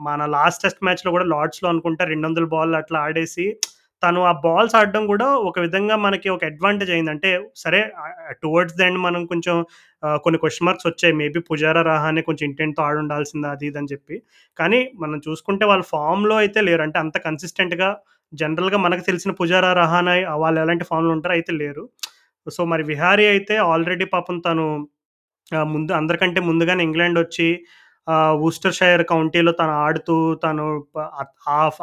మన 0.00 0.20
లాస్ట్ 0.34 0.62
టెస్ట్ 0.64 0.80
మ్యాచ్‌లో 0.86 1.10
కూడా 1.16 1.26
లార్డ్స్‌లో 1.32 1.68
అనుకుంటా 1.72 2.04
రెండు 2.10 2.26
వందల 2.28 2.46
బాల్ 2.54 2.74
అట్లా 2.80 2.98
ఆడేసి 3.06 3.46
తను 4.02 4.20
ఆ 4.24 4.32
బాల్స్ 4.44 4.74
ఆడడం 4.76 5.02
కూడా 5.06 5.26
ఒక 5.48 5.56
విధంగా 5.60 5.96
మనకి 6.04 6.28
ఒక 6.30 6.42
అడ్వాంటేజ్ 6.50 6.92
అయింది. 6.94 7.12
అంటే 7.14 7.30
సరే 7.62 7.80
టువర్డ్స్ 8.42 8.76
ద 8.78 8.84
ఎండ్ 8.86 9.00
మనం 9.00 9.22
కొంచెం 9.26 9.56
కొన్ని 10.24 10.38
క్వశ్చన్ 10.42 10.66
మార్క్స్ 10.68 10.88
వచ్చాయి. 10.88 11.14
మేబీ 11.20 11.40
పుజారా, 11.50 11.82
రహానే 11.90 12.22
కొంచెం 12.28 12.44
ఇంటెంట్‌తో 12.50 12.82
ఆడుండాల్సింది 12.86 13.48
అది 13.50 13.66
ఇది 13.70 13.78
అని 13.80 13.90
చెప్పి. 13.92 14.16
కానీ 14.56 14.80
మనం 15.02 15.18
చూసుకుంటే 15.26 15.66
వాళ్ళ 15.70 15.84
ఫామ్లో 15.92 16.36
అయితే 16.42 16.62
లేరు. 16.68 16.82
అంటే 16.86 16.98
అంత 17.04 17.16
కన్సిస్టెంట్‌గా 17.26 17.90
జనరల్‌గా 18.32 18.78
మనకు 18.78 19.04
తెలిసిన 19.06 19.32
పుజారా, 19.38 19.70
రహానా 19.80 20.14
వాళ్ళు 20.42 20.58
ఎలాంటి 20.62 20.84
ఫామ్లో 20.90 21.12
ఉంటారో 21.16 21.34
అయితే 21.38 21.52
లేరు. 21.60 21.84
సో, 22.46 22.60
మరి 22.66 22.82
విహారీ 22.84 23.26
అయితే 23.32 23.54
ఆల్రెడీ 23.68 24.06
పాపం 24.14 24.36
తను 24.40 24.66
ముందు 25.70 25.92
అందరికంటే 25.92 26.40
ముందుగానే 26.48 26.82
ఇంగ్లాండ్ 26.84 27.18
వచ్చి 27.20 27.48
ఊస్టర్ 28.46 28.74
షైర్ 28.74 29.02
కౌంటీలో 29.04 29.52
తను 29.52 29.72
ఆడుతూ 29.84 30.14
తను 30.44 30.64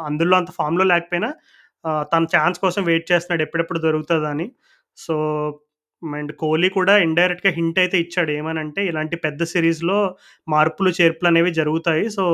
అందులో 0.08 0.34
అంత 0.38 0.50
ఫామ్లో 0.58 0.84
లేకపోయినా 0.84 1.30
తన 2.12 2.22
ఛాన్స్ 2.34 2.58
కోసం 2.60 2.82
వెయిట్ 2.84 3.06
చేస్తున్నాడు 3.12 3.42
ఎప్పుడెప్పుడు 3.42 3.80
దొరుకుతుందని 3.80 4.46
సో, 4.98 5.14
అండ్ 6.02 6.32
కోహ్లీ 6.40 6.68
కూడా 6.70 6.94
ఇండైరెక్ట్‌గా 7.04 7.50
హింట్ 7.56 7.78
అయితే 7.78 7.96
ఇచ్చాడు. 8.00 8.30
ఏమనంటే 8.32 8.80
ఇలాంటి 8.86 9.16
పెద్ద 9.24 9.42
సిరీస్లో 9.52 9.98
మార్పులు, 10.48 10.90
చేర్పులు 10.98 11.28
అనేవి 11.30 11.52
జరుగుతాయి. 11.52 12.04
సో, 12.10 12.24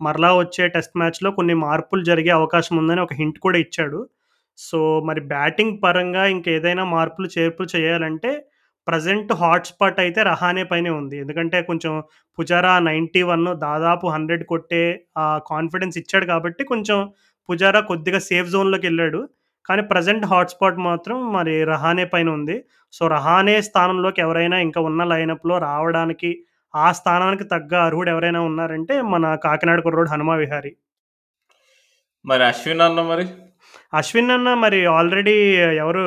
మరలా 0.00 0.30
వచ్చే 0.36 0.64
టెస్ట్ 0.74 0.96
మ్యాచ్‌లో 1.00 1.30
కొన్ని 1.38 1.54
మార్పులు 1.64 2.02
జరిగే 2.04 2.32
అవకాశం 2.36 2.74
ఉందని 2.82 3.00
ఒక 3.00 3.14
హింట్ 3.14 3.38
కూడా 3.40 3.58
ఇచ్చాడు. 3.58 4.00
సో, 4.58 4.78
మరి 5.08 5.20
బ్యాటింగ్ 5.30 5.76
పరంగా 5.84 6.22
ఇంకేదైనా 6.32 6.84
మార్పులు, 6.92 7.28
చేర్పులు 7.34 7.68
చేయాలంటే 7.74 8.30
ప్రెజెంట్ 8.86 9.32
హాట్ 9.40 9.68
స్పాట్ 9.70 9.98
అయితే 10.00 10.20
రహానే 10.28 10.62
పైనే 10.64 10.90
ఉంది. 10.92 11.16
ఎందుకంటే 11.18 11.58
కొంచెం 11.62 11.92
పుజారా 12.38 12.72
91 12.80 13.24
దాదాపు 13.64 14.06
100 14.10 14.44
కొట్టే 14.52 14.82
ఆ 15.18 15.26
కాన్ఫిడెన్స్ 15.50 15.98
ఇచ్చాడు 16.02 16.26
కాబట్టి 16.26 16.62
కొంచెం 16.72 16.98
పుజారా 17.48 17.80
కొద్దిగా 17.90 18.20
సేఫ్ 18.28 18.48
జోన్‌లోకెళ్ళాడు. 18.54 19.20
కానీ 19.68 19.82
ప్రెజెంట్ 19.90 20.24
హాట్ 20.30 20.52
స్పాట్ 20.54 20.78
మాత్రం 20.86 21.16
మరి 21.32 21.54
రహానే 21.72 22.04
పైన 22.12 22.28
ఉంది. 22.32 22.56
సో, 22.92 23.02
రహానే 23.08 23.56
స్థానంలోకి 23.68 24.20
ఎవరైనా 24.26 24.58
ఇంకా 24.66 24.82
ఉన్న 24.90 25.02
లైనప్‌లో 25.12 25.56
రావడానికి 25.68 26.30
ఆ 26.74 26.88
స్థానానికి 26.94 27.44
తగ్గ 27.52 27.72
అర్హుడు 27.86 28.10
ఎవరైనా 28.14 28.40
ఉన్నారంటే 28.48 28.94
మన 29.12 29.24
కాకినాడ 29.44 29.80
కుర్రోడు 29.86 30.10
హనుమ 30.10 30.32
విహారీ. 30.42 30.72
మరి 32.24 32.42
అశ్విన్ 32.44 32.82
అన్న 32.82 33.00
మరి? 33.10 33.24
అశ్విన్ 33.92 34.30
అన్న 34.30 34.48
మరి 34.62 34.80
ఆల్రెడీ 34.94 35.36
ఎవరు 35.82 36.04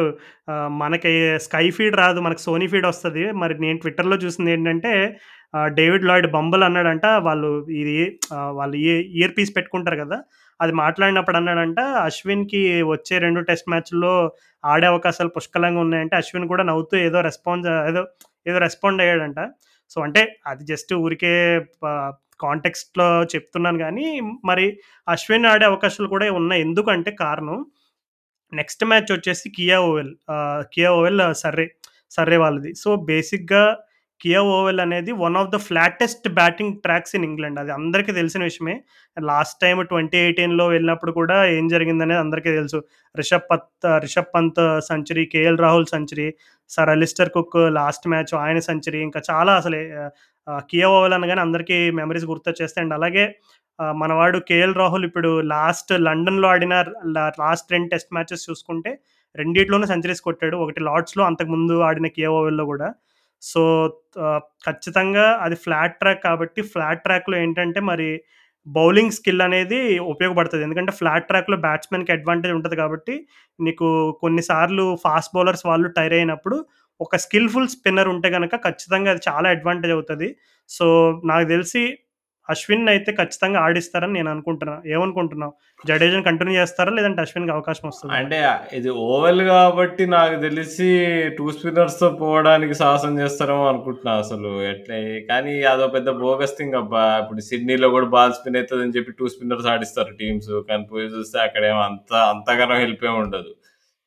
మనకి 0.82 1.12
స్కై 1.46 1.66
ఫీడ్ 1.78 1.96
రాదు. 2.02 2.20
మనకు 2.22 2.42
సోనీ 2.42 2.68
ఫీడ్ 2.74 2.88
వస్తుంది 2.88 3.24
మరి 3.42 3.56
నేను 3.60 3.80
ట్విట్టర్‌లో 3.84 4.18
చూసింది 4.24 4.52
ఏంటంటే 4.52 4.94
డేవిడ్ 5.78 6.06
లాయిడ్ 6.06 6.28
బంబుల్ 6.36 6.64
అన్నాడంట 6.68 7.06
వాళ్ళు 7.26 7.50
ఇది 7.80 7.96
వాళ్ళు 8.58 8.76
ఇ 8.82 8.88
ఇయర్ 9.18 9.34
పీస్ 9.38 9.52
పెట్టుకుంటారు 9.58 9.98
కదా! 10.04 10.18
అది 10.60 10.74
మాట్లాడినప్పుడు 10.82 11.38
అన్నాడంట 11.40 11.80
అశ్విన్‌కి 12.06 12.62
వచ్చే 12.92 13.16
రెండు 13.26 13.42
టెస్ట్ 13.48 13.70
మ్యాచ్‌ల్లో 13.72 14.14
ఆడే 14.64 14.88
అవకాశాలు 14.92 15.32
పుష్కలంగా 15.38 15.82
ఉన్నాయంటే 15.86 16.16
అశ్విన్ 16.18 16.48
కూడా 16.52 16.64
నవ్వుతూ 16.70 16.96
ఏదో 17.08 17.20
రెస్పాన్స్ 17.28 17.68
ఏదో 17.90 18.04
ఏదో 18.46 18.60
రెస్పాండ్ 18.66 19.02
అయ్యాడంట. 19.04 19.40
సో, 19.92 20.00
అంటే 20.06 20.22
అది 20.48 20.64
జస్ట్ 20.70 20.92
ఊరికే 21.02 21.34
కాంటెక్స్ట్‌లో 22.42 23.08
చెప్తున్నాను 23.34 23.80
కానీ 23.80 24.08
మరి 24.46 24.66
అశ్విన్ 25.08 25.48
ఆడే 25.48 25.66
అవకాశాలు 25.66 26.10
కూడా 26.10 26.28
ఉన్నాయి. 26.34 26.62
ఎందుకంటే 26.62 27.12
కారణం 27.20 27.60
నెక్స్ట్ 28.52 28.84
మ్యాచ్ 28.86 29.12
వచ్చేసి 29.12 29.48
Kia 29.58 29.78
Oval. 29.84 30.12
Kia 30.74 30.90
Oval 30.94 31.22
Surrey, 31.44 31.66
Surrey 32.12 32.38
వాళ్ళది. 32.38 32.72
సో, 32.76 32.90
బేసిక్‌గా 33.10 33.64
కియా 34.22 34.42
ఓవెల్ 34.56 34.82
అనేది 34.84 35.12
one 35.22 35.36
of 35.40 35.52
the 35.54 35.58
flattest 35.68 36.28
batting 36.38 36.74
tracks 36.86 37.14
in 37.18 37.26
England. 37.30 37.60
అది 37.62 37.72
అందరికీ 37.78 38.12
తెలిసిన 38.12 38.42
విషయమే. 38.50 38.76
లాస్ట్ 39.18 39.58
టైం 39.64 39.78
ట్వంటీ 39.92 40.18
ఎయిటీన్లో 40.26 40.66
వెళ్ళినప్పుడు 40.68 41.12
కూడా 41.20 41.38
ఏం 41.58 41.66
జరిగిందనేది 41.74 42.22
అందరికీ 42.26 42.50
తెలుసు. 42.60 42.80
Rishabh 43.16 43.48
Pant 43.52 43.68
Rishabh 44.04 44.32
Pant 44.36 44.62
century, 44.90 45.24
KL 45.34 45.60
Rahul 45.66 45.88
century, 45.94 46.28
sir 46.70 46.92
Alastair 46.96 47.34
Cook 47.38 47.58
last 47.80 48.06
match 48.14 48.34
ఆయన 48.44 48.60
సెంచరీ 48.70 49.02
ఇంకా 49.08 49.22
చాలా 49.32 49.54
అసలు 49.54 49.80
కియా 50.72 50.88
ఓవెల్ 50.98 51.16
అనగానే 51.18 51.42
అందరికీ 51.42 51.78
మెమరీస్ 52.00 52.26
గుర్తొచ్చేస్తాయి. 52.26 52.84
అండ్ 52.86 52.96
అలాగే 53.00 53.26
మనవాడు 54.02 54.38
కేఎల్ 54.50 54.76
రాహుల్ 54.80 55.06
ఇప్పుడు 55.06 55.30
లాస్ట్ 55.54 55.92
లండన్‌లో 56.08 56.48
ఆడిన 56.54 56.74
లాస్ట్ 57.42 57.72
రెండు 57.74 57.90
టెస్ట్ 57.94 58.12
మ్యాచెస్ 58.16 58.44
చూసుకుంటే 58.50 58.92
రెండిట్లోనూ 59.36 59.86
సెంచరీస్ 59.86 60.22
కొట్టాడు. 60.28 60.56
ఒకటి 60.64 60.82
లార్డ్స్‌లో 60.88 61.24
అంతకుముందు 61.30 61.76
ఆడిన 61.90 62.08
కియా 62.18 62.32
ఓవెల్‌లో 62.40 62.66
సో, 63.42 63.62
ఆహ్, 64.24 64.42
ఖచ్చితంగా 64.66 65.26
అది 65.44 65.56
ఫ్లాట్ 65.64 65.98
ట్రాక్ 66.00 66.22
కాబట్టి 66.24 66.62
ఫ్లాట్ 66.72 67.04
ట్రాక్‌లో 67.04 67.36
ఏంటంటే 67.38 67.80
మరి 67.90 68.10
బౌలింగ్ 68.68 69.16
స్కిల్ 69.18 69.42
అనేది 69.42 69.80
ఉపయోగపడతది. 70.12 70.64
ఎందుకంటే 70.64 70.92
ఫ్లాట్ 70.98 71.28
ట్రాక్‌లో 71.28 71.58
బ్యాట్స్‌మెన్‌కి 71.64 72.12
అడ్వాంటేజ్ 72.12 72.54
ఉంటది 72.54 72.76
కాబట్టి 72.78 73.16
నీకు 73.60 73.88
కొన్ని 74.22 74.44
సార్లు 74.50 74.86
ఫాస్ట్ 75.06 75.34
బౌలర్స్ 75.36 75.66
వాళ్ళు 75.66 75.90
టైర్ 75.98 76.14
అయినప్పుడు 76.14 76.58
ఒక 77.00 77.16
స్కిల్‌ఫుల్ 77.18 77.70
స్పిన్నర్ 77.70 78.10
ఉంటే 78.10 78.30
గనక 78.30 78.56
ఖచ్చితంగా 78.66 79.12
అది 79.14 79.22
చాలా 79.30 79.48
అడ్వాంటేజ్ 79.56 79.94
అవుతది. 79.94 80.30
సో, 80.70 80.86
నాకు 81.26 81.48
తెలిసి 81.48 81.84
అశ్విన్ 82.50 82.90
అయితే 82.92 83.12
ఖచ్చితంగా 83.18 83.60
ఆడిస్తారని 83.66 84.14
నేను 84.18 84.30
అనుకుంటున్నాను 84.32 84.82
ఏమనుకుంటున్నావు? 84.94 85.54
జడేజాని 85.84 86.26
కంటిన్యూ 86.28 86.56
చేస్తారా? 86.60 86.92
లేదంటే 86.98 87.20
అశ్విన్‌కి 87.24 87.54
అవకాశం 87.56 87.86
వస్తుంది 87.90 88.14
అంటే 88.18 88.40
ఇది 88.78 88.90
ఓవెల్ 89.08 89.42
కాబట్టి 89.50 90.04
నాకు 90.14 90.36
తెలిసి 90.44 90.90
2 91.32 91.46
స్పిన్నర్స్‌తో 91.56 92.08
పోవడానికి 92.22 92.76
సాహసం 92.82 93.14
చేస్తారేమో 93.22 93.66
అనుకుంటున్నా 93.72 94.14
అసలు. 94.24 94.52
ఎట్లా 94.72 94.98
కానీ 95.32 95.54
అదో 95.72 95.88
పెద్ద 95.96 96.10
బోగస్ 96.22 96.58
థింగ్ 96.60 96.78
అబ్బా! 96.82 97.06
ఇప్పుడు 97.22 97.44
సిడ్నీలో 97.50 97.90
కూడా 97.96 98.10
బాల్ 98.16 98.36
స్పిన్ 98.40 98.60
అయితదని 98.62 98.96
చెప్పి 98.98 99.18
టూ 99.20 99.28
స్పిన్నర్స్ 99.34 99.70
ఆడిస్తారు 99.74 100.14
టీమ్స్. 100.22 100.54
కానీ 100.70 100.86
పోయి 100.92 101.08
చూస్తే 101.16 101.40
అక్కడేమో 101.46 101.82
అంత 101.90 102.14
అంతగానో 102.34 102.78
హెల్ప్ 102.84 103.06
ఏమి 103.10 103.20
ఉండదు. 103.26 103.54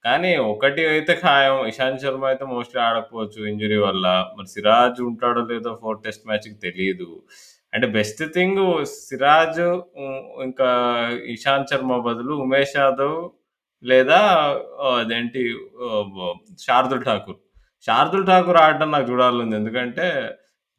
కానీ 0.05 0.31
ఒకటి 0.49 0.83
అయితే 0.91 1.13
ఖాయం 1.21 1.59
ఇషాంత్ 1.69 2.03
శర్మ 2.03 2.25
అయితే 2.31 2.45
మోస్ట్‌లీ 2.51 2.81
ఆడకపోవచ్చు 2.87 3.39
ఇంజురీ 3.51 3.79
వల్ల. 3.85 4.07
మరి 4.37 4.49
సిరాజ్ 4.55 4.99
ఉంటాడో 5.07 5.43
లేదో 5.51 5.71
ఫోర్ 5.83 6.01
టెస్ట్ 6.05 6.27
మ్యాచ్‌కి 6.29 6.57
తెలియదు 6.67 7.09
అంటే 7.75 7.87
బెస్ట్ 7.97 8.23
థింగ్ 8.37 8.61
సిరాజ్ 9.07 9.61
ఇంకా 10.47 10.69
ఇషాంత్ 11.35 11.71
శర్మ 11.73 11.97
బదులు 12.07 12.35
ఉమేష్ 12.45 12.77
యాదవ్ 12.81 13.17
లేదా 13.85 14.19
అదేంటి 15.01 15.41
శార్దుల్ 16.67 17.03
ఠాకూర్. 17.09 17.39
శార్దుల్ 17.89 18.27
ఠాకూర్ 18.31 18.59
ఆడడం 18.65 18.91
నాకు 18.97 19.07
చూడాలని 19.11 19.55
ఎందుకంటే 19.61 20.07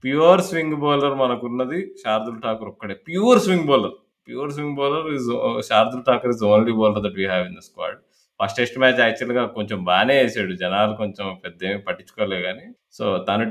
ప్యూర్ 0.04 0.42
స్వింగ్ 0.48 0.78
బౌలర్ 0.84 1.16
మనకున్నది 1.22 1.80
శార్దుల్ 2.04 2.40
ఠాకూర్ 2.46 2.70
ఒక్కడే. 2.74 2.96
Pure 3.08 3.40
swing 3.46 3.68
bowler. 3.72 3.96
Pure 4.28 4.52
swing 4.56 4.78
bowler 4.80 5.08
is 5.18 5.30
Shardul 5.70 6.06
Thakur 6.10 6.34
is 6.36 6.44
only 6.54 6.74
bowler 6.80 7.04
that 7.06 7.18
we 7.22 7.26
have 7.32 7.46
in 7.50 7.58
the 7.60 7.64
squad. 7.70 7.98
First 8.40 8.58
test 8.60 8.78
match 8.84 9.00
యాక్చువల్‌గా 9.06 9.44
కొంచెం 9.58 9.80
బాగానే 9.90 10.16
వేసాడు 10.22 10.54
జనాలు 10.64 10.94
కొంచెం 11.02 11.28
పెద్దేమి 11.46 11.80
పట్టించుకోలే 11.88 12.40
కానీ 12.48 12.66
సో, 12.98 13.06
తను 13.28 13.46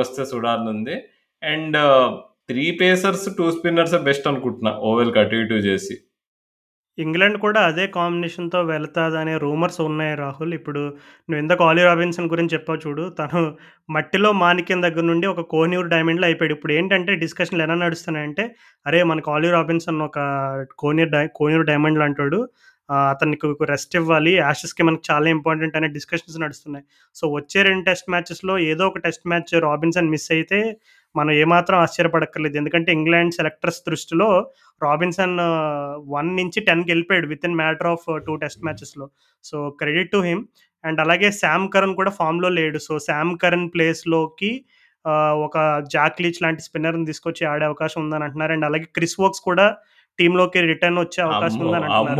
వస్తే 0.00 0.22
చూడాలనుంది. 0.32 0.96
And 1.42 1.78
three 2.50 2.64
pacers, 2.78 3.26
two 3.36 3.44
spinners 3.50 3.96
best 4.06 4.28
అనుకుంటున్నా 4.30 4.72
ఓవెల్ 4.88 5.12
అటు 5.18 5.36
ఇటు 5.36 5.58
చేసి. 5.66 5.94
ఇంగ్లాండ్ 6.98 7.38
కూడా 7.42 7.60
అదే 7.66 7.84
కాంబినేషన్‌తో 7.94 8.58
వెళతాదనే 8.70 9.34
రూమర్స్ 9.36 9.78
ఉన్నాయి 9.82 10.14
రాహుల్. 10.16 10.52
ఇప్పుడు 10.56 10.80
నువ్వు 11.28 11.40
ఎందుకు 11.42 11.62
ఆలీ 11.64 11.82
రాబిన్సన్ 11.82 12.30
గురించి 12.32 12.54
చెప్పావు 12.56 12.80
చూడు. 12.84 13.04
తను 13.18 13.40
మట్టిలో 13.88 14.30
మాణిక్యం 14.40 14.80
దగ్గర 14.86 15.04
నుండి 15.04 15.26
ఒక 15.26 15.44
కోహినూర్ 15.52 15.90
డైమండ్‌లో 15.94 16.26
అయిపోయాడు. 16.26 16.56
ఇప్పుడు 16.56 16.74
ఏంటంటే 16.78 17.14
డిస్కషన్‌లు 17.22 17.64
ఎలా 17.66 17.76
నడుస్తున్నాయంటే, 17.84 18.44
అరే! 18.86 19.00
మనకు 19.04 19.30
ఆలీ 19.32 19.50
రాబిన్సన్ 19.56 20.02
ఒక 20.08 20.18
కోహినూర్ 20.78 21.12
డై 21.12 21.24
కోహినూర్ 21.38 21.68
డైమండ్లు 21.70 22.04
అంటాడు 22.08 22.40
అతనికి 23.10 23.48
రెస్ట్ 23.70 23.94
ఇవ్వాలి. 23.98 24.32
యాషెస్‌కి 24.40 24.82
మనకు 24.82 25.04
చాలా 25.10 25.26
ఇంపార్టెంట్ 25.30 25.76
అనే 25.78 25.88
డిస్కషన్స్ 25.96 26.38
నడుస్తున్నాయి. 26.44 26.84
సో, 27.16 27.24
వచ్చే 27.36 27.60
రెండు 27.68 27.84
టెస్ట్ 27.88 28.08
మ్యాచెస్‌లో 28.10 28.54
ఏదో 28.66 28.84
ఒక 28.88 29.00
టెస్ట్ 29.06 29.26
మ్యాచ్ 29.30 29.52
రాబిన్సన్ 29.66 30.10
మిస్ 30.14 30.28
అయితే 30.36 30.58
మనం 31.14 31.32
ఏమాత్రం 31.42 31.76
ఆశ్చర్యపడక్కర్లేదు. 31.80 32.56
ఎందుకంటే 32.60 32.90
ఇంగ్లాండ్ 32.92 33.36
సెలెక్టర్స్ 33.38 33.80
దృష్టిలో 33.86 34.28
రాబిన్సన్ 34.80 35.36
1 36.14 36.30
నుంచి 36.38 36.60
10కి 36.62 36.92
ఎళ్ళిపోయాడు 36.94 37.28
within 37.32 37.58
matter 37.60 37.90
of 37.92 38.06
2 38.18 38.36
test 38.42 38.62
మ్యాచెస్‌లో. 38.66 39.06
So, 39.44 39.56
credit 39.80 40.12
to 40.14 40.20
him. 40.28 40.42
And 40.84 41.00
అలాగే 41.04 41.28
సామ్ 41.40 41.66
కరన్ 41.74 41.94
కూడా 41.98 42.12
ఫామ్‌లో 42.18 42.50
లేడు. 42.58 42.78
సో, 42.86 42.94
సామ్ 43.08 43.32
కరన్ 43.42 43.66
ప్లేస్‌లోకి 43.74 44.52
ఒక 45.44 45.56
జాక్ 45.94 46.18
లీచ్ 46.22 46.40
లాంటి 46.44 46.62
స్పిన్నర్‌ని 46.64 47.06
తీసుకొచ్చి 47.10 47.42
ఆడే 47.52 47.64
అవకాశం 47.68 48.00
ఉందని 48.04 48.24
అంటున్నారు. 48.26 48.52
అండ్ 48.52 48.66
అలాగే 48.68 48.88
క్రిస్ 48.96 49.16
వోక్స్ 49.20 49.42
కూడా 49.46 49.66
టీమ్‌లోకి 50.18 50.60
రిటర్న్ 50.70 50.98
వచ్చే 51.00 51.20
అవకాశం! 51.26 51.60
ఉందని! 51.66 51.86
అంటున్నారు. 51.86 52.18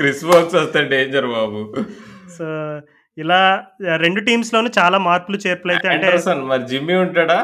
క్రిస్ 0.00 0.24
వోక్స్ 0.28 0.56
వస్తే 0.60 0.80
డేంజర్ 0.92 1.28
బాబు. 1.34 1.60
సో, 2.36 2.46
ఇలా 3.16 3.40
2 3.96 4.20
టీమ్స్‌లోనూ 4.20 4.70
చాలా 4.78 4.98
మార్పులు 4.98 5.38
చేర్పులైతే 5.46 5.88
అంటే 5.88 6.06
ఆండర్సన్ 6.06 6.42
మరి 6.44 6.64
జిమ్మీ 6.64 6.94
ఉంటాడా? 6.94 7.38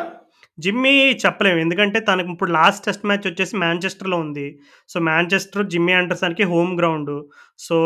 జిమ్మీ 0.58 0.92
చెప్పలేము. 1.24 1.58
ఎందుకంటే 1.58 2.00
తనకి 2.00 2.30
ఇప్పుడు 2.32 2.50
లాస్ట్ 2.50 2.84
టెస్ట్ 2.84 3.06
మ్యాచ్ 3.06 3.26
వచ్చేసి 3.26 3.56
మాంచెస్టర్‌లో 3.56 4.16
ఉంది. 4.16 4.46
సో, 4.88 5.00
మాంచెస్టర్ 5.00 5.66
జిమ్మీ 5.66 5.92
ఆండర్సన్‌కి 5.92 6.44
హోమ్ 6.44 6.72
గ్రౌండు. 6.78 7.16
సో, 7.58 7.76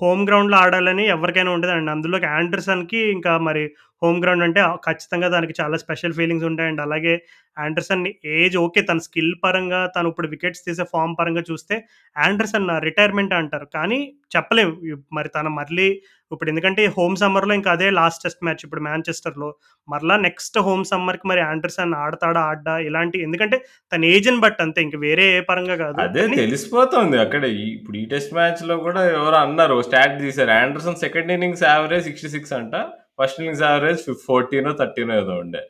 హోమ్ 0.00 0.26
గ్రౌండ్‌లో 0.28 0.56
ఆడాలని 0.56 1.04
ఎవరికైనా 1.08 1.50
ఉంటదండి. 1.50 1.90
అందులోకి 1.90 2.26
ఆండర్సన్‌కి 2.36 3.00
ఇంకా 3.10 3.38
మరి 3.38 3.62
హోమ్ 4.02 4.18
గ్రౌండ్ 4.22 4.44
అంటే 4.44 4.60
ఖచ్చితంగా 4.86 5.28
దానికి 5.28 5.54
చాలా 5.60 5.76
స్పెషల్ 5.76 6.16
ఫీలింగ్స్ 6.18 6.46
ఉంటాయి. 6.48 6.70
అండ్ 6.70 6.82
అలాగే 6.84 7.14
ఆండర్సన్ 7.56 8.02
ఏజ్ 8.36 8.56
ఓకే. 8.58 8.80
తన 8.82 8.98
స్కిల్ 9.06 9.32
పరంగా 9.44 9.80
తను 9.94 10.10
ఇప్పుడు 10.12 10.28
వికెట్స్ 10.28 10.62
తీసే 10.66 10.84
ఫార్మ్ 10.92 11.14
పరంగా 11.18 11.42
చూస్తే 11.48 11.76
ఆండర్సన్ 12.16 12.68
రిటైర్మెంట్ 12.86 13.34
అంటారు. 13.34 13.66
కానీ 13.74 13.98
చెప్పలేం. 14.34 14.70
మరి 15.12 15.28
తను 15.28 15.50
మళ్ళీ 15.56 15.88
ఇప్పుడు 16.30 16.50
ఎందుకంటే 16.50 16.82
హోమ్ 16.96 17.16
సమ్మర్‌లో 17.16 17.52
ఇంకా 17.58 17.70
అదే 17.72 17.88
లాస్ట్ 17.98 18.22
టెస్ట్ 18.24 18.42
మ్యాచ్ 18.46 18.62
ఇప్పుడు 18.64 18.82
మాంచెస్టర్‌లో. 18.86 19.48
మరలా 19.88 20.16
నెక్స్ట్ 20.24 20.58
హోమ్ 20.66 20.84
సమ్మర్‌కి 20.90 21.26
మరి 21.28 21.42
ఆండర్సన్ 21.46 21.94
ఆడతాడా? 22.02 22.40
ఆడడా? 22.50 22.74
ఇలాంటి 22.88 23.18
ఎందుకంటే 23.26 23.58
తన 23.92 24.10
ఏజ్‌ని 24.12 24.40
బట్టి 24.44 24.62
అంతే. 24.66 24.80
ఇంక 24.86 24.96
వేరే 25.06 25.26
ఏ 25.32 25.42
పరంగా 25.50 25.76
కాదు. 25.82 25.98
అదే 26.04 26.24
తెలిసిపోతుంది 26.40 27.18
అక్కడే. 27.24 27.50
ఇప్పుడు 27.70 27.98
ఈ 27.98 28.06
టెస్ట్ 28.10 28.34
మ్యాచ్‌లో 28.34 28.76
కూడా 28.86 29.02
ఎవరో 29.14 29.38
అన్నారు. 29.44 29.78
స్టాట్ 29.88 30.16
తీశారు. 30.22 30.54
ఆండర్సన్ 30.60 31.02
సెకండ్ 31.04 31.32
ఇన్నింగ్స్ 31.36 31.64
యావరేజ్ 31.68 32.08
66 32.12 32.54
అంట. 32.60 32.74
ఫస్ట్ 33.18 33.40
ఇన్నింగ్స్ 33.40 33.64
యావరేజ్ 33.66 34.00
ఫిఫ్ 34.06 34.22
14నో, 34.28 34.72
13నో 34.74 35.14
ఏదో 35.20 35.36
ఉండే. 35.44 35.62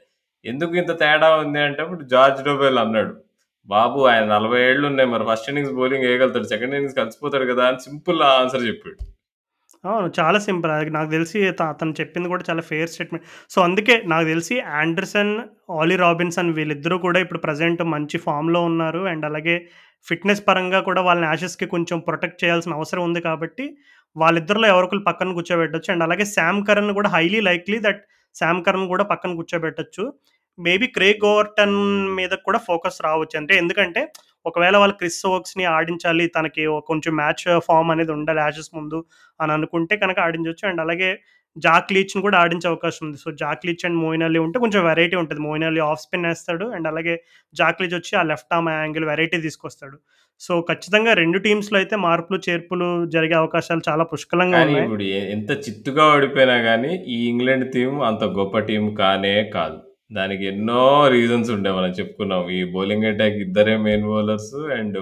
ఎందుకు 0.44 0.74
ఇంత 0.80 0.92
తేడా 1.00 1.28
ఉంది 1.40 1.60
అంటే 1.66 1.80
ఇప్పుడు 1.84 2.04
జార్జ్ 2.12 2.40
డోబెల్ 2.48 2.78
అన్నాడు. 2.84 3.14
బాబు 3.68 4.00
ఆయన 4.10 4.26
40 4.32 4.46
ఏళ్ళు 4.66 4.84
ఉన్నాయి. 4.90 5.10
మరి 5.10 5.24
ఫస్ట్ 5.30 5.48
ఇన్నింగ్స్ 5.50 5.76
బౌలింగ్ 5.78 6.06
వేయగలుగుతాడు 6.06 6.50
సెకండ్ 6.52 6.72
ఇన్నింగ్స్ 6.72 6.98
కలిసిపోతాడు 7.00 7.46
కదా! 7.52 7.64
అని 7.70 7.80
సింపుల్ 7.88 8.20
ఆన్సర్ 8.32 8.66
చెప్పాడు. 8.70 8.98
అవును. 9.84 10.08
చాలా 10.18 10.38
సింపుల్. 10.44 10.70
అది 10.74 10.90
నాకు 10.90 11.10
తెలిసి 11.10 11.38
తను 11.52 11.68
అతను 11.70 11.92
చెప్పింది 11.98 12.28
కూడా 12.28 12.44
చాలా 12.48 12.62
ఫేర్ 12.68 12.90
స్టేట్‌మెంట్. 12.92 13.24
సో, 13.50 13.58
అందుకే 13.66 13.94
నాకు 14.12 14.26
తెలిసి 14.28 14.54
ఆండర్సన్, 14.78 15.32
ఆలీ 15.76 15.96
రాబిన్సన్ 16.02 16.50
వీళ్ళిద్దరూ 16.58 16.96
కూడా 17.00 17.18
ఇప్పుడు 17.24 17.40
ప్రెజెంట్ 17.44 17.82
మంచి 17.94 18.18
ఫామ్‌లో 18.26 18.62
ఉన్నారు. 18.70 19.02
అండ్ 19.12 19.26
అలాగే 19.30 19.56
ఫిట్‌నెస్ 20.06 20.42
పరంగా 20.48 20.80
కూడా 20.88 21.00
వాళ్ళని 21.02 21.28
యాషెస్‌కి 21.30 21.66
కొంచెం 21.74 21.98
ప్రొటెక్ట్ 22.08 22.42
చేయాల్సిన 22.42 22.78
అవసరం 22.78 23.02
ఉంది 23.08 23.20
కాబట్టి 23.22 23.64
వాళ్ళిద్దరిలో 24.16 24.66
ఎవరికలు 24.68 25.02
పక్కన 25.08 25.32
కూర్చోబెట్టొచ్చు. 25.32 25.90
అండ్ 25.92 26.04
అలాగే 26.04 26.24
శామ్ 26.34 26.60
కరణ్ 26.68 26.92
కూడా 26.98 27.10
highly 27.10 27.40
likely 27.48 27.78
that 27.80 28.02
Sam 28.36 28.60
Curran 28.64 28.86
కూడా 28.88 29.04
పక్కన 29.04 29.30
కూర్చోబెట్టొచ్చు. 29.34 30.04
మేబీ 30.58 30.86
క్రే 30.88 31.08
గోవర్టన్ 31.22 31.76
మీద 32.16 32.32
కూడా 32.46 32.58
ఫోకస్ 32.68 32.98
రావచ్చు. 33.04 33.36
అంటే 33.40 33.54
ఎందుకంటే 33.58 34.00
ఒకవేళ 34.46 34.76
వాళ్ళు 34.76 34.94
క్రిస్ 34.94 35.22
వర్క్స్ని 35.26 35.64
ఆడించాలి. 35.72 36.24
తనకి 36.36 36.62
కొంచెం 36.86 37.12
మ్యాచ్ 37.16 37.44
ఫార్మ్ 37.66 37.90
అనేది 37.90 38.12
ఉండాలి 38.16 38.40
యాషెస్ 38.40 38.70
ముందు 38.74 38.98
అని 39.40 39.52
అనుకుంటే 39.52 39.94
కనుక 39.96 40.18
ఆడించవచ్చు 40.26 40.64
అండ్ 40.70 40.80
అలాగే 40.80 41.10
జాక్ 41.56 41.92
లీచ్‌ని 41.94 42.22
కూడా 42.24 42.36
ఆడించే 42.38 42.66
అవకాశం 42.68 43.02
ఉంది. 43.06 43.18
So, 43.18 43.30
Jack 43.40 43.64
Leach 43.66 43.84
and 43.86 43.98
Moeen 44.02 44.24
Ali 44.26 44.38
ఉంటే 44.38 44.58
కొంచెం 44.64 44.82
వెరైటీ 44.84 45.16
ఉంటుంది 45.22 45.40
మోయిన్ 45.46 45.64
అలీ 45.64 45.80
ఆఫ్ 45.86 46.02
స్పిన్ 46.02 46.26
వేస్తాడు 46.26 46.66
అండ్ 46.76 46.88
అలాగే 46.88 47.14
జాక్ 47.54 47.80
లీచ్ 47.82 47.94
వచ్చి 47.94 48.12
ఆ 48.20 48.24
లెఫ్ట్ 48.30 48.52
ఆర్మ్ 48.56 48.70
యాంగిల్ 48.76 49.06
వెరైటీ 49.10 49.38
తీసుకొస్తాడు. 49.46 49.96
సో, 50.40 50.52
ఖచ్చితంగా 50.62 51.12
2 51.14 51.38
టీమ్స్‌లో 51.44 51.76
అయితే 51.78 51.96
మార్పులు, 51.98 52.38
చేర్పులు 52.46 52.88
జరిగే 53.06 53.34
అవకాశాలు 53.34 53.82
చాలా 53.88 54.04
పుష్కలంగా 54.12 54.58
కానీ 54.58 54.68
ఉన్నాయి. 54.68 54.84
ఇప్పుడు 54.84 55.06
ఎంత 55.34 55.50
చిత్తుగా 55.64 56.04
ఓడిపోయినా 56.12 56.56
గానీ, 56.66 56.92
ఈ 57.08 57.18
ఇంగ్లాండ్ 57.28 57.66
టీమ్ 57.72 57.96
అంత 58.02 58.24
గొప్ప 58.36 58.58
టీమ్ 58.68 58.88
కానే 58.96 59.34
కాదు. 59.54 59.78
దానికి 60.10 60.44
ఎన్నో 60.46 60.82
రీజన్స్ 61.08 61.50
ఉండే 61.50 61.70
మనం 61.72 61.90
చెప్పుకున్నాం. 61.98 62.44
ఈ 62.50 62.60
బౌలింగ్ 62.74 63.04
అటాక్ 63.04 63.38
ఇద్దరే 63.38 63.74
మెయిన్ 63.78 64.06
బౌలర్స్ 64.06 64.54
అండ్ 64.78 64.98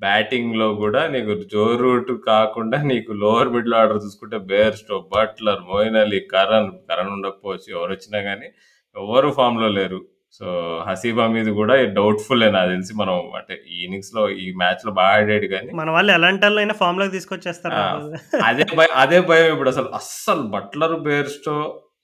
బ్యాటింగ్‌లో 0.00 0.66
గూడా 0.74 1.02
నీకు 1.08 1.32
జో 1.52 1.64
రూట్ 1.80 2.12
కాకుండా 2.26 2.78
నీకు 2.82 3.12
లోవర్ 3.22 3.48
మిడిల్ 3.48 3.74
ఆర్డర్ 3.74 4.02
చూసుకుంటే 4.04 4.38
Bairstow, 4.50 4.98
Buttler, 5.12 5.62
Moeen 5.68 5.96
Ali, 5.96 6.20
Curran, 6.32 6.70
Curran 6.90 7.12
ఉండకపోవచ్చు 7.12 7.68
ఎవరొచ్చినా 7.76 8.20
గానీ 8.28 8.48
ఎవ్వరు 8.96 9.28
ఫామ్‌లో 9.30 9.68
లేరు. 9.70 10.00
సో, 10.34 10.46
హసీబా 10.86 11.24
మీద 11.28 11.48
గూడా 11.56 11.74
డౌట్‌ఫుల్లే 11.96 12.46
నాకు 12.52 12.68
తెలిసి 12.70 12.92
మనం 13.00 13.16
అంటే 13.38 13.54
ఈ 13.68 13.78
ఇన్నింగ్స్‌లో 13.84 14.22
ఈ 14.36 14.46
మ్యాచ్‌లో 14.60 14.92
బాగా 14.98 15.16
ఆడాడు 15.18 15.48
గానీ 15.52 15.70
మన 15.80 15.88
వాళ్ళు 15.96 16.10
ఎలాంటోళ్ళైనా 16.12 16.74
ఫామ్‌లోకి 16.78 17.12
తీసుకొచ్చేస్తారు 17.16 17.74
ఆ! 17.76 17.82
రాహుల్. 17.82 18.14
అదే 18.48 18.64
భయ 18.72 18.88
అదే 19.02 19.18
భయం 19.30 19.48
ఇప్పుడసలు. 19.54 19.88
అస్సలు 19.98 20.44
బట్లర్, 20.54 20.96
బేర్‌స్టో 21.06 21.56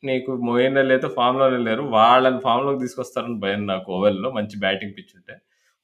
నీకు 0.04 0.32
మోయిన్ 0.46 0.78
అయితే 0.88 1.08
ఫామ్‌లోనే 1.16 1.60
లేరు. 1.66 1.84
వాళ్ళని 1.96 2.40
ఫామ్‌లోకి 2.44 2.80
తీసుకొస్తారని 2.84 3.38
భయం 3.40 3.62
నాకు 3.66 3.88
ఓవెల్‌లో 3.96 4.30
మంచి 4.32 4.56
బ్యాటింగ్ 4.64 4.94
పిచ్ 4.98 5.14
ఉంటే. 5.18 5.34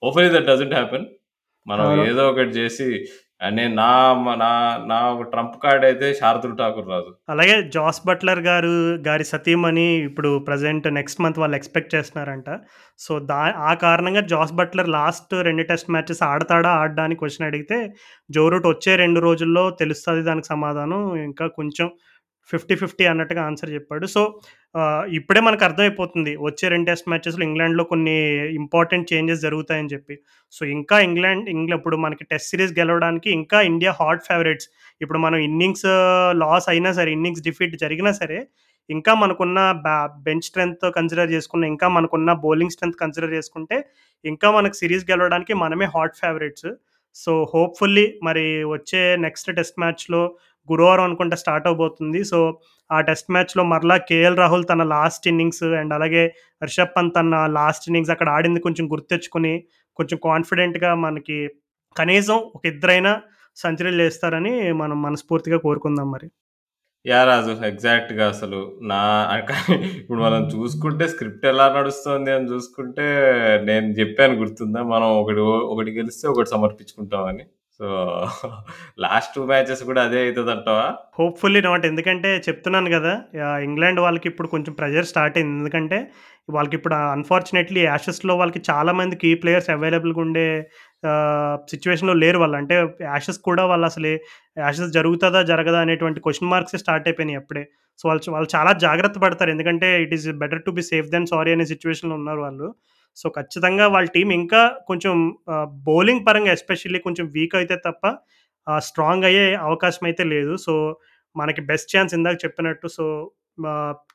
Hopefully 0.02 0.30
that 0.36 0.48
doesn't 0.50 0.76
happen. 0.76 1.06
మనం. 1.66 1.86
ఏదో 2.08 2.22
ఒకటి 2.30 2.52
చేసి 2.58 2.86
నేను 3.40 3.74
నా 3.74 3.88
మ 4.14 4.34
నా 4.34 4.50
నా 4.86 5.08
ఒక 5.08 5.22
ట్రంప్ 5.22 5.62
కార్డ్ 5.62 5.84
అయితే 5.84 6.14
శార్దుల్ 6.14 6.58
ఠాకూర్ 6.58 6.88
రాజు. 6.88 7.10
అలాగే 7.28 7.62
జాస్ 7.68 8.00
బట్లర్ 8.06 8.40
గారు 8.40 8.72
గారి 9.06 9.24
సతీమణి 9.24 9.86
ఇప్పుడు 9.98 10.38
ప్రజెంట్ 10.38 10.94
నెక్స్ట్ 10.94 11.20
మంత్ 11.20 11.38
వాళ్ళు 11.38 11.56
ఎక్స్‌పెక్ట్ 11.56 11.94
చేస్తున్నారంట. 11.94 12.50
సో, 12.98 13.18
దా 13.18 13.40
ఆ 13.60 13.74
కారణంగా 13.74 14.20
జాస్ 14.26 14.52
బట్లర్ 14.52 14.88
లాస్ట్ 14.88 15.34
రెండు 15.40 15.62
టెస్ట్ 15.62 15.90
మ్యాచెస్ 15.90 16.22
ఆడతాడా? 16.22 16.70
ఆడడానికి 16.76 17.18
క్వశ్చన్ 17.18 17.46
అడిగితే, 17.46 17.78
జో 18.30 18.48
రూట్ 18.48 18.66
వచ్చే 18.66 18.96
రెండు 18.96 19.20
రోజుల్లో 19.20 19.70
తెలుస్తుంది 19.70 20.22
దానికి 20.22 20.46
సమాధానం. 20.46 21.16
ఇంకా 21.16 21.46
కొంచెం 21.46 21.90
50, 22.50 22.74
50 22.82 23.04
అన్నట్టుగా 23.10 23.42
ఆన్సర్ 23.44 23.70
చెప్పాడు. 23.70 24.06
సో, 24.06 24.22
ఇప్పుడే 25.12 25.40
మనకు 25.40 25.64
అర్థమైపోతుంది. 25.64 26.32
వచ్చే 26.40 26.66
రెండు 26.68 26.86
టెస్ట్ 26.86 27.08
మ్యాచెస్‌లో 27.08 27.44
ఇంగ్లాండ్‌లో 27.44 27.84
కొన్ని 27.84 28.16
ఇంపార్టెంట్ 28.58 29.10
చేంజెస్ 29.12 29.40
జరుగుతాయని 29.40 29.92
చెప్పి. 29.94 30.14
సో, 30.54 30.62
ఇంకా 30.76 30.96
ఇంగ్లాండ్ 31.00 31.46
ఇంగ్లాండ్ 31.48 31.78
ఇప్పుడు 31.78 31.98
మనకి 32.04 32.24
టెస్ట్ 32.30 32.50
సిరీస్ 32.50 32.74
గెలవడానికి 32.78 33.30
ఇంకా 33.34 33.60
ఇండియా 33.70 33.92
హాట్ 34.00 34.24
ఫేవరెట్స్. 34.28 34.68
ఇప్పుడు 35.00 35.20
మనం 35.20 35.38
ఇన్నింగ్స్ 35.48 35.86
లాస్ 36.42 36.68
అయినా 36.68 36.92
సరే, 36.92 37.12
ఇన్నింగ్స్ 37.12 37.44
డిఫీట్ 37.44 37.76
జరిగినా 37.76 38.12
సరే, 38.14 38.38
ఇంకా 38.90 39.12
మనకున్న 39.16 39.58
బ్యా 39.84 39.98
బెంచ్ 40.24 40.46
స్ట్రెంత్ 40.46 40.84
కన్సిడర్ 40.96 41.30
చేసుకున్న, 41.30 41.64
ఇంకా 41.66 41.86
మనకున్న 41.90 42.30
బౌలింగ్ 42.42 42.70
స్ట్రెంత్ 42.70 42.98
కన్సిడర్ 42.98 43.32
చేసుకుంటే, 43.32 43.76
ఇంకా 44.24 44.48
మనకు 44.50 44.76
సిరీస్ 44.76 45.06
గెలవడానికి 45.10 45.54
మనమే 45.62 45.86
హాట్ 45.94 46.18
ఫేవరెట్స్. 46.20 46.68
సో, 47.16 47.32
హోప్‌ఫుల్లీ 47.52 48.06
మరి 48.22 48.44
వచ్చే 48.68 49.02
నెక్స్ట్ 49.24 49.50
టెస్ట్ 49.52 49.76
మ్యాచ్‌లో 49.80 50.22
గురువారం 50.68 51.04
అనుకుంటా 51.04 51.36
స్టార్ట్ 51.36 51.66
అవ్వబోతుంది. 51.68 52.20
సో, 52.24 52.38
ఆ 52.90 52.98
టెస్ట్ 53.02 53.30
మ్యాచ్‌లో 53.34 53.64
మరలా 53.70 53.96
కేఎల్ 54.08 54.38
రాహుల్ 54.38 54.64
తన 54.66 54.82
లాస్ట్ 54.90 55.26
ఇన్నింగ్స్ 55.26 55.64
అండ్ 55.80 55.94
అలాగే 55.94 56.22
రిషబ్ 56.62 56.94
పంత్ 56.96 57.14
తన 57.16 57.38
లాస్ట్ 57.58 57.86
ఇన్నింగ్స్ 57.88 58.12
అక్కడ 58.14 58.28
ఆడింది 58.36 58.60
కొంచెం 58.60 58.86
గుర్తెచ్చుకొని, 58.92 59.54
కొంచెం 59.98 60.18
కాన్ఫిడెంట్‌గా 60.26 60.92
మనకి 61.04 61.38
కనీసం 61.96 62.38
ఒక 62.56 62.64
ఇద్దరైనా 62.72 63.12
సెంచరీలేస్తారని 63.56 64.52
మనం 64.74 64.96
మనస్ఫూర్తిగా 65.02 65.58
కోరుకుందాం 65.64 66.08
మరి. 66.14 66.28
యాహ్! 67.04 67.26
రాజు 67.28 67.52
ఎగ్జాక్ట్‌గా 67.68 68.26
అసలు 68.28 68.58
నా 68.90 69.00
ఇప్పుడు 70.00 70.20
మనం 70.20 70.42
చూసుకుంటే 70.54 71.04
స్క్రిప్ట్ 71.10 71.44
ఎలా 71.46 71.66
నడుస్తోంది 71.74 72.30
అని 72.32 72.46
చూసుకుంటే 72.52 73.06
నేను 73.64 73.88
జెప్పాను 73.98 74.36
గుర్తుందా? 74.40 74.82
మనం 74.92 75.08
ఒకటి 75.20 75.42
ఒకటి 75.74 75.90
గెలిస్తే 75.98 76.26
ఒకటి 76.32 76.50
సమర్పించుకుంటామని. 76.50 77.44
సో, 77.80 77.86
లాస్ట్ 79.04 79.32
టూ 79.34 79.42
మ్యాచెస్ 79.46 79.82
కూడా 79.86 80.00
అదే 80.06 80.18
అయితదంటావా? 80.20 80.84
Hopefully 81.16 81.60
not. 81.66 81.84
ఎందుకంటే 81.88 82.30
చెప్తున్నాను 82.46 82.90
కదా 82.94 83.12
ఇంగ్లాండ్ 83.64 84.00
వాళ్ళకి 84.00 84.26
ఇప్పుడు 84.30 84.48
కొంచెం 84.48 84.72
ప్రెజర్ 84.74 85.08
స్టార్ట్ 85.10 85.36
అయింది. 85.38 85.54
ఎందుకంటే 85.58 85.98
వాళ్ళకి 86.48 86.76
ఇప్పుడు 86.78 86.94
అన్‌ఫార్చునేట్‌లీ 87.14 87.80
యాషెస్‌లో 87.84 88.34
వాళ్ళకి 88.40 88.60
చాలా 88.70 88.92
మంది 88.92 89.14
కీ 89.22 89.30
ప్లేయర్స్ 89.42 89.70
అవైలబుల్‌గా 89.74 90.20
ఉండే 90.24 90.46
సిచ్యువేషన్లో 91.72 92.14
లేరు 92.22 92.38
వాళ్ళు. 92.42 92.56
అంటే 92.60 92.76
యాషెస్ 93.08 93.40
కూడా 93.48 93.64
వాళ్ళు 93.70 93.86
అసలు 93.90 94.12
యాషెస్ 94.56 94.92
జరుగుతుందా 94.98 95.42
జరగదా? 95.50 95.80
అనేటువంటి 95.84 96.22
క్వశ్చన్ 96.26 96.52
మార్క్స్ 96.52 96.76
స్టార్ట్ 96.84 97.08
అయిపోయినాయి 97.08 97.40
అప్పుడే. 97.42 97.64
సో, 97.98 98.04
వాళ్ళు 98.08 98.32
వాళ్ళు 98.34 98.50
చాలా 98.54 98.70
జాగ్రత్త 98.84 99.16
పడతారు. 99.24 99.50
ఎందుకంటే 99.50 99.88
it 100.04 100.14
is 100.16 100.26
better 100.42 100.62
to 100.66 100.72
be 100.72 100.84
safe 100.90 101.08
then 101.12 101.28
sorry 101.32 101.52
అనే 101.56 101.66
సిచ్యువేషన్లో 101.72 102.16
ఉన్నారు 102.20 102.42
వాళ్ళు. 102.46 102.68
సో, 103.16 103.26
ఖచ్చితంగా 103.36 103.86
వాళ్ళ 103.94 104.08
టీం 104.16 104.28
ఇంకా 104.40 104.60
కొంచెం 104.88 105.14
బౌలింగ్ 105.88 106.24
పరంగా 106.28 106.52
ఎస్పెషల్లీ 106.56 107.00
కొంచెం 107.00 107.26
వీక్ 107.36 107.56
అయితే 107.60 107.76
తప్ప 107.86 108.04
స్ట్రాంగ్ 108.86 109.26
అయ్యే 109.28 109.46
అవకాశం 109.66 110.04
అయితే 110.10 110.24
లేదు. 110.34 110.54
సో, 110.66 110.74
మనకి 111.36 111.60
బెస్ట్ 111.68 111.92
ఛాన్స్ 111.94 112.12
ఇందాక 112.16 112.38
చెప్పినట్టు 112.44 112.88
సో, 112.96 113.06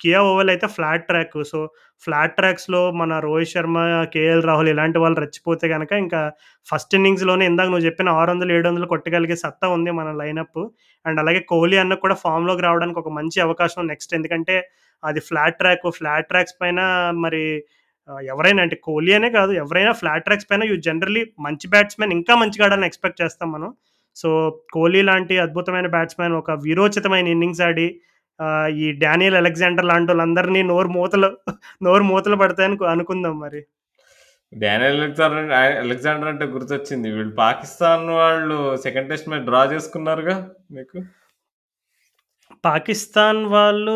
కియా 0.02 0.20
ఓవల్ 0.30 0.50
అయితే 0.54 0.68
ఫ్లాట్ 0.76 1.06
ట్రాక్. 1.10 1.38
సో, 1.52 1.60
ఫ్లాట్ 2.04 2.36
ట్రాక్స్‌లో 2.38 2.82
మన 2.94 3.12
రోహిత్ 3.26 3.52
శర్మ, 3.52 3.78
కేఎల్ 4.16 4.44
రాహుల్ 4.44 4.70
ఇలాంటి 4.72 5.00
వాళ్ళు 5.04 5.18
రెచ్చిపోతే 5.24 5.66
కనుక 5.74 5.92
ఇంకా 6.04 6.22
ఫస్ట్ 6.68 6.96
ఇన్నింగ్స్‌లోనే 6.98 7.46
ఇందాక 7.52 7.70
నువ్వు 7.72 7.88
చెప్పిన 7.88 8.10
600, 8.16 8.54
700 8.54 8.88
కొట్టగలిగే 8.94 9.38
సత్తా 9.44 9.68
ఉంది 9.76 9.94
మన 10.00 10.12
లైనప్. 10.22 10.62
అండ్ 11.06 11.22
అలాగే 11.24 11.42
కోహ్లీ 11.52 11.78
అన్న 11.84 11.98
కూడా 12.04 12.18
ఫామ్‌లోకి 12.24 12.64
రావడానికి 12.68 13.00
ఒక 13.00 13.12
మంచి 13.20 13.40
అవకాశం 13.48 13.88
నెక్స్ట్. 13.88 14.16
ఎందుకంటే 14.20 14.58
అది 15.04 15.22
ఫ్లాట్ 15.30 15.60
ట్రాక్. 15.62 15.88
ఫ్లాట్ 16.00 16.30
ట్రాక్స్ 16.32 16.58
పైన 16.62 16.80
మరి 17.26 17.44
ఎవరైనా 18.30 18.62
అంటే 18.62 18.76
కోహ్లీ 18.84 19.14
అనే 19.14 19.30
కాదు 19.30 19.52
ఎవరైనా 19.62 19.94
ఫ్లాట్ 19.94 20.26
ట్రాక్స్ 20.26 20.50
పైన 20.52 20.64
యూ 20.64 20.76
జనరలీ 20.88 21.24
మంచి 21.40 21.68
బ్యాట్స్‌మెన్ 21.68 22.14
ఇంకా 22.14 22.36
మంచిగా 22.36 22.66
ఆడాలని 22.66 22.88
ఎక్స్‌పెక్ట్ 22.88 23.22
చేస్తాం 23.24 23.50
మనం. 23.52 23.72
సో, 24.18 24.30
కోహ్లీ 24.74 25.02
లాంటి 25.04 25.36
అద్భుతమైన 25.40 25.88
బ్యాట్స్‌మెన్ 25.88 26.34
ఒక 26.34 26.52
వీరోచితమైన 26.64 27.28
ఇన్నింగ్స్ 27.28 27.64
ఆడి 27.68 27.88
ఈ 28.80 28.88
డానియల్ 29.00 29.36
అలెగ్జాండర్ 29.36 29.86
లాంటి 29.86 30.08
లాంటోళ్ళందరిని 30.08 30.62
నోరు 30.70 30.90
మూతలు 30.90 31.30
నోరు 31.82 32.04
మూతలు 32.04 32.38
పడతాయని 32.38 32.78
అనుకుందాం 32.94 33.36
మరి. 33.40 33.62
డానియల్ 34.54 34.98
అలెగ్జాండర్ 35.00 35.52
అలెగ్జాండర్ 35.82 36.32
అంటే 36.32 36.46
గుర్తొచ్చింది. 36.54 37.10
వీళ్ళు 37.12 37.36
పాకిస్తాన్ 37.36 38.08
వాళ్ళు 38.16 38.58
సెకండ్ 38.78 39.10
టెస్ట్ 39.12 39.30
మీద 39.30 39.42
డ్రా 39.46 39.64
చేసుకున్నారుగా 39.74 40.36
మీకు? 40.72 40.98
పాకిస్తాన్ 42.64 43.40
వాళ్ళు 43.54 43.94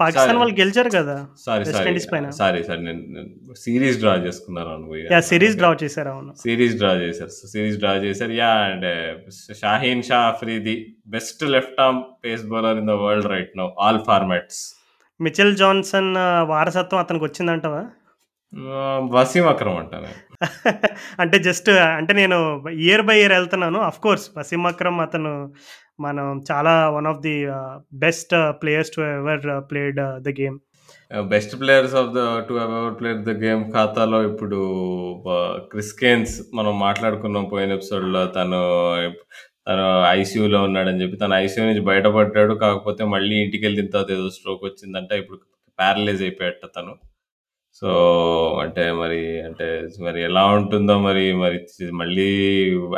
పాకిస్తాన్ 0.00 0.28
సారీ. 0.28 0.38
వాళ్ళు 0.38 0.54
గెలిచారు 0.54 0.90
కదా! 0.96 1.14
సారీ. 1.44 1.62
West 1.62 1.76
sorry. 1.76 1.88
ఇండీస్ 1.90 2.08
పైన. 2.12 2.26
సారీ. 2.38 2.60
సారీ. 2.62 2.82
నేను 2.82 3.02
నేను 3.14 3.30
సీరీస్ 3.62 3.98
డ్రా 4.02 4.12
చేసుకున్నారు 4.26 4.70
అనుకోయాను. 4.74 5.10
యాహ్! 5.12 5.24
సిరీస్ 5.30 5.56
డ్రా 5.56 5.70
చేశారు. 5.82 6.10
అవును. 6.14 6.32
సీరీస్ 6.42 6.76
డ్రా 6.80 6.92
చేశారు. 7.04 7.32
సీరీస్ 7.52 7.78
డ్రా 7.78 7.92
చేశారు. 8.04 8.34
Yeah! 8.40 8.64
And 8.68 8.88
Shaheen 9.62 10.04
Shah 10.08 10.20
Afridi 10.28 10.76
best 11.08 11.44
left 11.54 11.80
arm 11.80 12.02
pace 12.24 12.44
bowler 12.52 12.80
in 12.82 12.90
the 12.92 12.98
world 13.04 13.30
right 13.34 13.54
now 13.58 13.68
all 13.80 14.02
formats. 14.08 14.60
Mitchell 15.20 15.54
Johnson 15.56 16.10
వారసత్వం 16.50 17.00
అతనికొచ్చిందంటావా? 17.00 17.82
ఆహ్, 18.78 19.02
వసీం 19.14 19.46
అక్రమ్ 19.48 19.78
అంటా 19.78 19.96
నేను. 20.00 20.18
అంటే 21.22 21.36
జస్ట్ 21.44 21.68
అంటే 21.98 22.12
నేను 22.14 22.38
ఇయర్ 22.82 23.04
బై 23.08 23.16
ఇయర్ 23.20 23.34
ఎళ్తున్నాను. 23.36 23.78
ఆఫ్‌కోర్స్ 23.88 24.26
వసీం 24.36 24.64
అక్రమ్ 24.70 24.98
అతను 25.04 25.32
మనం 25.98 26.26
చాలా 26.50 26.72
one 26.90 27.08
of 27.10 27.20
the 27.20 27.34
best 28.04 28.32
players 28.62 28.92
to 28.96 29.00
ever 29.10 29.42
played 29.70 30.00
the 30.26 30.30
game. 30.40 30.56
Best 31.28 31.54
players 31.60 31.94
of 31.94 32.10
the 32.14 32.20
to 32.48 32.54
ever 32.64 32.94
played 33.00 33.20
the 33.24 33.32
game 33.44 33.62
ఖాతాలో 33.72 34.18
ఇప్పుడు 34.30 34.58
క్రిస్కేన్స్ 35.24 35.68
క్రిస్ 35.70 35.92
కేన్స్ 36.00 36.34
మనం 36.54 36.74
మాట్లాడుకున్నాం 36.80 37.44
పోయిన 37.52 37.76
ఎపిసోడ్‌లో 37.78 38.22
తను 38.36 38.60
తను 39.68 39.84
ఐసీయూలో 40.18 40.58
ఉన్నాడని 40.62 41.00
చెప్పి 41.02 41.16
తను 41.16 41.34
ఐసీయూ 41.44 41.64
నుంచి 41.66 41.84
బయటపడ్డాడు. 41.90 42.54
కాకపోతే 42.64 43.04
మళ్ళీ 43.14 43.36
ఇంటికెళ్ళిన 43.44 43.88
తర్వాత 43.94 44.12
ఏదో 44.18 44.28
స్ట్రోక్ 44.36 44.64
వచ్చిందంటే 44.64 45.14
ఇప్పుడు 45.22 45.38
ప్యారలైజ్ 45.78 46.22
అయిపోయాడట 46.22 46.66
తను. 46.76 46.92
సో, 47.80 47.88
అంటే 48.62 48.92
మరి 48.92 49.40
అంటే 49.40 49.88
మరి 50.00 50.22
ఎలా 50.22 50.46
ఉంటుందో 50.46 50.98
మరి 50.98 51.34
మరి 51.34 51.58
మళ్ళీ 51.92 52.28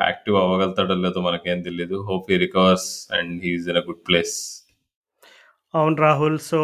యాక్టివ్ 0.00 0.36
అవ్వగలుగుతాడో 0.36 0.94
లేదో 0.94 1.20
మనకేం 1.20 1.62
తెలీదు. 1.62 2.06
Hope 2.08 2.32
he 2.32 2.36
recovers 2.36 3.08
and 3.14 3.42
he 3.42 3.50
is 3.50 3.68
in 3.68 3.76
a 3.76 3.80
good 3.80 4.08
place. 4.08 4.36
అవును 5.74 5.96
రాహుల్. 5.96 6.38
సో, 6.38 6.60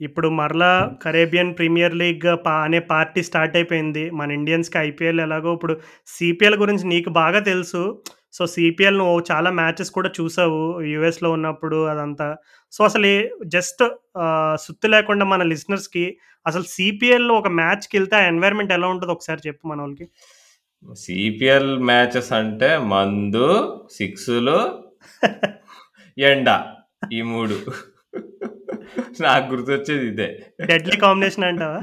ఇప్పుడు 0.00 0.28
మరలా 0.28 0.90
కరేబియన్ 1.02 1.58
ప్రీమియర్ 1.58 1.94
లీగ్ 1.94 2.46
పా 2.46 2.52
అనే 2.62 2.78
పార్టీ 2.78 3.22
స్టార్ట్ 3.22 3.56
అయిపోయింది. 3.56 4.10
మన 4.10 4.30
ఇండియన్స్‌కి 4.30 4.78
ఐపీఎల్ 4.78 5.20
ఎలాగో 5.20 5.54
ఇప్పుడు 5.54 5.74
సీపీఎల్ 6.06 6.56
గురించి 6.56 6.84
నీకు 6.84 7.10
బాగా 7.10 7.38
తెలుసు. 7.38 8.02
సో, 8.34 8.46
సీపీఎల్ 8.46 8.98
నువ్వు 8.98 9.18
చాలా 9.30 9.50
మ్యాచెస్ 9.50 9.90
కూడా 9.90 10.10
చూసావు. 10.20 10.62
యూఎస్‌లో 10.84 11.30
ఉన్నప్పుడు 11.30 11.86
అదంతా. 11.88 12.28
సో, 12.72 12.84
అసలు 12.84 13.10
జస్ట్ 13.46 13.82
సుత్తి 14.56 14.88
లేకుండా 14.88 15.24
మన 15.24 15.42
లిజనర్స్‌కి 15.44 16.04
అసలు 16.46 16.62
సీపీఎల్‌లో 16.68 17.34
ఒక 17.34 17.48
మ్యాచ్‌కెళ్తే 17.54 18.16
ఆ 18.16 18.24
ఎన్వైర్న్‌మెంట్ 18.26 18.72
ఎలా 18.72 18.88
ఉంటదో 18.88 19.12
ఒకసారి 19.12 19.40
చెప్పు 19.46 19.68
మనోళ్ళకి? 19.68 20.06
సీపీఎల్ 20.96 21.78
మ్యాచెస్ 21.84 22.32
అంటే 22.32 22.78
మందు, 22.88 23.48
సిక్సులు, 23.90 24.58
ఎండ 26.18 26.48
ఈ 27.12 27.22
3. 27.24 27.56
నాకు 29.24 29.46
గుర్తొచ్చేది 29.50 30.06
ఇదే. 30.10 30.28
డెడ్లీ 30.68 30.96
కాంబినేషన్ 31.02 31.46
అంటావా? 31.48 31.78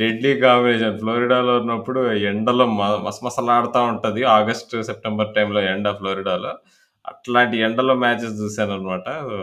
Deadly 0.00 0.32
combination. 0.40 0.96
ఫ్లోరిడాలో 1.00 1.52
ఉన్నప్పుడు 1.60 2.00
ఎండలో 2.30 2.64
మ 2.72 2.88
మసమసలాడుతా 3.06 3.80
ఉంటది. 3.92 4.22
ఆగస్ట్, 4.34 4.74
సెప్టెంబర్ 4.90 5.30
టైంలో 5.36 5.60
ఎండ 5.72 5.88
ఫ్లోరిడాలో. 5.98 6.52
అట్లాంటి 7.04 7.56
ఎండలో 7.66 7.94
మ్యాచెస్ 7.98 8.34
చూసాననమాట. 8.40 9.06
సో, 9.28 9.36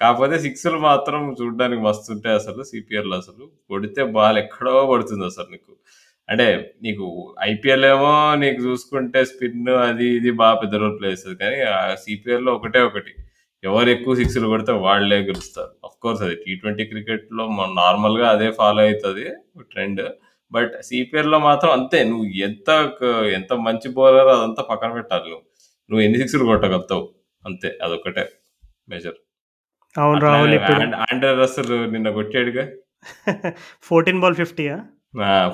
కాకపోతే 0.00 0.36
సిక్స్‌లు 0.44 0.78
మాత్రం 0.86 1.20
చూడ్డానికి 1.40 1.82
మస్తుంటాయి 1.82 2.36
అసలు 2.36 2.62
సీపీఎల్‌లో 2.70 3.16
అసలు. 3.22 3.44
కొడితే 3.70 4.04
బాల్ 4.16 4.38
ఎక్కడో 4.44 4.74
పడుతుందసలు 4.92 5.48
నీకు. 5.54 5.72
అంటే 6.28 6.46
నీకు 6.82 7.06
ఐపీఎల్ 7.46 7.86
ఏమో 7.86 8.12
నీకు 8.42 8.60
చూసుకుంటే 8.66 9.20
స్పిన్ 9.30 9.60
అది 9.84 10.08
ఇది 10.18 10.32
బా 10.40 10.48
పెద్ద 10.62 10.74
రోల్ 10.76 10.96
ప్లే 10.98 11.10
చేస్తది. 11.14 11.36
కానీ 11.42 11.58
సీపీఎల్‌లో 12.04 12.52
ఒకటే 12.58 12.82
ఒకటి. 12.88 13.12
ఎవరు 13.64 13.88
ఎక్కువ 13.90 14.14
సిక్స్‌లు 14.20 14.48
కొడితే 14.48 14.72
వాళ్ళే 14.84 15.18
గెలుస్తారు. 15.28 15.72
ఆఫ్‌కోర్స్ 15.84 16.22
అది 16.26 16.34
టీ20 16.42 16.84
క్రికెట్‌లో 16.90 17.44
మన 17.58 17.68
నార్మల్‌గా 17.80 18.26
అదే 18.34 18.48
ఫాలో 18.58 18.80
అయితది 18.82 19.24
ట్రెండ్. 19.72 20.02
బట్ 20.52 20.72
సీపీఎల్‌లో 20.88 21.38
మాత్రం 21.46 21.70
అంతే. 21.78 22.00
నువ్వు 22.10 22.26
ఎంత 22.46 22.68
ఎంత 23.38 23.52
మంచి 23.66 23.88
బౌలర్ 23.96 24.30
అదంతా 24.36 24.64
పక్కన 24.70 24.90
పెట్టాలి 24.98 25.26
నువ్వు. 25.30 25.44
నువ్వు 25.90 26.02
ఎన్ని 26.06 26.18
సిక్స్‌లు 26.22 26.46
కొట్టగలుగుతావు. 26.52 27.04
అంతే 27.44 27.70
అదొక్కటే 27.84 28.24
మెజర్. 28.88 29.18
అవును 29.94 30.20
రాహుల్ 30.26 30.56
ఆండ్రే 31.06 31.32
రస్సెల్ 31.40 31.74
నిన్న 31.94 32.08
కొట్టాడుగా. 32.18 32.64
14 33.88 34.20
బాల్ 34.22 34.36
50యా? 34.40 34.76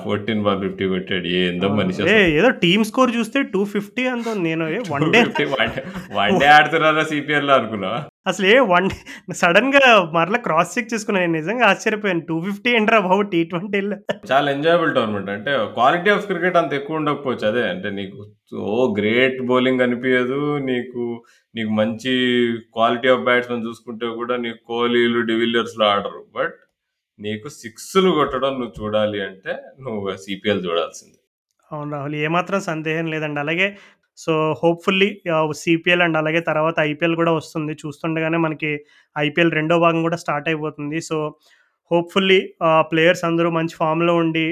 14 0.03 0.41
బాల్ 0.45 0.61
50 0.61 0.85
కొట్టాడు. 0.91 1.27
ఏందో. 1.41 1.67
మనిషి. 1.77 2.01
ఏదో 2.37 2.49
టీమ్ 2.63 2.83
స్కోర్ 2.89 3.11
చూస్తే 3.17 3.39
250 3.47 4.03
ఎంతో 4.13 4.31
నేను 4.45 4.63
a 4.69 4.79
one 4.91 5.05
day 5.13 5.19
250 5.31 5.83
one 6.17 6.37
day 6.41 6.47
ఆడుతున్నారా 6.55 7.03
సీపీఎల్‌లో 7.11 7.53
అనుకున్నావా? 7.57 7.99
అసలు 8.27 8.45
ఏ 8.47 8.57
వన్ 8.71 8.87
డే 8.91 8.97
సడెన్‌గా 9.41 9.85
మరలా 10.15 10.39
క్రాస్ 10.45 10.73
చెక్ 10.75 10.91
చేసుకున్నా. 10.93 11.21
నేను 11.23 11.35
నిజంగా 11.39 11.65
ఆశ్చర్యపోయాను. 11.71 12.23
250 12.29 12.73
ఏంట్రా 12.75 12.99
బాబు 13.07 13.23
టీ20ల్లో. 13.33 13.97
చాలా 14.31 14.47
ఎంజాయబుల్ 14.55 14.91
టోర్నమెంట్. 14.97 15.31
అంటే 15.35 15.51
క్వాలిటీ 15.77 16.11
ఆఫ్ 16.15 16.27
క్రికెట్ 16.29 16.59
అంత 16.61 16.73
ఎక్కువ 16.79 16.99
ఉండకపోవచ్చు. 17.01 17.45
అదే 17.51 17.63
అంటే 17.69 17.91
నీకు 17.99 18.19
ఓ 18.71 18.79
గ్రేట్ 18.99 19.39
బౌలింగ్ 19.49 19.85
అనిపియదు. 19.87 20.41
నీకు 20.69 21.03
నీకు 21.55 21.71
మంచి 21.79 22.13
క్వాలిటీ 22.75 23.07
ఆఫ్ 23.15 23.25
బ్యాట్స్‌మెన్ 23.25 23.65
చూసుకుంటే 23.67 24.07
కూడా 24.19 24.35
నీకు 24.45 24.59
కోహ్లీలు, 24.71 25.21
డివిలియర్స్‌లో 25.31 25.85
ఆడరు. 25.93 26.21
బట్ 26.37 26.55
నీకు 27.19 27.47
సిక్స్‌లు 27.57 28.09
కొట్టడం 28.11 28.53
నువ్వు 28.59 28.75
చూడాలి 28.79 29.19
అంటే 29.25 29.53
నువ్వు 29.85 30.15
సీపీఎల్ 30.23 30.61
చూడాల్సిందే. 30.65 31.17
అవును 31.71 31.91
రాహుల్. 31.95 32.15
ఏమాత్రం 32.25 32.59
సందేహం 32.69 33.05
లేదండి. 33.13 33.39
అలాగే 33.39 33.67
so, 34.17 34.31
hopefully 34.59 35.07
CPL 35.11 35.53
CPL 35.61 36.03
and 36.05 36.17
అలాగే 36.19 36.41
తర్వాత 36.49 36.75
ఐపీఎల్ 36.89 37.15
కూడా 37.21 37.31
వస్తుంది. 37.37 37.73
చూస్తుండగానే 37.81 38.37
మనకి 38.37 38.71
ఐపీఎల్ 39.15 39.51
రెండో 39.51 39.75
భాగం 39.79 40.01
కూడా 40.07 40.17
స్టార్ట్ 40.23 40.47
అయిపోతుంది. 40.51 40.99
సో, 41.01 41.17
హోప్‌ఫుల్లీ 41.91 42.37
ప్లేయర్స్ 42.91 43.23
అందరూ 43.25 43.49
మంచి 43.51 43.75
ఫామ్‌లో 43.79 44.13
ఉండి 44.15 44.45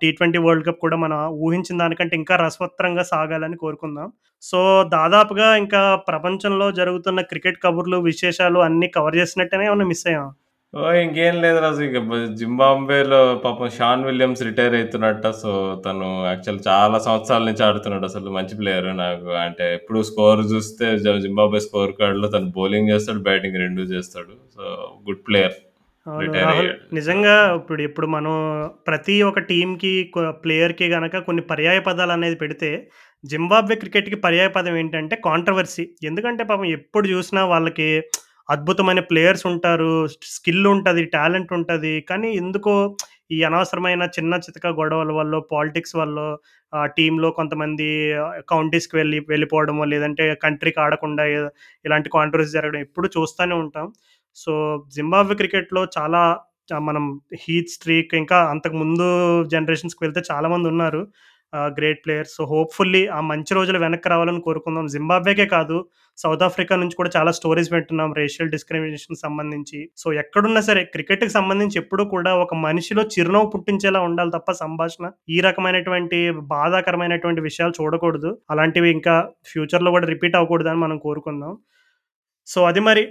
టీ 0.00 0.08
ట్వంటీ 0.12 0.38
వరల్డ్ 0.44 0.66
కప్ 0.68 0.80
కూడా 0.84 0.96
మనం 0.96 1.18
ఊహించిన 1.46 1.76
దానికంటే 1.82 2.14
ఇంకా 2.16 2.36
రసవత్రంగా 2.44 3.04
సాగాలని 3.12 3.58
కోరుకుందాం. 3.64 4.08
సో, 4.42 4.60
దాదాపుగా 4.96 5.48
ఇంకా 5.56 5.82
ప్రపంచంలో 6.08 6.68
జరుగుతున్న 6.80 7.20
క్రికెట్ 7.32 7.60
కబుర్లు, 7.66 7.98
విశేషాలు 8.10 8.60
అన్నీ 8.68 8.88
కవర్ 8.96 9.18
చేసినట్టేనే 9.20 9.66
ఏమైనా 9.70 9.88
మిస్ 9.92 10.06
అయ్యాం 10.10 10.28
ఓహ్! 10.74 10.96
ఇంకేం 11.02 11.36
లేదు 11.42 11.58
రాజు. 11.64 11.82
ఇక 11.86 11.98
బ 12.08 12.16
జింబాబ్వేలో 12.38 13.20
పాపం 13.44 13.68
షాన్ 13.76 14.02
విలియమ్స్ 14.08 14.42
రిటైర్ 14.48 14.74
అయితున్నట్ట. 14.78 15.22
సో, 15.38 15.50
తను 15.84 16.08
యాక్చువల్ 16.26 16.58
చాలా 16.66 16.98
సంవత్సరాల 17.06 17.42
నుంచి 17.48 17.62
ఆడుతున్నాడు 17.68 18.06
అసలు. 18.10 18.28
మంచి 18.36 18.54
ప్లేయర్ 18.60 18.88
నాకు 19.00 19.30
అంటే 19.44 19.66
ఎప్పుడు 19.78 20.00
స్కోర్ 20.08 20.42
చూస్తే 20.52 20.88
జ 20.98 21.14
జింబాబ్వే 21.24 21.60
స్కోర్ 21.66 21.94
కార్డ్‌లో 22.00 22.28
తను 22.34 22.50
బౌలింగ్ 22.58 22.90
చేస్తాడు, 22.92 23.22
బ్యాటింగ్ 23.28 23.58
2 23.60 23.86
చేస్తాడు. 23.94 24.34
So, 24.56 24.62
good 25.08 25.22
player. 25.28 25.56
అవును. 26.06 26.20
రిటైర్ 26.24 26.44
రాహుల్ 26.44 26.62
అయ్యాడు. 26.64 26.84
నిజంగా 26.96 27.32
ఇప్పుడు 27.58 27.82
ఇప్పుడు 27.88 28.06
మనం 28.14 28.34
ప్రతి 28.86 29.16
ఒక్క 29.24 29.40
టీమ్‌కి 29.50 29.94
కొ 30.14 30.22
ప్లేయర్‌కి 30.44 30.86
గనక 30.94 31.18
కొన్ని 31.26 31.42
పర్యాయ 31.50 31.80
పదాలనేది 31.88 32.38
పెడితే, 32.42 32.70
జింబాబ్వే 33.24 33.76
క్రికెట్‌కి 33.82 34.18
పర్యాయ 34.24 34.50
పదం 34.56 34.76
ఏంటంటే 34.80 35.16
కాంట్రోవర్సీ. 35.26 35.84
ఎందుకంటే 36.08 36.44
పాపం 36.50 36.68
ఎప్పుడు 36.78 37.06
చూసినా 37.12 37.42
వాళ్ళకి 37.52 37.88
అద్భుతమైన 38.48 39.00
ప్లేయర్స్ 39.08 39.44
ఉంటారు. 39.50 39.92
స్కిల్ 40.34 40.66
ఉంటది, 40.70 41.02
టాలెంట్ 41.14 41.50
ఉంటది. 41.58 41.94
కానీ 42.10 42.28
ఎందుకో 42.40 42.74
ఈ 43.30 43.38
అనవసరమైన 43.44 44.02
చిన్న 44.14 44.34
చితక 44.44 44.66
గొడవల 44.78 45.10
వల్లో, 45.16 45.38
పాలిటిక్స్ 45.50 45.94
వల్లో 45.96 46.28
ఆహ్, 46.72 46.88
టీమ్‌లో 46.96 47.28
కొంతమంది 47.32 47.88
కౌంటీస్‌కి 48.52 48.94
వెళ్ళి 48.96 49.18
వెళ్ళిపోవడమో, 49.28 49.84
లేదంటే 49.92 50.24
కంట్రీకి 50.44 50.80
ఆడకుండా 50.84 51.24
ఇలాంటి 51.84 52.08
కాంట్రోవర్సీ 52.16 52.54
జరగడం 52.58 52.80
ఎప్పుడు 52.80 53.08
చూస్తానే 53.16 53.56
ఉంటాం. 53.62 53.86
సో, 54.36 54.52
జింబాబ్వే 54.94 55.36
క్రికెట్‌లో 55.40 55.82
చాలా 55.96 56.22
చ 56.68 56.78
మనం 56.86 57.04
హీట్ 57.42 57.70
స్ట్రీక్ 57.74 58.10
ఇంకా 58.18 58.38
అంతకు 58.50 58.76
ముందు 58.80 59.04
జనరేషన్స్‌కి 59.52 60.02
వెళ్తే 60.04 60.20
చాలామందున్నారు. 60.30 61.00
Great 61.76 62.00
players. 62.04 62.32
సో, 62.36 62.44
హోప్‌ఫుల్లీ 62.46 63.02
ఆ 63.10 63.20
మంచి 63.28 63.52
రోజులు 63.54 63.78
వెనక్కి 63.78 64.08
రావాలని 64.08 64.40
కోరుకుందాం. 64.40 64.86
జింబాబ్వేకే 64.94 65.46
కాదు, 65.52 65.76
సౌత్ 66.18 66.42
ఆఫ్రికా 66.42 66.76
నుంచి 66.76 66.96
కూడా 66.96 67.10
చాలా 67.16 67.32
స్టోరీస్ 67.38 67.70
వింటున్నాం 67.74 68.10
రేషియల్ 68.18 68.52
డిస్క్రిమినేషన్ 68.54 69.20
సంబంధించి. 69.22 69.80
సో, 69.96 70.08
ఎక్కడున్నా 70.22 70.62
సరే 70.68 70.82
క్రికెట్‌కి 70.94 71.32
సంబంధించి 71.36 71.78
ఎప్పుడూ 71.78 72.04
కూడా 72.14 72.32
ఒక 72.38 72.54
మనిషిలో 72.64 73.04
చిరునవ్వు 73.14 73.50
పుట్టించేలా 73.54 74.02
ఉండాలి 74.08 74.32
తప్ప 74.32 74.50
సంభాషణ. 74.62 75.04
ఈ 75.30 75.38
రకమైనటువంటి 75.48 76.20
బాధాకరమైనటువంటి 76.54 77.42
విషయాలు 77.48 77.74
చూడకూడదు. 77.80 78.32
అలాంటివి 78.50 78.90
ఇంకా 78.96 79.16
ఫ్యూచర్‌లో 79.50 79.92
కూడా 79.96 80.08
రిపీట్ 80.14 80.38
అవ్వకూడదని 80.38 80.82
మనం 80.86 80.98
కోరుకుందాం. 81.00 81.54
సో, 82.48 82.60
అది 82.64 82.80
మరి 82.82 83.02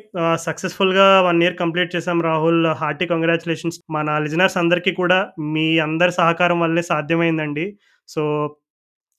సక్సెస్‌ఫుల్‌గా 0.43 1.07
వన్ 1.21 1.41
ఇయర్ 1.43 1.57
కంప్లీట్ 1.57 1.91
చేసాం 1.95 2.19
రాహుల్. 2.23 2.63
హార్టీ 2.79 3.05
కంగ్రాచులేషన్స్ 3.07 3.79
మన 3.91 4.17
లిజనర్స్ 4.23 4.57
అందరికీ 4.57 4.91
కూడా 4.95 5.19
మీ 5.53 5.67
అందరి 5.85 6.13
సహకారం 6.13 6.59
వల్లే 6.61 6.83
సాధ్యమైందండి. 6.89 7.65
సో, 8.07 8.21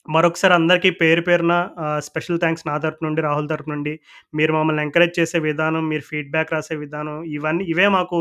మరొకసారి 0.08 0.54
అందరికీ 0.54 0.90
పేరు 1.00 1.20
పేరున 1.20 1.54
స్పెషల్ 2.00 2.38
థ్యాంక్స్ 2.38 2.64
నా 2.66 2.74
తరపు 2.78 3.02
నుండి, 3.04 3.20
రాహుల్ 3.20 3.48
తరపు 3.48 3.70
నుండి. 3.70 3.92
మీరు 4.34 4.52
మమ్మల్ని 4.52 4.82
ఎంకరేజ్ 4.82 5.14
చేసే 5.18 5.38
విధానం, 5.40 5.82
మీరు 5.88 6.02
ఫీడ్‌బ్యాక్ 6.02 6.52
రాసే 6.52 6.76
విధానం 6.76 7.16
ఇవన్నీ 7.30 7.64
ఇవే 7.68 7.88
మాకు 7.88 8.20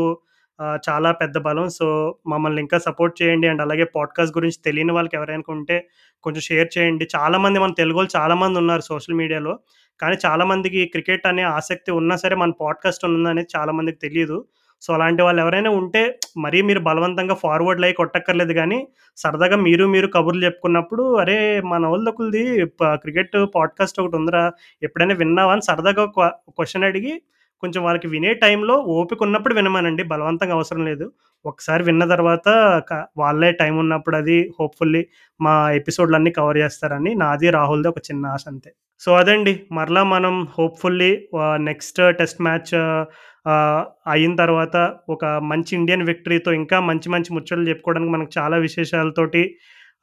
చాలా 0.82 1.10
పెద్ద 1.12 1.36
బలం. 1.38 1.68
సో, 1.70 1.86
మమ్మల్ని 2.26 2.60
ఇంకా 2.60 2.78
సపోర్ట్ 2.78 3.14
చేయండి. 3.22 3.46
అండ్ 3.48 3.62
అలాగే 3.62 3.84
పాడ్‌కాస్ట్ 3.96 4.36
గురించి 4.36 4.58
తెలియని 4.64 4.92
వాళ్ళకి 4.92 5.16
ఎవరైనా 5.16 5.46
ఉంటే 5.56 5.76
కొంచెం 6.24 6.42
షేర్ 6.42 6.70
చేయండి. 6.76 7.06
చాలామంది 7.16 7.58
మన 7.58 7.74
తెలుగోళ్ళు 7.74 8.12
చాలామంది 8.16 8.58
ఉన్నారు 8.58 8.84
సోషల్ 8.84 9.14
మీడియాలో. 9.14 9.54
కానీ 10.00 10.16
చాలామందికి 10.24 10.80
క్రికెట్ 10.86 11.26
అనే 11.26 11.44
ఆసక్తి 11.52 11.90
ఉన్నా 11.92 12.16
సరే 12.16 12.34
మన 12.36 12.52
పాడ్‌కాస్ట్ 12.60 13.06
ఉందనేది 13.10 13.50
చాలామందికి 13.56 13.98
తెలియదు 13.98 14.38
సో, 14.82 14.88
అలాంటి 14.94 15.22
వాళ్ళు 15.22 15.40
ఎవరైనా 15.44 15.70
ఉంటే 15.78 16.02
మరీ 16.38 16.58
మీరు 16.62 16.80
బలవంతంగా 16.86 17.34
ఫార్వర్డ్ 17.42 17.80
లై 17.80 17.90
కొట్టక్కర్లేదు 17.94 18.54
కానీ 18.54 18.78
సరదాగా 19.18 19.56
మీరు 19.64 19.84
మీరు 19.88 20.08
కబుర్లు 20.14 20.42
చెప్పుకున్నప్పుడు 20.46 21.04
"అరే! 21.22 21.38
మన 21.72 21.82
వాళ్ళకులది 21.92 22.44
క్రికెట్ 23.02 23.34
పాడ్‌కాస్ట్ 23.56 23.98
ఒకటి 24.02 24.16
ఉందిరా! 24.20 24.44
ఎప్పుడైనా 24.82 25.16
విన్నావా?" 25.22 25.54
అని 25.56 25.66
సరదాగా 25.68 26.04
క్వశ్చన్ 26.56 26.88
అడిగి 26.88 27.14
కొంచెం 27.62 27.80
వాళ్ళకి 27.84 28.08
వినే 28.10 28.32
టైంలో 28.42 28.74
ఓపిక 28.94 29.20
ఉన్నప్పుడు 29.22 29.54
వినమనండి. 29.56 30.02
బలవంతంగా 30.10 30.54
అవసరం 30.58 30.82
లేదు. 30.84 31.06
ఒకసారి 31.44 31.82
విన్న 31.88 32.02
తర్వాత 32.12 32.48
వాళ్ళే 33.18 33.50
టైం 33.60 33.74
ఉన్నప్పుడు 33.78 34.16
అది 34.16 34.36
హోప్‌ఫుల్లీ 34.56 35.02
మా 35.40 35.54
ఎపిసోడ్‌లన్నీ 35.78 36.30
కవర్ 36.32 36.58
చేస్తారని 36.58 37.12
నాది, 37.22 37.48
రాహుల్‌ది 37.50 37.88
ఒక 37.88 38.00
చిన్న 38.08 38.34
ఆశ 38.34 38.44
అంతే. 38.52 38.70
సో, 39.00 39.10
అదండి. 39.14 39.54
మరలా 39.72 40.02
మనం 40.08 40.34
హోప్‌ఫుల్లీ 40.54 41.10
నెక్స్ట్ 41.66 42.00
టెస్ట్ 42.18 42.40
మ్యాచ్ 42.42 42.72
అయిన 44.06 44.36
తర్వాత 44.36 44.94
ఒక 45.08 45.24
మంచి 45.24 45.76
ఇండియన్ 45.76 46.02
విక్టరీతో 46.02 46.52
ఇంకా 46.52 46.80
మంచి 46.80 47.08
మంచి 47.08 47.34
ముచ్చట్లు 47.34 47.68
చెప్పుకోవడానికి 47.68 48.12
మనకు 48.12 48.30
చాలా 48.38 48.56
విశేషాలతోటి 48.56 49.56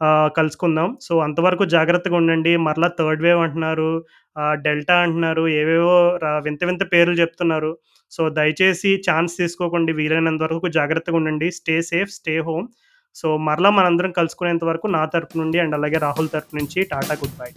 కలుసుకుందాం. 0.06 0.98
సో, 1.02 1.20
అంతవరకు 1.20 1.66
జాగ్రత్తగా 1.66 2.16
ఉండండి. 2.16 2.58
మరలా 2.58 2.88
థర్డ్ 2.88 3.24
వేవ్ 3.24 3.40
అంటున్నారు. 3.40 4.06
డెల్టా 4.52 4.96
అంటున్నారు. 4.96 5.48
ఏవేవో 5.48 6.20
వింత 6.26 6.64
వింత 6.64 6.94
పేర్లు 6.94 7.14
చెప్తున్నారు. 7.14 7.78
సో, 8.12 8.30
దయచేసి 8.30 9.02
ఛాన్స్ 9.12 9.38
తీసుకోకండి. 9.38 9.94
వీలైనంత 9.94 10.42
వరకు 10.42 10.68
జాగ్రత్తగా 10.68 11.16
ఉండండి. 11.16 11.52
Stay 11.52 11.82
safe, 11.82 12.10
stay 12.10 12.38
home. 12.40 12.68
So, 13.16 13.38
మరలా 13.38 13.70
మనందరం 13.70 14.12
కలుసుకునేంత 14.12 14.64
వరకు 14.64 14.88
నా 14.88 15.06
తరపు 15.06 15.38
నుండి 15.38 15.60
అండ్ 15.60 15.76
అలాగే 15.76 15.98
రాహుల్ 15.98 16.30
తరపు 16.30 16.56
నుంచి 16.56 16.84
టాటా 16.84 17.14
గుడ్ 17.14 17.40
బై. 17.40 17.48